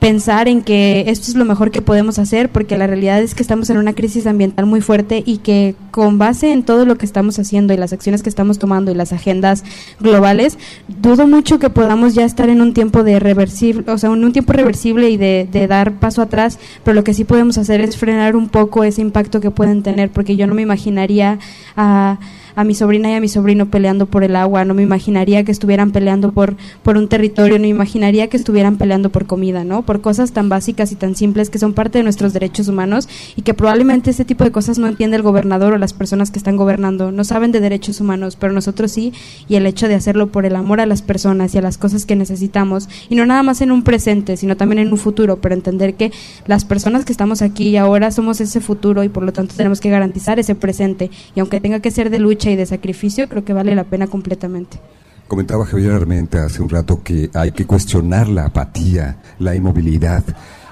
pensar 0.01 0.47
en 0.47 0.63
que 0.63 1.03
esto 1.09 1.29
es 1.29 1.35
lo 1.35 1.45
mejor 1.45 1.69
que 1.69 1.83
podemos 1.83 2.17
hacer 2.17 2.49
porque 2.49 2.75
la 2.75 2.87
realidad 2.87 3.21
es 3.21 3.35
que 3.35 3.43
estamos 3.43 3.69
en 3.69 3.77
una 3.77 3.93
crisis 3.93 4.25
ambiental 4.25 4.65
muy 4.65 4.81
fuerte 4.81 5.21
y 5.23 5.37
que 5.37 5.75
con 5.91 6.17
base 6.17 6.51
en 6.51 6.63
todo 6.63 6.87
lo 6.87 6.97
que 6.97 7.05
estamos 7.05 7.37
haciendo 7.37 7.71
y 7.71 7.77
las 7.77 7.93
acciones 7.93 8.23
que 8.23 8.29
estamos 8.29 8.57
tomando 8.57 8.89
y 8.89 8.95
las 8.95 9.13
agendas 9.13 9.63
globales, 9.99 10.57
dudo 10.87 11.27
mucho 11.27 11.59
que 11.59 11.69
podamos 11.69 12.15
ya 12.15 12.25
estar 12.25 12.49
en 12.49 12.61
un 12.61 12.73
tiempo 12.73 13.03
de 13.03 13.19
reversible, 13.19 13.91
o 13.91 13.97
sea, 13.99 14.09
en 14.09 14.23
un 14.23 14.33
tiempo 14.33 14.53
reversible 14.53 15.07
y 15.11 15.17
de, 15.17 15.47
de 15.51 15.67
dar 15.67 15.93
paso 15.93 16.23
atrás, 16.23 16.57
pero 16.83 16.95
lo 16.95 17.03
que 17.03 17.13
sí 17.13 17.23
podemos 17.23 17.59
hacer 17.59 17.79
es 17.79 17.95
frenar 17.95 18.35
un 18.35 18.49
poco 18.49 18.83
ese 18.83 19.01
impacto 19.01 19.39
que 19.39 19.51
pueden 19.51 19.83
tener 19.83 20.09
porque 20.09 20.35
yo 20.35 20.47
no 20.47 20.55
me 20.55 20.63
imaginaría 20.63 21.37
a 21.77 22.17
a 22.55 22.63
mi 22.63 22.75
sobrina 22.75 23.11
y 23.11 23.13
a 23.13 23.21
mi 23.21 23.27
sobrino 23.27 23.67
peleando 23.67 24.05
por 24.05 24.23
el 24.23 24.35
agua, 24.35 24.65
no 24.65 24.73
me 24.73 24.83
imaginaría 24.83 25.43
que 25.43 25.51
estuvieran 25.51 25.91
peleando 25.91 26.31
por, 26.31 26.55
por 26.83 26.97
un 26.97 27.07
territorio, 27.07 27.57
no 27.57 27.63
me 27.63 27.69
imaginaría 27.69 28.27
que 28.27 28.37
estuvieran 28.37 28.77
peleando 28.77 29.09
por 29.09 29.25
comida, 29.25 29.63
¿no? 29.63 29.83
Por 29.83 30.01
cosas 30.01 30.31
tan 30.31 30.49
básicas 30.49 30.91
y 30.91 30.95
tan 30.95 31.15
simples 31.15 31.49
que 31.49 31.59
son 31.59 31.73
parte 31.73 31.99
de 31.99 32.03
nuestros 32.03 32.33
derechos 32.33 32.67
humanos 32.67 33.07
y 33.35 33.41
que 33.41 33.53
probablemente 33.53 34.11
ese 34.11 34.25
tipo 34.25 34.43
de 34.43 34.51
cosas 34.51 34.77
no 34.77 34.87
entiende 34.87 35.17
el 35.17 35.23
gobernador 35.23 35.73
o 35.73 35.77
las 35.77 35.93
personas 35.93 36.31
que 36.31 36.39
están 36.39 36.57
gobernando, 36.57 37.11
no 37.11 37.23
saben 37.23 37.51
de 37.51 37.59
derechos 37.59 38.01
humanos, 38.01 38.37
pero 38.39 38.53
nosotros 38.53 38.91
sí, 38.91 39.13
y 39.47 39.55
el 39.55 39.65
hecho 39.65 39.87
de 39.87 39.95
hacerlo 39.95 40.27
por 40.27 40.45
el 40.45 40.55
amor 40.55 40.81
a 40.81 40.85
las 40.85 41.01
personas 41.01 41.53
y 41.55 41.57
a 41.57 41.61
las 41.61 41.77
cosas 41.77 42.05
que 42.05 42.15
necesitamos, 42.15 42.89
y 43.09 43.15
no 43.15 43.25
nada 43.25 43.43
más 43.43 43.61
en 43.61 43.71
un 43.71 43.83
presente, 43.83 44.37
sino 44.37 44.57
también 44.57 44.79
en 44.79 44.91
un 44.91 44.97
futuro, 44.97 45.37
pero 45.41 45.55
entender 45.55 45.95
que 45.95 46.11
las 46.47 46.65
personas 46.65 47.05
que 47.05 47.11
estamos 47.11 47.41
aquí 47.41 47.69
y 47.69 47.77
ahora 47.77 48.11
somos 48.11 48.41
ese 48.41 48.61
futuro 48.61 49.03
y 49.03 49.09
por 49.09 49.23
lo 49.23 49.33
tanto 49.33 49.55
tenemos 49.55 49.79
que 49.79 49.89
garantizar 49.89 50.39
ese 50.39 50.55
presente, 50.55 51.11
y 51.35 51.39
aunque 51.39 51.59
tenga 51.59 51.79
que 51.79 51.91
ser 51.91 52.09
de 52.09 52.19
lucha, 52.19 52.40
y 52.49 52.55
de 52.55 52.65
sacrificio, 52.65 53.29
creo 53.29 53.43
que 53.43 53.53
vale 53.53 53.75
la 53.75 53.83
pena 53.83 54.07
completamente. 54.07 54.79
Comentaba 55.27 55.65
Javier 55.65 55.93
Armenta 55.93 56.45
hace 56.45 56.61
un 56.61 56.69
rato 56.69 57.01
que 57.03 57.29
hay 57.33 57.51
que 57.51 57.65
cuestionar 57.65 58.27
la 58.27 58.45
apatía, 58.45 59.21
la 59.39 59.55
inmovilidad. 59.55 60.23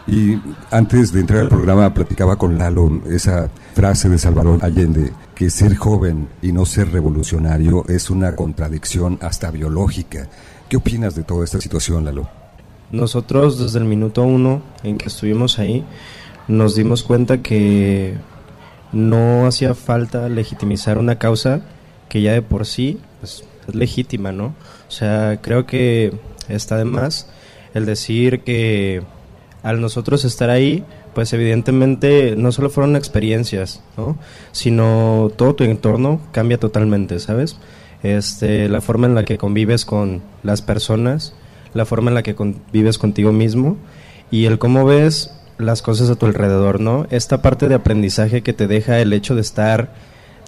Y 0.08 0.38
antes 0.72 1.14
de 1.14 1.20
entrar 1.20 1.42
al 1.42 1.50
programa 1.50 1.94
platicaba 1.94 2.36
con 2.38 2.58
Lalo 2.58 3.02
esa 3.10 3.50
frase 3.76 4.10
de 4.10 4.18
Salvador 4.18 4.60
Allende, 4.64 5.14
que 5.36 5.50
ser 5.50 5.76
joven 5.76 6.28
y 6.42 6.52
no 6.52 6.66
ser 6.66 6.92
revolucionario 6.92 7.86
es 7.88 8.10
una 8.10 8.36
contradicción 8.36 9.20
hasta 9.22 9.52
biológica. 9.52 10.28
¿Qué 10.68 10.78
opinas 10.78 11.16
de 11.16 11.24
toda 11.24 11.46
esta 11.46 11.62
situación, 11.62 12.04
Lalo? 12.04 12.28
Nosotros 12.92 13.60
desde 13.60 13.80
el 13.80 13.86
minuto 13.86 14.24
uno 14.24 14.62
en 14.84 14.98
que 14.98 15.08
estuvimos 15.08 15.60
ahí 15.60 15.86
nos 16.50 16.76
dimos 16.76 17.04
cuenta 17.04 17.44
que 17.44 18.16
no 18.92 19.46
hacía 19.46 19.76
falta 19.76 20.30
legitimizar 20.30 20.98
una 20.98 21.18
causa 21.18 21.62
que 22.08 22.22
ya 22.22 22.34
de 22.34 22.42
por 22.42 22.66
sí 22.66 23.00
pues, 23.20 23.44
es 23.68 23.76
legítima, 23.76 24.32
¿no? 24.32 24.56
O 24.88 24.92
sea, 24.92 25.40
creo 25.42 25.66
que 25.66 26.14
está 26.48 26.78
de 26.78 26.86
más 26.86 27.30
el 27.74 27.86
decir 27.86 28.42
que 28.42 29.04
al 29.62 29.82
nosotros 29.82 30.26
estar 30.26 30.50
ahí, 30.50 30.84
pues 31.14 31.34
evidentemente 31.34 32.36
no 32.36 32.52
solo 32.52 32.70
fueron 32.70 32.96
experiencias, 32.96 33.82
¿no? 33.98 34.18
Sino 34.52 35.32
todo 35.36 35.56
tu 35.56 35.64
entorno 35.64 36.22
cambia 36.32 36.58
totalmente, 36.58 37.20
¿sabes? 37.20 37.58
Este, 38.02 38.70
la 38.70 38.82
forma 38.82 39.08
en 39.08 39.16
la 39.16 39.26
que 39.26 39.38
convives 39.38 39.86
con 39.86 40.22
las 40.44 40.62
personas, 40.62 41.34
la 41.74 41.86
forma 41.86 42.10
en 42.10 42.16
la 42.16 42.24
que 42.24 42.36
convives 42.36 42.98
contigo 42.98 43.32
mismo 43.32 43.78
y 44.32 44.46
el 44.46 44.58
cómo 44.60 44.86
ves 44.86 45.39
las 45.60 45.82
cosas 45.82 46.10
a 46.10 46.16
tu 46.16 46.26
alrededor, 46.26 46.80
¿no? 46.80 47.06
Esta 47.12 47.42
parte 47.42 47.68
de 47.68 47.76
aprendizaje 47.76 48.42
que 48.42 48.54
te 48.54 48.66
deja 48.66 49.00
el 49.00 49.14
hecho 49.14 49.36
de 49.36 49.42
estar 49.42 49.94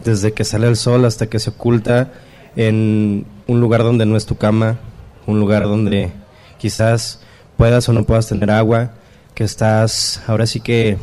desde 0.04 0.32
que 0.32 0.46
sale 0.46 0.68
el 0.68 0.78
sol 0.78 1.06
hasta 1.06 1.28
que 1.28 1.38
se 1.38 1.52
oculta 1.52 2.12
en 2.56 3.26
un 3.48 3.60
lugar 3.60 3.84
donde 3.84 4.06
no 4.06 4.16
es 4.16 4.26
tu 4.26 4.38
cama, 4.38 4.80
un 5.28 5.40
lugar 5.40 5.64
donde 5.64 6.12
quizás 6.58 7.20
puedas 7.58 7.88
o 7.90 7.94
no 7.94 8.06
puedas 8.06 8.28
tener 8.28 8.50
agua, 8.50 8.92
que 9.36 9.44
estás 9.44 10.22
ahora 10.28 10.48
sí 10.48 10.62
que 10.62 10.98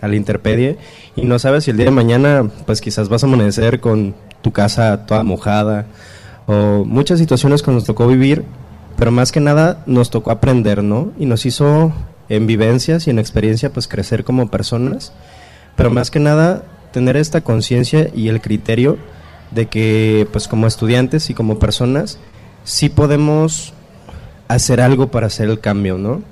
a 0.00 0.08
la 0.08 0.16
interpedie 0.16 0.78
y 1.14 1.22
no 1.22 1.38
sabes 1.38 1.64
si 1.64 1.70
el 1.70 1.76
día 1.76 1.86
de 1.86 1.92
mañana 1.92 2.48
pues 2.66 2.80
quizás 2.80 3.08
vas 3.08 3.22
a 3.22 3.26
amanecer 3.26 3.80
con 3.80 4.14
tu 4.40 4.52
casa 4.52 5.06
toda 5.06 5.22
mojada 5.22 5.86
o 6.46 6.84
muchas 6.84 7.18
situaciones 7.18 7.62
que 7.62 7.70
nos 7.70 7.84
tocó 7.84 8.06
vivir, 8.06 8.44
pero 8.96 9.10
más 9.10 9.30
que 9.32 9.40
nada 9.40 9.82
nos 9.86 10.10
tocó 10.10 10.30
aprender, 10.30 10.82
¿no? 10.82 11.12
Y 11.18 11.26
nos 11.26 11.46
hizo 11.46 11.92
en 12.32 12.46
vivencias 12.46 13.06
y 13.06 13.10
en 13.10 13.18
experiencia 13.18 13.72
pues 13.72 13.86
crecer 13.86 14.24
como 14.24 14.50
personas, 14.50 15.12
pero 15.76 15.90
más 15.90 16.10
que 16.10 16.18
nada 16.18 16.62
tener 16.90 17.16
esta 17.18 17.42
conciencia 17.42 18.08
y 18.14 18.28
el 18.28 18.40
criterio 18.40 18.96
de 19.50 19.66
que 19.66 20.26
pues 20.32 20.48
como 20.48 20.66
estudiantes 20.66 21.28
y 21.28 21.34
como 21.34 21.58
personas 21.58 22.18
sí 22.64 22.88
podemos 22.88 23.74
hacer 24.48 24.80
algo 24.80 25.10
para 25.10 25.26
hacer 25.26 25.50
el 25.50 25.60
cambio, 25.60 25.98
¿no? 25.98 26.22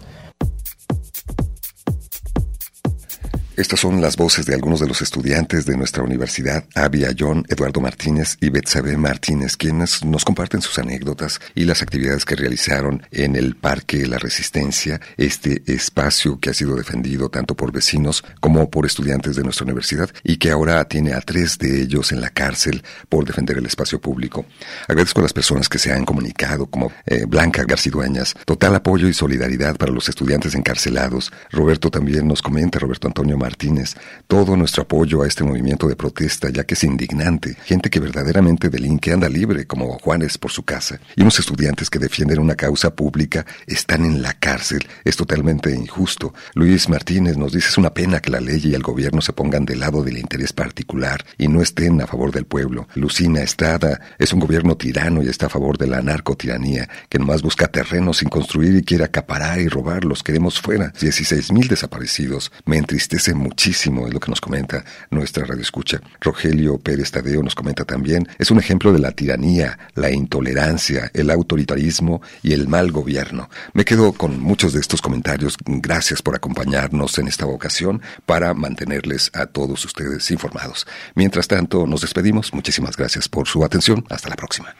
Estas 3.61 3.81
son 3.81 4.01
las 4.01 4.17
voces 4.17 4.47
de 4.47 4.55
algunos 4.55 4.81
de 4.81 4.89
los 4.89 5.03
estudiantes 5.03 5.67
de 5.67 5.77
nuestra 5.77 6.03
universidad, 6.03 6.65
Abby 6.75 7.05
Ayón, 7.05 7.45
Eduardo 7.47 7.83
Martínez 7.83 8.39
y 8.41 8.49
Betsabe 8.49 8.97
Martínez, 8.97 9.59
quienes 9.59 10.03
nos 10.03 10.25
comparten 10.25 10.63
sus 10.63 10.79
anécdotas 10.79 11.43
y 11.55 11.65
las 11.65 11.83
actividades 11.83 12.25
que 12.25 12.37
realizaron 12.37 13.03
en 13.11 13.37
el 13.37 13.57
Parque 13.57 14.07
La 14.07 14.17
Resistencia, 14.17 14.99
este 15.19 15.63
espacio 15.67 16.41
que 16.41 16.49
ha 16.49 16.55
sido 16.55 16.75
defendido 16.75 17.29
tanto 17.29 17.55
por 17.55 17.71
vecinos 17.71 18.25
como 18.41 18.71
por 18.71 18.87
estudiantes 18.87 19.37
de 19.37 19.43
nuestra 19.45 19.67
universidad 19.67 20.09
y 20.25 20.39
que 20.39 20.51
ahora 20.51 20.83
tiene 20.87 21.13
a 21.13 21.21
tres 21.21 21.59
de 21.59 21.83
ellos 21.83 22.13
en 22.13 22.23
la 22.23 22.31
cárcel 22.31 22.83
por 23.11 23.27
defender 23.27 23.59
el 23.59 23.67
espacio 23.67 24.01
público. 24.01 24.47
Agradezco 24.89 25.21
a 25.21 25.25
las 25.25 25.35
personas 25.35 25.69
que 25.69 25.79
se 25.79 25.93
han 25.93 26.07
comunicado, 26.07 26.65
como 26.65 26.93
eh, 27.05 27.27
Blanca 27.27 27.65
Garcidueñas, 27.65 28.35
total 28.47 28.75
apoyo 28.75 29.07
y 29.07 29.13
solidaridad 29.13 29.77
para 29.77 29.93
los 29.93 30.09
estudiantes 30.09 30.55
encarcelados. 30.55 31.31
Roberto 31.51 31.91
también 31.91 32.27
nos 32.27 32.41
comenta, 32.41 32.79
Roberto 32.79 33.07
Antonio 33.07 33.37
Martínez, 33.37 33.50
Martínez, 33.51 33.97
todo 34.29 34.57
nuestro 34.57 34.85
apoyo 34.85 35.23
a 35.23 35.27
este 35.27 35.43
movimiento 35.43 35.89
de 35.89 35.97
protesta, 35.97 36.51
ya 36.51 36.63
que 36.63 36.75
es 36.75 36.85
indignante. 36.85 37.57
Gente 37.65 37.91
que 37.91 37.99
verdaderamente 37.99 38.69
delinque 38.69 39.13
anda 39.13 39.29
libre, 39.29 39.67
como 39.67 39.99
Juanes 39.99 40.39
por 40.39 40.53
su 40.53 40.63
casa. 40.63 41.01
Y 41.17 41.23
unos 41.23 41.41
estudiantes 41.41 41.91
que 41.91 41.99
defienden 41.99 42.39
una 42.39 42.55
causa 42.55 42.95
pública 42.95 43.45
están 43.67 44.05
en 44.05 44.23
la 44.23 44.35
cárcel. 44.35 44.87
Es 45.05 45.17
totalmente 45.17 45.75
injusto. 45.75 46.33
Luis 46.55 46.89
Martínez 46.89 47.37
nos 47.37 47.53
dice 47.53 47.71
es 47.71 47.79
una 47.79 47.93
pena 47.93 48.21
que 48.21 48.31
la 48.31 48.41
ley 48.41 48.61
y 48.63 48.75
el 48.75 48.83
gobierno 48.83 49.21
se 49.21 49.33
pongan 49.33 49.65
del 49.67 49.81
lado 49.81 50.05
del 50.05 50.19
interés 50.19 50.53
particular 50.53 51.25
y 51.37 51.49
no 51.49 51.61
estén 51.61 52.01
a 52.01 52.07
favor 52.07 52.31
del 52.31 52.45
pueblo. 52.45 52.87
Lucina 52.95 53.43
Estrada 53.43 54.01
es 54.19 54.33
un 54.33 54.39
gobierno 54.39 54.77
tirano 54.77 55.25
y 55.25 55.29
está 55.29 55.47
a 55.47 55.51
favor 55.51 55.77
de 55.77 55.89
la 55.89 56.03
narcotiranía, 56.03 56.89
que 57.09 57.19
nomás 57.19 57.43
busca 57.43 57.67
terrenos 57.67 58.19
sin 58.19 58.29
construir 58.29 58.77
y 58.77 58.85
quiere 58.85 59.05
acaparar 59.05 59.61
y 59.61 59.67
robar. 59.67 60.05
Los 60.05 60.23
queremos 60.23 60.61
fuera. 60.61 60.93
16 61.01 61.51
mil 61.51 61.67
desaparecidos. 61.67 62.53
Me 62.65 62.77
entristece 62.77 63.30
muchísimo, 63.35 64.07
es 64.07 64.15
lo 64.15 64.21
que 64.21 64.31
nos 64.31 64.41
comenta 64.41 64.85
nuestra 65.11 65.45
radio 65.45 65.63
escucha. 65.63 66.01
Rogelio 66.21 66.79
Pérez 66.79 67.11
Tadeo 67.11 67.43
nos 67.43 67.55
comenta 67.55 67.85
también, 67.85 68.29
es 68.39 68.51
un 68.51 68.59
ejemplo 68.59 68.93
de 68.93 68.99
la 68.99 69.13
tiranía, 69.13 69.79
la 69.95 70.11
intolerancia, 70.11 71.11
el 71.15 71.31
autoritarismo 71.31 72.23
y 72.43 72.53
el 72.53 72.69
mal 72.69 72.91
gobierno. 72.93 73.51
Me 73.73 73.85
quedo 73.85 74.13
con 74.13 74.41
muchos 74.41 74.73
de 74.73 74.81
estos 74.81 75.01
comentarios. 75.01 75.57
Gracias 75.65 76.23
por 76.23 76.35
acompañarnos 76.35 77.19
en 77.19 77.29
esta 77.29 77.47
ocasión 77.47 78.03
para 78.27 78.55
mantenerles 78.55 79.31
a 79.35 79.47
todos 79.47 79.85
ustedes 79.85 80.31
informados. 80.31 80.87
Mientras 81.15 81.49
tanto, 81.49 81.87
nos 81.87 82.03
despedimos. 82.03 82.53
Muchísimas 82.53 82.97
gracias 82.97 83.29
por 83.29 83.49
su 83.49 83.65
atención. 83.65 84.05
Hasta 84.09 84.29
la 84.29 84.37
próxima. 84.37 84.75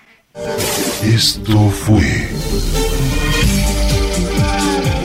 Esto 1.03 1.71
fue 1.71 2.29